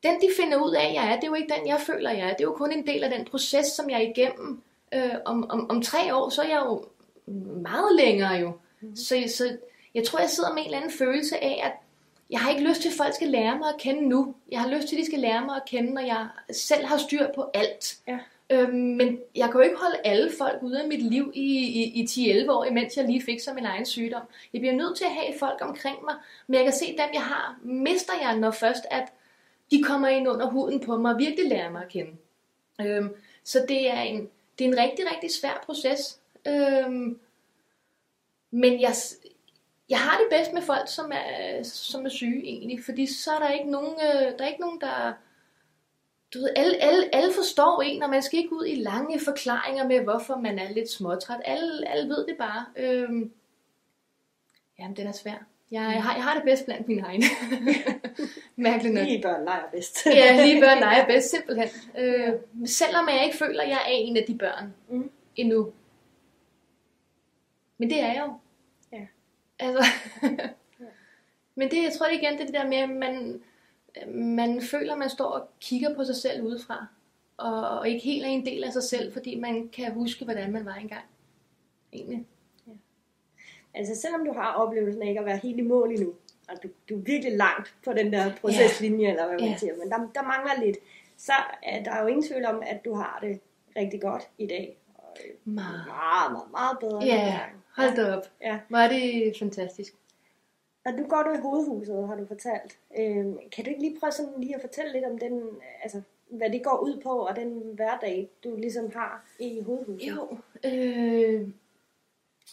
den, 0.03 0.15
de 0.15 0.29
finder 0.41 0.63
ud 0.63 0.73
af, 0.73 0.93
jeg 0.95 1.13
er, 1.13 1.17
det 1.17 1.25
er 1.25 1.29
jo 1.29 1.35
ikke 1.35 1.55
den, 1.59 1.67
jeg 1.67 1.81
føler, 1.81 2.11
jeg 2.11 2.31
er. 2.31 2.33
Det 2.33 2.41
er 2.41 2.45
jo 2.45 2.53
kun 2.53 2.73
en 2.73 2.87
del 2.87 3.05
af 3.05 3.11
den 3.11 3.25
proces, 3.25 3.67
som 3.67 3.91
jeg 3.91 3.97
er 4.05 4.09
igennem. 4.09 4.63
Øh, 4.95 5.15
om, 5.25 5.51
om, 5.51 5.71
om 5.71 5.83
tre 5.83 6.17
år, 6.17 6.29
så 6.29 6.43
er 6.43 6.49
jeg 6.49 6.63
jo 6.67 6.85
meget 7.63 7.97
længere 7.97 8.33
jo. 8.33 8.53
Mm. 8.81 8.97
Så, 8.97 9.25
så 9.37 9.57
jeg 9.95 10.05
tror, 10.05 10.19
jeg 10.19 10.31
sidder 10.31 10.53
med 10.53 10.59
en 10.59 10.65
eller 10.65 10.79
anden 10.79 10.93
følelse 10.93 11.45
af, 11.45 11.61
at 11.65 11.73
jeg 12.31 12.41
har 12.41 12.51
ikke 12.51 12.69
lyst 12.69 12.81
til, 12.81 12.89
at 12.89 12.95
folk 12.95 13.15
skal 13.15 13.29
lære 13.29 13.59
mig 13.59 13.69
at 13.69 13.81
kende 13.81 14.09
nu. 14.09 14.35
Jeg 14.51 14.61
har 14.61 14.69
lyst 14.69 14.89
til, 14.89 14.97
at 14.97 15.01
de 15.01 15.07
skal 15.07 15.19
lære 15.19 15.45
mig 15.47 15.57
at 15.57 15.63
kende, 15.67 15.95
når 15.95 16.01
jeg 16.01 16.29
selv 16.53 16.85
har 16.85 16.99
styr 16.99 17.27
på 17.35 17.51
alt. 17.55 17.99
Ja. 18.09 18.19
Øhm, 18.51 18.75
men 18.75 19.21
jeg 19.35 19.45
kan 19.45 19.55
jo 19.55 19.61
ikke 19.61 19.77
holde 19.77 19.99
alle 20.05 20.31
folk 20.39 20.63
ude 20.63 20.83
af 20.83 20.89
mit 20.89 21.03
liv 21.03 21.33
i, 21.35 21.59
i, 21.59 22.03
i 22.03 22.05
10-11 22.45 22.51
år, 22.51 22.65
imens 22.65 22.97
jeg 22.97 23.05
lige 23.05 23.23
fik 23.23 23.41
så 23.41 23.55
min 23.55 23.65
egen 23.65 23.87
sygdom. 23.87 24.23
Jeg 24.53 24.61
bliver 24.61 24.75
nødt 24.75 24.97
til 24.97 25.05
at 25.05 25.11
have 25.11 25.39
folk 25.39 25.59
omkring 25.61 25.99
mig, 26.05 26.15
men 26.47 26.55
jeg 26.55 26.65
kan 26.65 26.73
se, 26.73 26.87
dem 26.87 27.09
jeg 27.13 27.23
har, 27.23 27.59
mister 27.63 28.13
jeg, 28.23 28.37
når 28.37 28.51
først 28.51 28.85
at 28.91 29.05
de 29.71 29.83
kommer 29.83 30.09
ind 30.09 30.29
under 30.29 30.47
huden 30.47 30.81
på 30.81 30.97
mig 30.97 31.13
og 31.13 31.19
virkelig 31.19 31.49
lærer 31.49 31.71
mig 31.71 31.83
at 31.83 31.89
kende. 31.89 32.13
Øhm, 32.81 33.15
så 33.45 33.65
det 33.69 33.91
er, 33.91 34.01
en, 34.01 34.29
det 34.59 34.65
er 34.65 34.69
en 34.69 34.79
rigtig, 34.79 35.05
rigtig 35.15 35.31
svær 35.31 35.63
proces. 35.67 36.19
Øhm, 36.49 37.19
men 38.51 38.81
jeg, 38.81 38.95
jeg 39.89 39.99
har 39.99 40.19
det 40.19 40.27
bedst 40.31 40.53
med 40.53 40.63
folk, 40.63 40.89
som 40.89 41.13
er, 41.15 41.63
som 41.63 42.05
er 42.05 42.09
syge 42.09 42.45
egentlig, 42.45 42.85
fordi 42.85 43.07
så 43.07 43.31
er 43.31 43.39
der 43.39 43.51
ikke 43.51 43.71
nogen, 43.71 43.93
øh, 43.93 44.39
der 44.39 44.45
er 44.45 44.49
ikke 44.49 44.61
nogen, 44.61 44.81
der... 44.81 45.13
Du 46.35 46.39
ved, 46.39 46.51
alle, 46.57 46.77
alle, 46.83 47.15
alle 47.15 47.33
forstår 47.35 47.83
en, 47.83 48.03
og 48.03 48.11
man 48.11 48.23
skal 48.23 48.39
ikke 48.39 48.53
ud 48.53 48.67
i 48.67 48.75
lange 48.75 49.21
forklaringer 49.21 49.87
med, 49.89 50.01
hvorfor 50.01 50.37
man 50.37 50.59
er 50.59 50.73
lidt 50.73 50.91
småtræt. 50.91 51.41
Alle, 51.45 51.89
alle 51.89 52.09
ved 52.09 52.27
det 52.27 52.37
bare. 52.39 52.65
Øhm, 52.77 53.33
jamen, 54.79 54.97
den 54.97 55.07
er 55.07 55.13
svær. 55.13 55.47
Jeg, 55.71 55.81
jeg, 55.95 56.03
har, 56.03 56.15
jeg 56.15 56.25
har 56.25 56.35
det 56.35 56.43
bedst 56.45 56.65
blandt 56.65 56.89
mine 56.89 57.03
egne. 57.03 57.25
Mærkeligt 58.57 58.95
nok. 58.95 59.05
Lige 59.05 59.23
børn 59.23 59.45
leger 59.45 59.71
bedst. 59.73 60.07
Ja, 60.07 60.45
lige 60.45 60.61
børn 60.61 60.79
leger 60.87 61.07
bedst, 61.07 61.31
simpelthen. 61.31 61.69
Øh, 61.99 62.33
selvom 62.67 63.09
jeg 63.09 63.25
ikke 63.25 63.37
føler, 63.37 63.63
at 63.63 63.69
jeg 63.69 63.79
er 63.87 63.91
en 63.91 64.17
af 64.17 64.25
de 64.29 64.39
børn 64.39 64.75
Mm. 64.89 65.11
endnu. 65.37 65.73
Men 67.79 67.91
det 67.91 68.01
er 68.01 68.07
jeg 68.07 68.25
jo. 68.27 68.33
Altså, 69.61 69.85
men 71.57 71.71
det, 71.71 71.83
jeg 71.83 71.93
tror 71.99 72.07
det 72.07 72.15
igen, 72.15 72.33
det 72.33 72.41
er 72.41 72.45
det 72.47 72.55
der 72.55 72.67
med, 72.67 72.77
at 72.77 72.91
man, 72.91 73.43
man 74.17 74.63
føler, 74.63 74.93
at 74.93 74.99
man 74.99 75.11
står 75.11 75.25
og 75.25 75.49
kigger 75.61 75.95
på 75.95 76.05
sig 76.05 76.17
selv 76.17 76.43
udefra, 76.43 76.87
og, 77.37 77.69
og 77.69 77.89
ikke 77.89 78.05
helt 78.05 78.25
er 78.25 78.29
en 78.29 78.47
del 78.47 78.65
af 78.65 78.73
sig 78.73 78.83
selv, 78.83 79.13
fordi 79.13 79.35
man 79.41 79.69
kan 79.69 79.93
huske, 79.93 80.25
hvordan 80.25 80.53
man 80.53 80.65
var 80.67 80.75
engang. 80.75 81.05
Egentlig. 81.93 82.27
Altså 83.75 84.01
selvom 84.01 84.25
du 84.25 84.33
har 84.33 84.53
oplevelsen 84.53 85.03
af 85.03 85.07
ikke 85.09 85.21
at 85.21 85.27
være 85.27 85.37
helt 85.37 85.59
i 85.59 85.63
mål 85.63 85.91
endnu, 85.93 86.15
og 86.49 86.63
du, 86.63 86.69
du 86.89 86.95
er 86.99 87.03
virkelig 87.03 87.37
langt 87.37 87.75
på 87.85 87.93
den 87.93 88.13
der 88.13 88.35
proceslinje, 88.41 89.09
eller 89.09 89.27
hvad 89.27 89.39
man 89.39 89.49
Ja. 89.49 89.57
siger, 89.57 89.77
men 89.77 89.91
der, 89.91 89.99
der 90.15 90.23
mangler 90.23 90.65
lidt, 90.65 90.77
så 91.17 91.33
er 91.63 91.83
der 91.83 92.01
jo 92.01 92.07
ingen 92.07 92.27
tvivl 92.29 92.45
om, 92.45 92.63
at 92.67 92.85
du 92.85 92.95
har 92.95 93.19
det 93.23 93.41
rigtig 93.77 94.01
godt 94.01 94.29
i 94.39 94.47
dag. 94.47 94.79
Og 94.95 95.17
Meget. 95.45 95.85
meget, 95.87 96.33
meget, 96.33 96.51
meget 96.51 96.79
bedre. 96.81 97.05
Ja. 97.05 97.41
Hold 97.79 97.97
da 97.97 98.17
op. 98.17 98.27
Ja. 98.43 98.59
Hvor 98.69 98.79
er 98.79 98.89
det 98.89 99.35
fantastisk. 99.39 99.95
Og 100.87 100.93
du 100.99 101.05
går 101.09 101.23
du 101.23 101.33
i 101.33 101.41
hovedhuset, 101.41 102.07
har 102.09 102.17
du 102.17 102.27
fortalt. 102.27 102.79
Øhm, 102.99 103.39
kan 103.53 103.65
du 103.65 103.71
ikke 103.71 103.83
lige 103.83 103.97
prøve 104.01 104.13
sådan 104.13 104.33
lige 104.39 104.55
at 104.55 104.61
fortælle 104.61 104.93
lidt 104.93 105.05
om 105.05 105.19
den, 105.19 105.43
altså, 105.83 106.03
hvad 106.31 106.51
det 106.51 106.65
går 106.65 106.79
ud 106.79 107.01
på, 107.03 107.11
og 107.11 107.37
den 107.37 107.61
hverdag, 107.75 108.29
du 108.45 108.57
ligesom 108.57 108.91
har 108.95 109.25
i 109.41 109.61
hovedhuset? 109.67 110.09
Jo, 110.09 110.39
øh, 110.65 111.49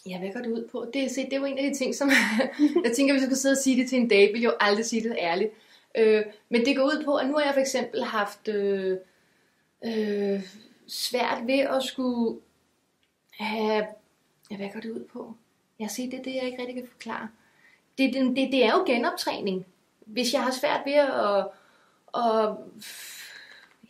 ja, 0.06 0.18
hvad 0.18 0.32
går 0.32 0.40
det 0.40 0.50
ud 0.50 0.68
på? 0.68 0.86
Det, 0.94 1.04
er- 1.04 1.08
se, 1.08 1.24
det 1.24 1.32
er 1.32 1.36
jo 1.38 1.44
en 1.44 1.58
af 1.58 1.64
de 1.70 1.74
ting, 1.78 1.94
som 1.94 2.08
jeg 2.84 2.92
tænker, 2.92 3.14
hvis 3.14 3.20
jeg 3.22 3.26
skulle 3.28 3.38
sidde 3.38 3.52
og 3.52 3.58
sige 3.58 3.82
det 3.82 3.88
til 3.88 3.98
en 4.00 4.08
dag, 4.08 4.32
vil 4.32 4.40
jeg 4.40 4.50
jo 4.50 4.56
aldrig 4.60 4.84
sige 4.84 5.08
det 5.08 5.16
ærligt. 5.18 5.50
Øh, 5.94 6.24
men 6.48 6.64
det 6.64 6.76
går 6.76 6.84
ud 6.84 7.02
på, 7.04 7.16
at 7.16 7.26
nu 7.26 7.32
har 7.34 7.44
jeg 7.44 7.54
for 7.54 7.60
eksempel 7.60 8.04
haft 8.04 8.48
øh, 8.48 8.98
øh, 9.84 10.40
svært 10.86 11.42
ved 11.46 11.58
at 11.58 11.82
skulle 11.82 12.40
have, 13.38 13.86
ja, 14.50 14.56
hvad 14.56 14.68
går 14.72 14.80
det 14.80 14.90
ud 14.90 15.04
på? 15.04 15.34
Jeg 15.78 15.90
siger, 15.90 16.10
det 16.10 16.18
er 16.18 16.22
det, 16.22 16.34
jeg 16.34 16.42
ikke 16.44 16.58
rigtig 16.58 16.76
kan 16.76 16.88
forklare. 16.90 17.28
Det, 17.98 18.14
det, 18.14 18.36
det, 18.36 18.52
det 18.52 18.64
er 18.64 18.72
jo 18.72 18.84
genoptræning. 18.86 19.66
Hvis 20.00 20.32
jeg 20.32 20.42
har 20.42 20.50
svært 20.50 20.80
ved 20.84 20.92
at, 20.92 21.38
at 22.14 22.56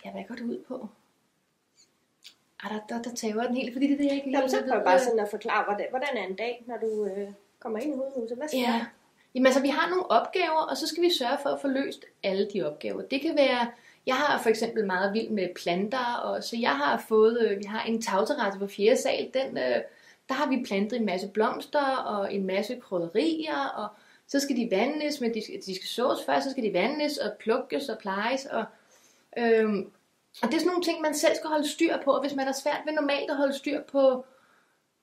ja, 0.04 0.10
hvad 0.10 0.24
går 0.28 0.34
det 0.34 0.42
ud 0.44 0.64
på? 0.68 0.88
Ej, 2.64 2.70
der, 2.72 2.96
der, 2.96 3.02
der 3.02 3.14
tager 3.14 3.42
den 3.46 3.56
helt, 3.56 3.72
fordi 3.72 3.86
det 3.86 3.94
er 3.94 3.98
det, 3.98 4.04
jeg 4.06 4.14
ikke 4.14 4.30
Jamen, 4.30 4.50
så 4.50 4.62
prøv 4.70 4.84
bare 4.84 5.00
sådan 5.00 5.18
at 5.18 5.28
forklare, 5.30 5.64
hvordan, 5.64 5.86
hvordan 5.90 6.16
er 6.16 6.26
en 6.26 6.34
dag, 6.36 6.64
når 6.66 6.76
du 6.76 7.06
øh, 7.06 7.28
kommer 7.58 7.78
ind 7.78 7.94
i 7.94 7.96
hovedhuset? 7.96 8.36
Hvad 8.36 8.48
sker 8.48 8.58
Ja. 8.60 8.66
der? 8.66 8.84
Jamen 9.34 9.46
altså, 9.46 9.60
vi 9.62 9.68
har 9.68 9.88
nogle 9.90 10.10
opgaver, 10.10 10.60
og 10.70 10.76
så 10.76 10.86
skal 10.86 11.02
vi 11.02 11.10
sørge 11.10 11.38
for 11.42 11.48
at 11.50 11.60
få 11.60 11.68
løst 11.68 12.04
alle 12.22 12.48
de 12.52 12.62
opgaver. 12.66 13.02
Det 13.02 13.20
kan 13.20 13.36
være, 13.36 13.66
jeg 14.06 14.14
har 14.14 14.42
for 14.42 14.48
eksempel 14.48 14.86
meget 14.86 15.12
vild 15.12 15.28
med 15.28 15.48
planter, 15.54 16.14
og 16.14 16.44
så 16.44 16.56
jeg 16.56 16.76
har 16.76 17.04
fået, 17.08 17.40
øh, 17.50 17.58
vi 17.58 17.64
har 17.64 17.82
en 17.82 18.02
tagterrasse 18.02 18.58
på 18.58 18.66
fjerde 18.66 18.96
sal, 18.96 19.30
den, 19.34 19.58
øh, 19.58 19.76
der 20.28 20.34
har 20.34 20.48
vi 20.48 20.64
plantet 20.66 20.96
en 20.98 21.06
masse 21.06 21.28
blomster 21.28 21.96
og 21.96 22.34
en 22.34 22.46
masse 22.46 22.80
krydderier, 22.80 23.66
og 23.76 23.88
så 24.26 24.40
skal 24.40 24.56
de 24.56 24.68
vandes, 24.70 25.20
men 25.20 25.34
de 25.34 25.44
skal, 25.44 25.60
de 25.66 25.74
skal 25.74 25.88
sås 25.88 26.24
først, 26.26 26.44
så 26.44 26.50
skal 26.50 26.64
de 26.64 26.72
vandes 26.72 27.18
og 27.18 27.32
plukkes 27.38 27.88
og 27.88 27.98
plejes, 27.98 28.46
og, 28.46 28.64
øhm, 29.38 29.92
og 30.42 30.48
det 30.48 30.54
er 30.54 30.58
sådan 30.58 30.66
nogle 30.66 30.84
ting, 30.84 31.00
man 31.00 31.14
selv 31.14 31.34
skal 31.34 31.50
holde 31.50 31.68
styr 31.68 31.96
på, 32.04 32.12
og 32.12 32.20
hvis 32.20 32.34
man 32.34 32.48
er 32.48 32.52
svært 32.52 32.80
ved 32.86 32.92
normalt 32.92 33.30
at 33.30 33.36
holde 33.36 33.54
styr 33.54 33.82
på, 33.82 34.24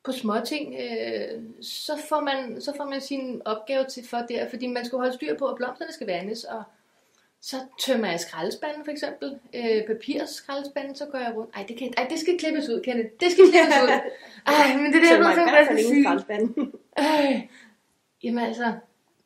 på 0.03 0.11
småting, 0.11 0.75
øh, 0.81 1.43
så, 1.61 1.97
får 2.09 2.19
man, 2.19 2.61
så 2.61 2.73
får 2.77 2.85
man 2.85 3.01
sin 3.01 3.41
opgave 3.45 3.85
til 3.85 4.07
for 4.07 4.17
der, 4.17 4.49
fordi 4.49 4.67
man 4.67 4.85
skal 4.85 4.97
holde 4.97 5.13
styr 5.13 5.37
på, 5.37 5.45
at 5.45 5.55
blomsterne 5.55 5.91
skal 5.91 6.07
vandes, 6.07 6.43
og 6.43 6.63
så 7.45 7.57
tømmer 7.85 8.07
jeg 8.07 8.19
skraldespanden 8.19 8.85
for 8.85 8.91
eksempel, 8.91 9.39
øh, 9.53 9.87
papirskraldespanden, 9.87 10.95
så 10.95 11.05
går 11.05 11.17
jeg 11.17 11.33
rundt. 11.35 11.55
Ej, 11.55 11.65
det, 11.67 11.77
kan, 11.77 11.93
ej, 11.97 12.07
det 12.09 12.19
skal 12.19 12.39
klippes 12.39 12.69
ud, 12.69 12.81
Kenneth. 12.83 13.09
Det 13.19 13.31
skal 13.31 13.43
klippes 13.51 13.77
ud. 13.83 13.89
Ej, 14.53 14.77
men 14.77 14.93
det 14.93 15.01
er 15.01 15.05
Så 15.05 15.13
jeg 15.13 15.19
ved, 15.19 15.31
i 15.31 15.35
så 15.35 15.43
hvert 15.43 15.67
fald 15.67 15.77
jeg 15.77 15.87
ingen 15.87 16.03
skraldespand. 16.03 16.73
Ej, 16.97 17.47
jamen 18.23 18.43
altså, 18.43 18.73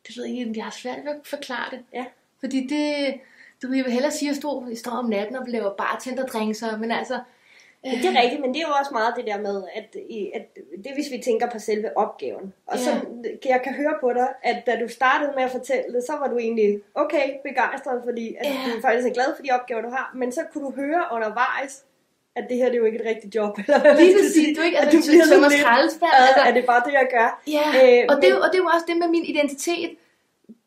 det 0.06 0.16
ved 0.16 0.24
jeg 0.24 0.36
ikke, 0.38 0.52
jeg 0.56 0.64
har 0.64 0.70
svært 0.70 0.98
ved 1.04 1.12
at 1.12 1.20
forklare 1.24 1.70
det. 1.70 1.80
Ja. 1.92 2.04
Fordi 2.40 2.66
det, 2.66 3.14
du 3.62 3.68
vil 3.68 3.92
hellere 3.92 4.12
sige, 4.12 4.28
at 4.28 4.32
jeg 4.32 4.36
står, 4.36 4.74
står 4.74 4.90
om 4.92 5.08
natten 5.08 5.36
og 5.36 5.46
laver 5.48 5.74
bartenderdrinkser, 5.74 6.78
men 6.78 6.90
altså, 6.90 7.20
Men 7.84 7.92
det 8.02 8.04
er 8.04 8.22
rigtigt, 8.22 8.40
men 8.40 8.54
det 8.54 8.60
er 8.62 8.66
jo 8.68 8.74
også 8.80 8.92
meget 8.92 9.14
det 9.16 9.26
der 9.26 9.38
med, 9.40 9.62
at, 9.74 9.96
at 10.34 10.44
det 10.82 10.86
er, 10.90 10.94
hvis 10.94 11.10
vi 11.12 11.18
tænker 11.24 11.50
på 11.50 11.58
selve 11.58 11.96
opgaven. 11.98 12.52
Og 12.66 12.78
så 12.78 12.90
Ja. 13.44 13.48
jeg 13.54 13.60
kan 13.64 13.74
høre 13.74 13.94
på 14.00 14.12
dig, 14.12 14.28
at 14.42 14.62
da 14.66 14.72
du 14.82 14.88
startede 14.88 15.32
med 15.36 15.42
at 15.44 15.50
fortælle 15.50 15.88
det, 15.94 16.02
så 16.06 16.12
var 16.20 16.28
du 16.28 16.38
egentlig 16.38 16.80
okay 16.94 17.26
begejstret, 17.48 18.00
fordi 18.04 18.26
at 18.40 18.46
Ja. 18.46 18.52
du 18.76 18.80
faktisk 18.80 19.08
er 19.08 19.14
glad 19.14 19.36
for 19.36 19.42
de 19.42 19.50
opgaver, 19.50 19.82
du 19.82 19.90
har. 19.90 20.12
Men 20.14 20.32
så 20.32 20.40
kunne 20.52 20.64
du 20.64 20.72
høre 20.76 21.02
undervejs, 21.12 21.84
at 22.36 22.44
det 22.48 22.56
her 22.56 22.64
det 22.64 22.74
er 22.74 22.78
jo 22.78 22.84
ikke 22.84 22.98
et 23.02 23.06
rigtigt 23.06 23.34
job. 23.34 23.58
Eller 23.58 23.94
lige 24.00 24.14
præcis, 24.16 24.32
sige. 24.34 24.54
du 24.56 24.60
ikke, 24.62 24.78
At 24.78 24.84
altså, 24.84 24.98
du 24.98 25.02
bliver 25.12 25.48
skraldespand, 25.60 26.12
"Øh, 26.14 26.28
altså, 26.28 26.42
er 26.48 26.52
det 26.58 26.64
bare 26.66 26.82
det, 26.86 26.92
jeg 26.92 27.06
gør? 27.16 27.28
Ja, 27.56 27.64
Øh, 27.78 28.04
og, 28.10 28.14
det, 28.16 28.24
er 28.24 28.28
men- 28.28 28.36
jo- 28.36 28.40
og 28.44 28.48
det 28.52 28.56
er 28.58 28.62
jo 28.64 28.70
også 28.74 28.86
det 28.90 28.96
med 29.02 29.08
min 29.08 29.24
identitet. 29.32 29.90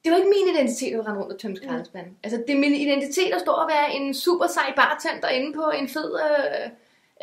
Det 0.04 0.06
er 0.08 0.12
jo 0.16 0.18
ikke 0.22 0.34
min 0.38 0.48
identitet 0.56 0.94
at 1.00 1.06
rende 1.08 1.20
rundt 1.22 1.34
og 1.34 1.40
tømme 1.40 1.58
skraldespanden. 1.58 2.14
Altså, 2.24 2.38
det 2.48 2.54
er 2.56 2.60
min 2.60 2.74
identitet 2.86 3.32
at 3.38 3.42
stå 3.42 3.52
og 3.52 3.68
være 3.76 3.88
en 3.98 4.14
super 4.14 4.48
sej 4.48 4.70
bartender 4.76 5.30
inde 5.38 5.54
på 5.54 5.66
en 5.80 5.88
fed, 5.96 6.10
øh, 6.26 6.70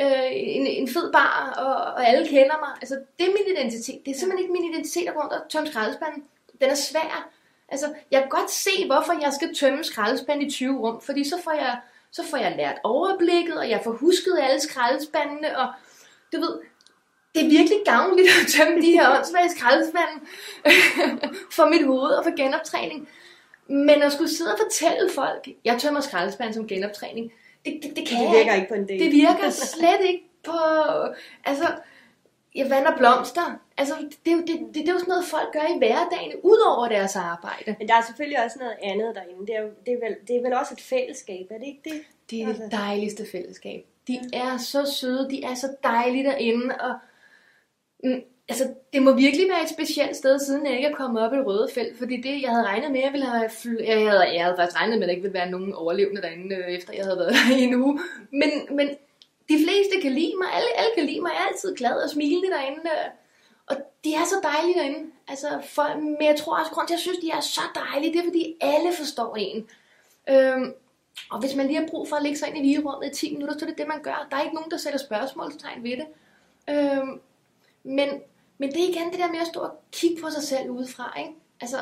øh, 0.00 0.28
en, 0.32 0.66
en 0.66 0.88
fed 0.88 1.12
bar, 1.12 1.54
og, 1.58 1.94
og 1.94 2.08
alle 2.08 2.28
kender 2.28 2.58
mig. 2.58 2.72
Altså, 2.80 2.94
det 3.18 3.26
er 3.28 3.32
min 3.32 3.56
identitet. 3.56 4.00
Det 4.06 4.10
er 4.10 4.18
simpelthen 4.18 4.38
ikke 4.38 4.52
min 4.52 4.72
identitet 4.72 5.08
at 5.08 5.14
gå 5.14 5.20
rundt 5.20 5.32
og 5.32 5.40
tømme 5.48 5.68
skraldespanden. 5.68 6.24
Den 6.60 6.70
er 6.70 6.74
svær. 6.74 7.28
Altså, 7.68 7.94
jeg 8.10 8.20
kan 8.20 8.28
godt 8.28 8.50
se, 8.50 8.86
hvorfor 8.86 9.12
jeg 9.22 9.32
skal 9.32 9.54
tømme 9.54 9.84
skraldespanden 9.84 10.46
i 10.46 10.50
20 10.50 10.78
rum, 10.78 11.00
fordi 11.00 11.24
så 11.24 11.36
får 11.44 11.52
jeg, 11.52 11.78
så 12.10 12.22
får 12.30 12.36
jeg 12.36 12.54
lært 12.56 12.78
overblikket, 12.84 13.58
og 13.58 13.70
jeg 13.70 13.80
får 13.84 13.92
husket 13.92 14.38
alle 14.42 14.60
skraldespandene, 14.60 15.58
og 15.58 15.68
du 16.32 16.40
ved, 16.40 16.58
det 17.34 17.44
er 17.44 17.48
virkelig 17.48 17.78
gavnligt 17.84 18.28
at 18.28 18.46
tømme 18.56 18.82
de 18.82 18.92
her 18.92 19.16
åndssvage 19.16 19.50
skraldespande 19.50 20.14
for 21.56 21.68
mit 21.68 21.86
hoved 21.86 22.10
og 22.10 22.24
for 22.24 22.36
genoptræning. 22.36 23.08
Men 23.68 24.02
at 24.02 24.12
skulle 24.12 24.36
sidde 24.36 24.52
og 24.52 24.58
fortælle 24.58 25.10
folk, 25.14 25.48
jeg 25.64 25.80
tømmer 25.80 26.00
skraldespande 26.00 26.54
som 26.54 26.68
genoptræning, 26.68 27.32
det, 27.72 27.82
det, 27.82 27.96
det 27.96 28.08
kan 28.08 28.18
Det 28.18 28.26
virker 28.26 28.38
ikke. 28.38 28.54
ikke 28.56 28.68
på 28.68 28.74
en 28.74 28.86
dag. 28.86 28.98
Det 28.98 29.12
virker 29.12 29.50
slet 29.50 30.00
ikke 30.10 30.24
på... 30.44 30.58
Altså, 31.44 31.66
jeg 32.54 32.70
vander 32.70 32.96
blomster. 32.96 33.60
Altså, 33.76 33.94
det, 34.24 34.30
er 34.32 34.36
jo, 34.36 34.40
det, 34.40 34.48
det, 34.48 34.74
det 34.74 34.88
er 34.88 34.92
jo 34.92 34.98
sådan 34.98 35.08
noget, 35.08 35.24
folk 35.24 35.52
gør 35.52 35.74
i 35.74 35.78
hverdagen, 35.78 36.32
ud 36.42 36.60
over 36.76 36.88
deres 36.88 37.16
arbejde. 37.16 37.76
Men 37.78 37.88
der 37.88 37.94
er 37.94 38.02
selvfølgelig 38.06 38.44
også 38.44 38.58
noget 38.58 38.76
andet 38.82 39.14
derinde. 39.14 39.46
Det 39.46 39.56
er, 39.56 39.62
jo, 39.62 39.68
det 39.86 39.92
er, 39.92 39.98
vel, 40.06 40.16
det 40.28 40.36
er 40.36 40.42
vel 40.42 40.52
også 40.52 40.74
et 40.74 40.80
fællesskab, 40.80 41.46
er 41.50 41.58
det 41.58 41.66
ikke 41.66 41.80
det? 41.84 42.00
Det 42.30 42.42
er 42.42 42.46
det 42.46 42.60
Altså. 42.62 42.76
dejligste 42.76 43.26
fællesskab. 43.32 43.84
De 44.08 44.20
er 44.32 44.56
så 44.56 44.86
søde, 45.00 45.30
de 45.30 45.42
er 45.44 45.54
så 45.54 45.68
dejlige 45.82 46.24
derinde, 46.24 46.74
og 46.80 46.94
mm, 48.04 48.20
altså, 48.48 48.74
det 48.92 49.02
må 49.02 49.12
virkelig 49.12 49.48
være 49.48 49.62
et 49.62 49.68
specielt 49.68 50.16
sted, 50.16 50.38
siden 50.38 50.66
jeg 50.66 50.76
ikke 50.76 50.88
er 50.88 50.94
kommet 50.94 51.22
op 51.22 51.32
i 51.32 51.36
det 51.36 51.46
røde 51.46 51.68
felt, 51.74 51.98
fordi 51.98 52.16
det, 52.16 52.42
jeg 52.42 52.50
havde 52.50 52.66
regnet 52.66 52.90
med, 52.90 53.00
jeg 53.00 53.12
ville 53.12 53.26
have 53.26 53.50
fly- 53.50 53.86
jeg, 53.86 53.96
havde, 53.96 54.20
jeg 54.20 54.44
havde 54.44 54.56
faktisk 54.58 54.80
regnet 54.80 54.98
med, 54.98 55.02
at 55.02 55.08
der 55.08 55.14
ikke 55.14 55.22
ville 55.22 55.38
være 55.38 55.50
nogen 55.50 55.74
overlevende 55.74 56.22
derinde, 56.22 56.56
øh, 56.56 56.68
efter 56.68 56.92
jeg 56.92 57.04
havde 57.04 57.18
været 57.18 57.32
der 57.34 57.56
i 57.56 57.62
en 57.62 57.74
uge. 57.74 58.00
Men, 58.30 58.50
men 58.70 58.88
de 59.48 59.56
fleste 59.64 60.00
kan 60.02 60.12
lide 60.12 60.32
mig, 60.38 60.48
alle, 60.52 60.68
alle 60.78 60.90
kan 60.96 61.06
lide 61.06 61.20
mig, 61.20 61.30
jeg 61.34 61.42
er 61.44 61.48
altid 61.48 61.76
glad 61.76 61.96
og 62.04 62.10
smilende 62.10 62.50
derinde, 62.50 62.80
øh, 62.84 63.10
og 63.66 63.76
de 64.04 64.14
er 64.14 64.24
så 64.24 64.36
dejlige 64.42 64.78
derinde. 64.78 65.10
Altså, 65.28 65.48
for, 65.74 65.96
men 66.00 66.24
jeg 66.30 66.36
tror 66.36 66.58
også, 66.58 66.72
grund 66.72 66.86
til, 66.86 66.94
at 66.94 66.98
jeg 66.98 67.06
synes, 67.06 67.18
de 67.18 67.30
er 67.30 67.40
så 67.40 67.60
dejlige, 67.74 68.12
det 68.12 68.20
er, 68.20 68.24
fordi 68.24 68.56
alle 68.60 68.92
forstår 68.92 69.36
en. 69.36 69.68
Øhm, 70.30 70.74
og 71.30 71.40
hvis 71.40 71.54
man 71.54 71.66
lige 71.66 71.78
har 71.78 71.86
brug 71.86 72.08
for 72.08 72.16
at 72.16 72.22
lægge 72.22 72.38
sig 72.38 72.48
ind 72.48 72.58
i 72.58 72.68
vigerummet 72.68 73.08
i 73.08 73.14
10 73.14 73.32
minutter, 73.32 73.58
så 73.58 73.64
er 73.64 73.68
det 73.68 73.78
det, 73.78 73.88
man 73.88 74.02
gør. 74.02 74.26
Der 74.30 74.36
er 74.36 74.42
ikke 74.42 74.54
nogen, 74.54 74.70
der 74.70 74.76
sætter 74.76 74.98
spørgsmålstegn 74.98 75.82
ved 75.82 75.96
det. 75.96 76.06
Øhm, 76.70 77.20
men, 77.82 78.08
men 78.58 78.72
det 78.72 78.84
er 78.84 78.88
igen 78.88 79.10
det 79.10 79.18
der 79.18 79.30
med 79.30 79.40
at 79.40 79.46
stå 79.46 79.60
og 79.60 79.82
kigge 79.92 80.22
på 80.22 80.30
sig 80.30 80.42
selv 80.42 80.70
udefra. 80.70 81.18
Ikke? 81.18 81.32
Altså, 81.60 81.76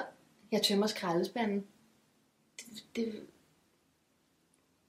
jeg 0.52 0.62
tømmer 0.62 0.86
skraldespanden. 0.86 1.66
Det, 2.56 2.84
det, 2.96 3.26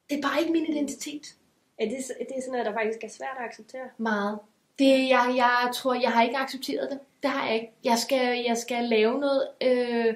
det 0.09 0.17
er 0.17 0.21
bare 0.21 0.39
ikke 0.39 0.51
min 0.51 0.65
identitet. 0.65 1.35
Er 1.77 1.85
det, 1.85 1.97
det 2.19 2.37
er 2.37 2.41
sådan 2.41 2.51
noget, 2.51 2.65
der 2.65 2.73
faktisk 2.73 3.03
er 3.03 3.07
svært 3.07 3.37
at 3.39 3.45
acceptere? 3.45 3.89
Meget. 3.97 4.39
Det, 4.79 5.09
jeg, 5.09 5.33
jeg 5.37 5.71
tror, 5.75 5.93
jeg 5.93 6.11
har 6.11 6.23
ikke 6.23 6.37
accepteret 6.37 6.91
det. 6.91 6.99
Det 7.23 7.29
har 7.29 7.45
jeg 7.45 7.55
ikke. 7.55 7.71
Jeg 7.83 7.97
skal, 7.97 8.43
jeg 8.47 8.57
skal 8.57 8.83
lave 8.83 9.19
noget, 9.19 9.47
øh, 9.61 10.15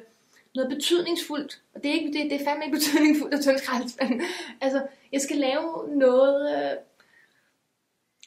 noget 0.55 0.69
betydningsfuldt. 0.69 1.61
Og 1.73 1.83
det 1.83 1.91
er, 1.91 1.95
ikke, 1.95 2.13
det, 2.13 2.31
det 2.31 2.41
er 2.41 2.45
fandme 2.45 2.65
ikke 2.65 2.77
betydningsfuldt 2.77 3.33
at 3.33 3.43
tømme 3.43 3.59
skraldespanden. 3.59 4.21
Altså, 4.61 4.87
jeg 5.11 5.21
skal 5.21 5.37
lave 5.37 5.97
noget... 5.97 6.55
Øh, 6.55 6.77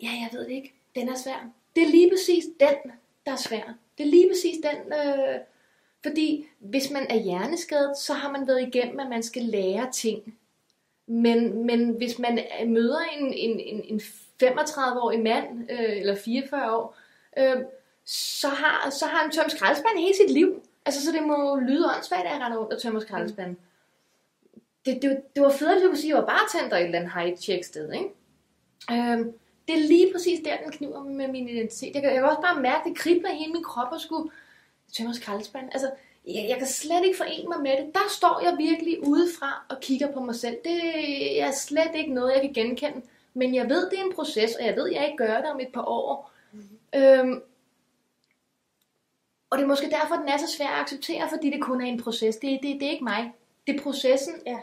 ja, 0.02 0.10
jeg 0.10 0.28
ved 0.32 0.40
det 0.40 0.50
ikke. 0.50 0.74
Den 0.94 1.08
er 1.08 1.16
svær. 1.16 1.50
Det 1.76 1.82
er 1.82 1.88
lige 1.88 2.10
præcis 2.10 2.44
den, 2.60 2.92
der 3.26 3.32
er 3.32 3.36
svær. 3.36 3.74
Det 3.98 4.06
er 4.06 4.10
lige 4.10 4.28
præcis 4.28 4.56
den... 4.62 4.92
Øh, 4.92 5.40
fordi 6.02 6.46
hvis 6.58 6.90
man 6.90 7.06
er 7.10 7.16
hjerneskadet, 7.16 7.96
så 7.96 8.12
har 8.12 8.32
man 8.32 8.46
været 8.46 8.68
igennem, 8.68 9.00
at 9.00 9.08
man 9.08 9.22
skal 9.22 9.42
lære 9.42 9.92
ting. 9.92 10.38
Men, 11.06 11.66
men 11.66 11.90
hvis 11.90 12.18
man 12.18 12.38
møder 12.66 13.00
en, 13.00 13.32
en, 13.32 13.60
en, 13.60 13.84
en 13.84 14.00
35-årig 14.42 15.20
mand, 15.20 15.70
øh, 15.70 15.96
eller 15.96 16.14
44 16.14 16.76
år, 16.76 16.96
øh, 17.38 17.56
så, 18.04 18.48
har, 18.48 18.90
så 18.90 19.06
har 19.06 19.18
han 19.18 19.30
tømt 19.30 19.52
skraldespanden 19.52 20.02
hele 20.02 20.16
sit 20.16 20.30
liv. 20.30 20.62
Altså, 20.86 21.04
så 21.04 21.12
det 21.12 21.22
må 21.22 21.56
lyde 21.56 21.90
åndssvagt, 21.96 22.26
at 22.26 22.32
jeg 22.32 22.40
render 22.40 22.58
rundt 22.58 22.72
og 22.72 22.82
tømmer 22.82 23.00
skraldespanden. 23.00 23.58
Det, 24.86 25.02
det, 25.02 25.20
det 25.34 25.42
var 25.42 25.50
fedt, 25.50 25.70
at 25.70 25.80
jeg 25.80 25.88
kunne 25.88 25.98
sige, 25.98 26.12
at 26.12 26.16
jeg 26.16 26.26
var 26.26 26.38
bartender 26.38 26.76
i 26.76 26.80
et 26.80 26.86
eller 26.86 26.98
andet 26.98 27.12
high-check 27.12 27.64
sted, 27.64 27.92
ikke? 27.92 28.08
Øh, 28.92 29.26
det 29.68 29.74
er 29.74 29.88
lige 29.88 30.12
præcis 30.12 30.40
der, 30.44 30.56
den 30.62 30.72
kniver 30.72 31.02
med 31.02 31.28
min 31.28 31.48
identitet. 31.48 31.94
Jeg 31.94 32.02
kan, 32.02 32.12
jeg 32.12 32.20
kan 32.20 32.28
også 32.28 32.42
bare 32.42 32.60
mærke, 32.60 32.78
at 32.78 32.84
det 32.84 32.96
kribler 32.96 33.30
i 33.30 33.36
hele 33.36 33.52
min 33.52 33.62
krop 33.62 33.92
og 33.92 34.00
skulle 34.00 34.30
tømmer 34.92 35.12
skraldespand. 35.12 35.68
Altså, 35.72 35.90
jeg, 36.26 36.46
jeg 36.48 36.58
kan 36.58 36.66
slet 36.66 37.04
ikke 37.04 37.16
forene 37.16 37.48
mig 37.48 37.60
med 37.60 37.70
det. 37.70 37.94
Der 37.94 38.08
står 38.10 38.40
jeg 38.42 38.58
virkelig 38.58 39.06
udefra 39.06 39.64
og 39.68 39.80
kigger 39.80 40.12
på 40.12 40.20
mig 40.20 40.34
selv. 40.34 40.56
Det 40.64 41.40
er 41.42 41.50
slet 41.50 41.90
ikke 41.94 42.14
noget, 42.14 42.32
jeg 42.32 42.40
kan 42.40 42.52
genkende. 42.52 43.02
Men 43.34 43.54
jeg 43.54 43.68
ved, 43.68 43.90
det 43.90 43.98
er 43.98 44.04
en 44.04 44.14
proces, 44.14 44.54
og 44.54 44.66
jeg 44.66 44.76
ved, 44.76 44.92
jeg 44.92 45.04
ikke 45.04 45.16
gør 45.16 45.36
det 45.36 45.50
om 45.50 45.60
et 45.60 45.72
par 45.74 45.84
år. 45.84 46.30
Mm-hmm. 46.52 47.00
Øhm, 47.00 47.42
og 49.50 49.58
det 49.58 49.64
er 49.64 49.68
måske 49.68 49.90
derfor, 49.90 50.14
den 50.14 50.28
er 50.28 50.36
så 50.36 50.56
svær 50.56 50.66
at 50.66 50.80
acceptere, 50.80 51.28
fordi 51.28 51.50
det 51.50 51.62
kun 51.62 51.80
er 51.80 51.86
en 51.86 52.02
proces. 52.02 52.36
Det, 52.36 52.58
det, 52.62 52.80
det 52.80 52.86
er 52.86 52.90
ikke 52.90 53.04
mig. 53.04 53.32
Det 53.66 53.76
er 53.76 53.82
processen. 53.82 54.34
Ja. 54.46 54.58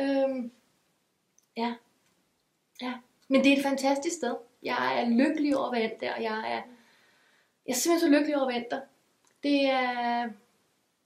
Øhm, 0.00 0.52
ja. 1.56 1.74
Ja. 2.82 2.92
Men 3.32 3.44
det 3.44 3.52
er 3.52 3.56
et 3.56 3.62
fantastisk 3.62 4.16
sted. 4.16 4.34
Jeg 4.62 5.02
er 5.02 5.08
lykkelig 5.08 5.56
over 5.56 5.66
at 5.66 5.78
være 5.78 5.90
der, 6.00 6.14
og 6.14 6.22
jeg 6.22 6.38
er, 6.38 6.62
jeg 7.66 7.72
er 7.72 7.74
simpelthen 7.74 8.00
så 8.12 8.18
lykkelig 8.18 8.36
over 8.36 8.46
at 8.46 8.54
være 8.54 8.64
der. 8.70 8.80
Det 9.42 9.66
er, 9.66 10.30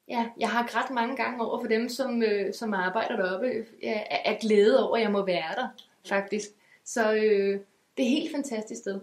ja, 0.08 0.30
jeg 0.38 0.50
har 0.50 0.66
grædt 0.66 0.90
mange 0.90 1.16
gange 1.16 1.44
over 1.44 1.60
for 1.60 1.66
dem, 1.68 1.88
som, 1.88 2.22
øh, 2.22 2.54
som 2.54 2.74
arbejder 2.74 3.16
deroppe, 3.16 3.66
er 4.10 4.38
glæde 4.40 4.88
over, 4.88 4.96
at 4.96 5.02
jeg 5.02 5.12
må 5.12 5.26
være 5.26 5.54
der, 5.56 5.68
faktisk. 6.08 6.48
Så 6.84 7.12
øh, 7.14 7.60
det 7.96 8.02
er 8.02 8.06
et 8.06 8.10
helt 8.10 8.34
fantastisk 8.34 8.80
sted. 8.80 9.00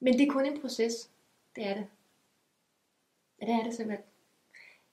Men 0.00 0.12
det 0.18 0.28
er 0.28 0.32
kun 0.32 0.46
en 0.46 0.60
proces. 0.60 1.10
Det 1.56 1.66
er 1.66 1.74
det. 1.74 1.86
Ja, 3.40 3.46
det 3.46 3.54
er 3.54 3.62
det 3.62 3.74
simpelthen. 3.74 4.04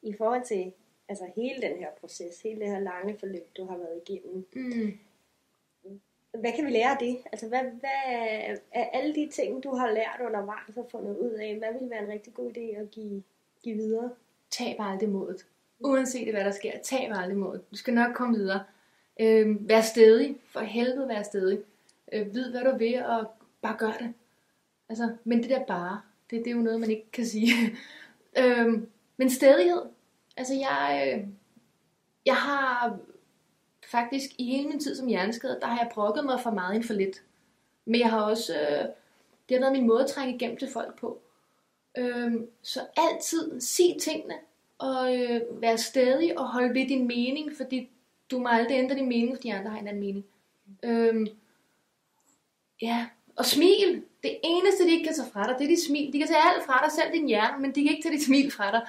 I 0.01 0.13
forhold 0.17 0.45
til 0.45 0.73
altså 1.09 1.31
hele 1.35 1.61
den 1.61 1.77
her 1.77 1.89
proces, 1.99 2.41
hele 2.41 2.59
det 2.59 2.69
her 2.69 2.79
lange 2.79 3.17
forløb, 3.19 3.47
du 3.57 3.65
har 3.65 3.77
været 3.77 4.01
igennem, 4.07 4.45
Mm 4.53 4.99
hvad 6.37 6.53
kan 6.55 6.65
vi 6.65 6.71
lære 6.71 6.91
af 6.91 6.97
det? 6.99 7.17
Altså, 7.31 7.47
hvad, 7.47 7.59
hvad 7.59 8.57
er 8.71 8.85
alle 8.93 9.15
de 9.15 9.29
ting, 9.31 9.63
du 9.63 9.75
har 9.75 9.91
lært 9.91 10.21
undervejs 10.25 10.77
og 10.77 10.87
fundet 10.91 11.17
ud 11.17 11.31
af, 11.31 11.55
hvad 11.57 11.79
vil 11.79 11.89
være 11.89 12.03
en 12.03 12.09
rigtig 12.09 12.33
god 12.33 12.51
idé 12.57 12.79
at 12.79 12.91
give, 12.91 13.23
give 13.63 13.75
videre? 13.75 14.09
Tab 14.51 14.75
aldrig 14.79 15.09
modet. 15.09 15.45
Uanset 15.79 16.31
hvad 16.31 16.43
der 16.43 16.51
sker, 16.51 16.71
tab 16.83 17.11
aldrig 17.13 17.37
modet. 17.37 17.71
Du 17.71 17.75
skal 17.75 17.93
nok 17.93 18.15
komme 18.15 18.37
videre. 18.37 18.63
Øh, 19.19 19.69
vær 19.69 19.81
stedig. 19.81 20.37
For 20.49 20.59
helvede 20.59 21.07
vær 21.07 21.21
stedig. 21.21 21.59
Øh, 22.13 22.33
vid 22.33 22.51
hvad 22.51 22.61
du 22.61 22.77
vil, 22.77 23.05
og 23.05 23.31
bare 23.61 23.75
gør 23.77 23.91
det. 23.91 24.13
Altså, 24.89 25.15
men 25.23 25.41
det 25.43 25.49
der 25.49 25.65
bare, 25.65 26.01
det, 26.29 26.39
det 26.45 26.47
er 26.47 26.55
jo 26.55 26.61
noget, 26.61 26.79
man 26.79 26.89
ikke 26.89 27.11
kan 27.11 27.25
sige. 27.25 27.51
øh, 28.39 28.81
men 29.17 29.29
stedighed. 29.29 29.81
Altså, 30.37 30.53
jeg, 30.53 31.13
øh, 31.17 31.27
jeg 32.25 32.35
har 32.35 32.99
faktisk 33.91 34.29
i 34.37 34.45
hele 34.45 34.67
min 34.67 34.79
tid 34.79 34.95
som 34.95 35.07
hjerneskadet, 35.07 35.59
der 35.61 35.67
har 35.67 35.77
jeg 35.77 35.91
brokket 35.93 36.25
mig 36.25 36.39
for 36.41 36.51
meget 36.51 36.75
end 36.75 36.83
for 36.83 36.93
lidt. 36.93 37.23
Men 37.85 37.99
jeg 37.99 38.09
har 38.09 38.21
også, 38.21 38.53
øh, 38.53 38.85
det 39.49 39.57
har 39.57 39.59
været 39.59 39.73
min 39.73 39.87
måde 39.87 40.03
at 40.03 40.09
trænge 40.09 40.35
igennem 40.35 40.57
til 40.57 40.69
folk 40.73 40.99
på. 40.99 41.19
Øh, 41.97 42.33
så 42.61 42.79
altid 42.97 43.61
sig 43.61 43.97
tingene, 44.01 44.35
og 44.77 45.17
øh, 45.17 45.41
vær 45.61 45.75
stadig 45.75 46.39
og 46.39 46.51
hold 46.51 46.73
ved 46.73 46.87
din 46.87 47.07
mening, 47.07 47.51
fordi 47.57 47.89
du 48.31 48.39
må 48.39 48.49
aldrig 48.49 48.77
ændre 48.77 48.95
din 48.95 49.09
mening, 49.09 49.35
fordi 49.35 49.49
andre 49.49 49.71
har 49.71 49.79
en 49.79 49.87
anden 49.87 50.03
mening. 50.03 50.25
Øhm, 50.83 51.27
ja, 52.81 53.07
og 53.35 53.45
smil. 53.45 54.03
Det 54.23 54.37
eneste, 54.43 54.83
de 54.83 54.91
ikke 54.91 55.05
kan 55.05 55.15
tage 55.15 55.31
fra 55.33 55.47
dig, 55.47 55.55
det 55.59 55.63
er 55.63 55.69
dit 55.69 55.83
smil. 55.83 56.13
De 56.13 56.19
kan 56.19 56.27
tage 56.27 56.39
alt 56.55 56.65
fra 56.65 56.81
dig, 56.83 56.91
selv 56.91 57.13
din 57.13 57.27
hjerne, 57.27 57.61
men 57.61 57.75
de 57.75 57.83
kan 57.83 57.91
ikke 57.91 58.03
tage 58.03 58.15
dit 58.15 58.25
smil 58.25 58.51
fra 58.51 58.71
dig. 58.71 58.87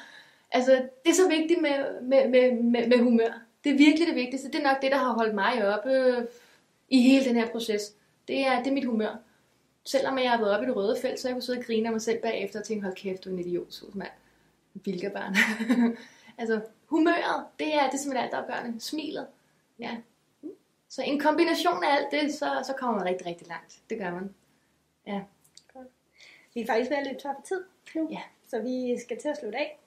Altså, 0.50 0.72
det 0.72 1.10
er 1.10 1.14
så 1.14 1.28
vigtigt 1.28 1.62
med, 1.62 2.02
med, 2.02 2.28
med, 2.28 2.62
med, 2.62 2.88
med 2.88 2.98
humør. 2.98 3.49
Det 3.64 3.72
er 3.72 3.76
virkelig 3.76 4.06
det 4.08 4.14
vigtigste. 4.16 4.48
Det 4.48 4.54
er 4.60 4.72
nok 4.72 4.82
det, 4.82 4.90
der 4.90 4.98
har 4.98 5.12
holdt 5.12 5.34
mig 5.34 5.74
oppe 5.76 5.90
øh, 5.92 6.24
i 6.88 7.00
hele 7.02 7.24
den 7.24 7.36
her 7.36 7.50
proces. 7.50 7.94
Det 8.28 8.46
er, 8.46 8.58
det 8.58 8.66
er 8.66 8.74
mit 8.74 8.84
humør. 8.84 9.16
Selvom 9.84 10.18
jeg 10.18 10.30
har 10.30 10.38
været 10.38 10.52
oppe 10.52 10.64
i 10.64 10.68
det 10.68 10.76
røde 10.76 10.96
felt, 11.02 11.20
så 11.20 11.28
jeg 11.28 11.34
kunne 11.34 11.42
sidde 11.42 11.58
og 11.58 11.64
grine 11.64 11.88
af 11.88 11.92
mig 11.92 12.02
selv 12.02 12.22
bagefter 12.22 12.58
og 12.58 12.66
tænke, 12.66 12.82
hold 12.82 12.94
kæft, 12.94 13.24
du 13.24 13.28
er 13.28 13.32
en 13.34 13.38
idiot, 13.38 13.72
sus 13.72 13.94
mand. 13.94 14.10
Bilgerbarn. 14.84 15.36
altså, 16.38 16.60
humøret, 16.86 17.44
det 17.58 17.74
er, 17.74 17.86
det 17.86 17.94
er 17.94 17.98
simpelthen 17.98 18.16
alt 18.16 18.34
afgørende. 18.34 18.80
Smilet. 18.80 19.26
Ja. 19.78 19.96
Så 20.88 21.02
en 21.02 21.20
kombination 21.20 21.84
af 21.84 21.96
alt 21.96 22.06
det, 22.10 22.34
så, 22.34 22.62
så 22.66 22.72
kommer 22.78 22.98
man 22.98 23.06
rigtig, 23.08 23.26
rigtig 23.26 23.46
langt. 23.48 23.80
Det 23.90 23.98
gør 23.98 24.10
man. 24.10 24.34
Ja. 25.06 25.20
Vi 26.54 26.60
er 26.60 26.66
faktisk 26.66 26.90
ved 26.90 26.96
at 26.96 27.06
løbe 27.06 27.18
tør 27.22 27.34
for 27.34 27.42
tid 27.42 27.64
nu, 27.94 28.08
Ja. 28.10 28.20
så 28.48 28.58
vi 28.58 28.98
skal 29.04 29.20
til 29.20 29.28
at 29.28 29.36
slutte 29.40 29.58
af. 29.58 29.78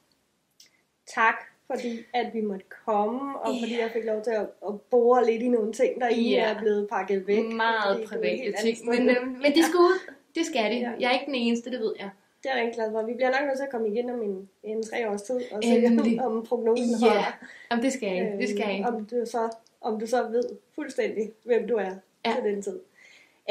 Tak, 1.08 1.36
fordi 1.72 2.00
at 2.14 2.34
vi 2.34 2.42
måtte 2.42 2.66
komme, 2.86 3.40
og 3.40 3.48
fordi 3.62 3.76
Ja. 3.76 3.82
jeg 3.82 3.92
fik 3.92 4.04
lov 4.06 4.22
til 4.24 4.32
at, 4.32 4.48
at 4.68 4.82
bore 4.82 5.26
lidt 5.26 5.42
i 5.42 5.48
nogle 5.50 5.74
ting, 5.74 6.02
der 6.02 6.08
egentlig 6.08 6.32
Ja. 6.32 6.54
er 6.54 6.60
blevet 6.60 6.88
pakket 6.90 7.28
væk. 7.28 7.38
fordi 7.44 7.56
Meget 7.56 8.04
private 8.08 8.54
ting. 8.64 8.78
Men, 8.90 9.10
øh, 9.10 9.28
men 9.28 9.52
det 9.56 9.64
skal 9.66 9.78
ud. 9.78 10.00
Det 10.36 10.46
skal 10.46 10.72
det. 10.72 10.80
Ja. 10.82 10.92
Jeg 11.00 11.08
er 11.10 11.14
ikke 11.14 11.26
den 11.26 11.36
eneste, 11.36 11.72
det 11.72 11.80
ved 11.80 11.94
jeg. 12.00 12.10
Det 12.44 12.52
er 12.52 12.56
jeg 12.56 12.66
rigtig 12.66 12.76
glad 12.76 12.92
for. 12.92 13.06
Vi 13.06 13.14
bliver 13.14 13.32
nok 13.32 13.48
nødt 13.48 13.58
til 13.58 13.64
at 13.64 13.70
komme 13.72 13.88
igen 13.90 14.10
om 14.10 14.22
en, 14.22 14.50
en 14.64 14.84
tre 14.84 15.10
års 15.10 15.22
tid, 15.22 15.36
og 15.52 15.64
se 15.64 15.70
Endelig. 15.86 16.22
om, 16.26 16.38
om 16.38 16.46
prognosen 16.46 16.86
Ja, 17.02 17.08
holder. 17.10 17.38
Jamen, 17.72 17.84
det 17.86 17.94
skal 17.94 18.10
jeg. 18.16 18.36
Det 18.40 18.50
skal 18.50 18.66
jeg. 18.70 18.86
Øhm, 18.88 18.96
Om 18.96 19.06
du, 19.06 19.16
så, 19.26 19.50
om 19.82 20.00
du 20.00 20.08
så 20.08 20.28
ved 20.28 20.44
fuldstændig, 20.76 21.32
hvem 21.44 21.68
du 21.68 21.76
er 21.76 21.92
ja. 22.26 22.34
til 22.36 22.44
den 22.54 22.62
tid. 22.62 22.80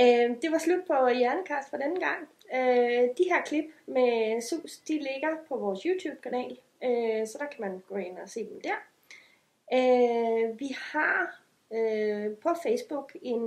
Øh, 0.01 0.31
det 0.43 0.49
var 0.53 0.59
slut 0.59 0.85
på 0.87 1.09
Hjernekast 1.09 1.71
for 1.71 1.77
denne 1.77 2.01
gang. 2.01 2.21
Øh, 2.55 3.03
de 3.19 3.25
her 3.31 3.43
klip 3.47 3.65
med 3.87 4.41
sus, 4.51 4.77
de 4.77 4.93
ligger 4.93 5.31
på 5.49 5.57
vores 5.57 5.81
YouTube-kanal, 5.83 6.59
øh, 6.85 7.27
så 7.27 7.37
der 7.39 7.47
kan 7.47 7.61
man 7.61 7.83
gå 7.89 7.97
ind 7.97 8.19
og 8.19 8.29
se 8.29 8.41
dem 8.41 8.61
der. 8.61 8.79
Øh, 9.73 10.61
vi 10.61 10.77
har 10.93 11.43
øh, 11.73 12.37
på 12.37 12.49
Facebook 12.63 13.17
en 13.23 13.43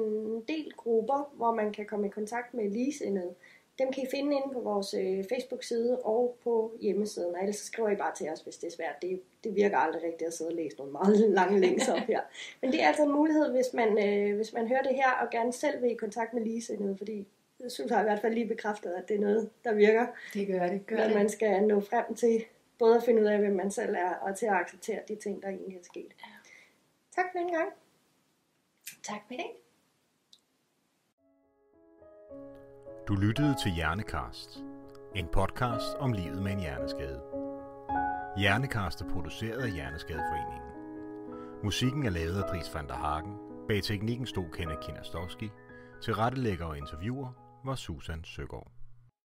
del 0.48 0.74
grupper, 0.78 1.34
hvor 1.34 1.56
man 1.56 1.72
kan 1.74 1.86
komme 1.86 2.08
i 2.08 2.10
kontakt 2.10 2.54
med 2.54 2.70
ligesindede. 2.70 3.36
Dem 3.80 3.92
kan 3.92 4.04
I 4.04 4.08
finde 4.12 4.36
inde 4.36 4.54
på 4.54 4.60
vores 4.60 4.94
øh, 4.94 5.24
Facebook-side 5.30 6.00
og 6.00 6.38
på 6.44 6.72
hjemmesiden, 6.82 7.36
og 7.36 7.42
ellers 7.42 7.56
så 7.56 7.66
skriver 7.66 7.90
I 7.90 7.96
bare 7.96 8.16
til 8.16 8.30
os, 8.30 8.40
hvis 8.40 8.58
det 8.58 8.68
er 8.68 8.72
svært. 8.72 9.02
Det, 9.02 9.22
det 9.44 9.56
virker 9.56 9.78
aldrig 9.78 10.04
rigtigt 10.04 10.28
at 10.28 10.34
sidde 10.34 10.50
og 10.50 10.56
læse 10.56 10.78
nogle 10.78 10.92
meget 10.92 11.20
lange 11.40 11.60
links 11.60 11.90
op 11.90 11.98
her. 11.98 12.22
Men 12.62 12.72
det 12.72 12.84
er 12.84 12.88
altså 12.88 13.04
en 13.04 13.12
mulighed, 13.12 13.52
hvis 13.52 13.74
man, 13.74 14.08
øh, 14.08 14.36
hvis 14.36 14.54
man 14.54 14.68
hører 14.68 14.82
det 14.82 14.96
her 14.96 15.12
og 15.12 15.30
gerne 15.30 15.54
selv 15.54 15.82
vil 15.82 15.92
i 15.92 15.96
kontakt 15.96 16.34
med 16.34 16.42
ligesindede, 16.42 16.98
fordi 16.98 17.28
jeg 17.60 17.72
synes 17.72 17.92
jeg 17.92 18.00
i 18.00 18.04
hvert 18.04 18.20
fald 18.20 18.34
lige 18.34 18.48
bekræftet, 18.48 18.92
at 18.92 19.10
det 19.10 19.16
er 19.16 19.20
noget, 19.22 19.50
der 19.64 19.74
virker, 19.74 20.08
Det 20.34 20.48
gør 20.48 20.68
det. 20.68 20.88
Gør 20.88 20.98
når 20.98 21.04
det. 21.04 21.16
man 21.16 21.30
skal 21.30 21.64
nå 21.64 21.80
frem 21.80 22.16
til 22.16 22.46
både 22.80 22.96
at 22.96 23.04
finde 23.04 23.22
ud 23.22 23.28
af, 23.28 23.40
hvem 23.40 23.56
man 23.56 23.72
selv 23.72 23.96
er, 23.96 24.16
og 24.16 24.38
til 24.38 24.46
at 24.46 24.54
acceptere 24.54 25.00
de 25.08 25.16
ting, 25.16 25.42
der 25.42 25.50
egentlig 25.50 25.78
er 25.78 25.84
sket. 25.84 26.14
Tak 27.16 27.26
for 27.32 27.40
den 27.40 27.54
gang. 27.54 27.70
Tak 29.04 29.22
for 29.28 29.34
i 29.34 29.38
dag. 29.38 29.56
Du 33.08 33.16
lyttede 33.16 33.56
til 33.64 33.72
Hjernekast. 33.72 34.64
En 35.16 35.28
podcast 35.28 35.96
om 36.00 36.14
livet 36.14 36.44
med 36.44 36.52
en 36.52 36.60
hjerneskade. 36.60 37.22
Hjernekast 38.38 39.02
er 39.02 39.10
produceret 39.10 39.62
af 39.62 39.72
Hjerneskadeforeningen. 39.72 40.62
Musikken 41.64 42.06
er 42.06 42.10
lavet 42.10 42.44
af 42.44 42.50
Dries 42.50 42.74
van 42.74 42.88
der 42.88 42.94
Hagen. 42.94 43.38
Bag 43.68 43.84
teknikken 43.84 44.26
stod 44.26 44.46
Kenneth 44.54 44.80
Kinastowski. 44.82 45.50
Til 46.04 46.14
rettelægger 46.14 46.66
og 46.66 46.78
interviewer 46.78 47.30
var 47.66 47.76
Susan 47.76 48.24
Søgaard. 48.24 48.75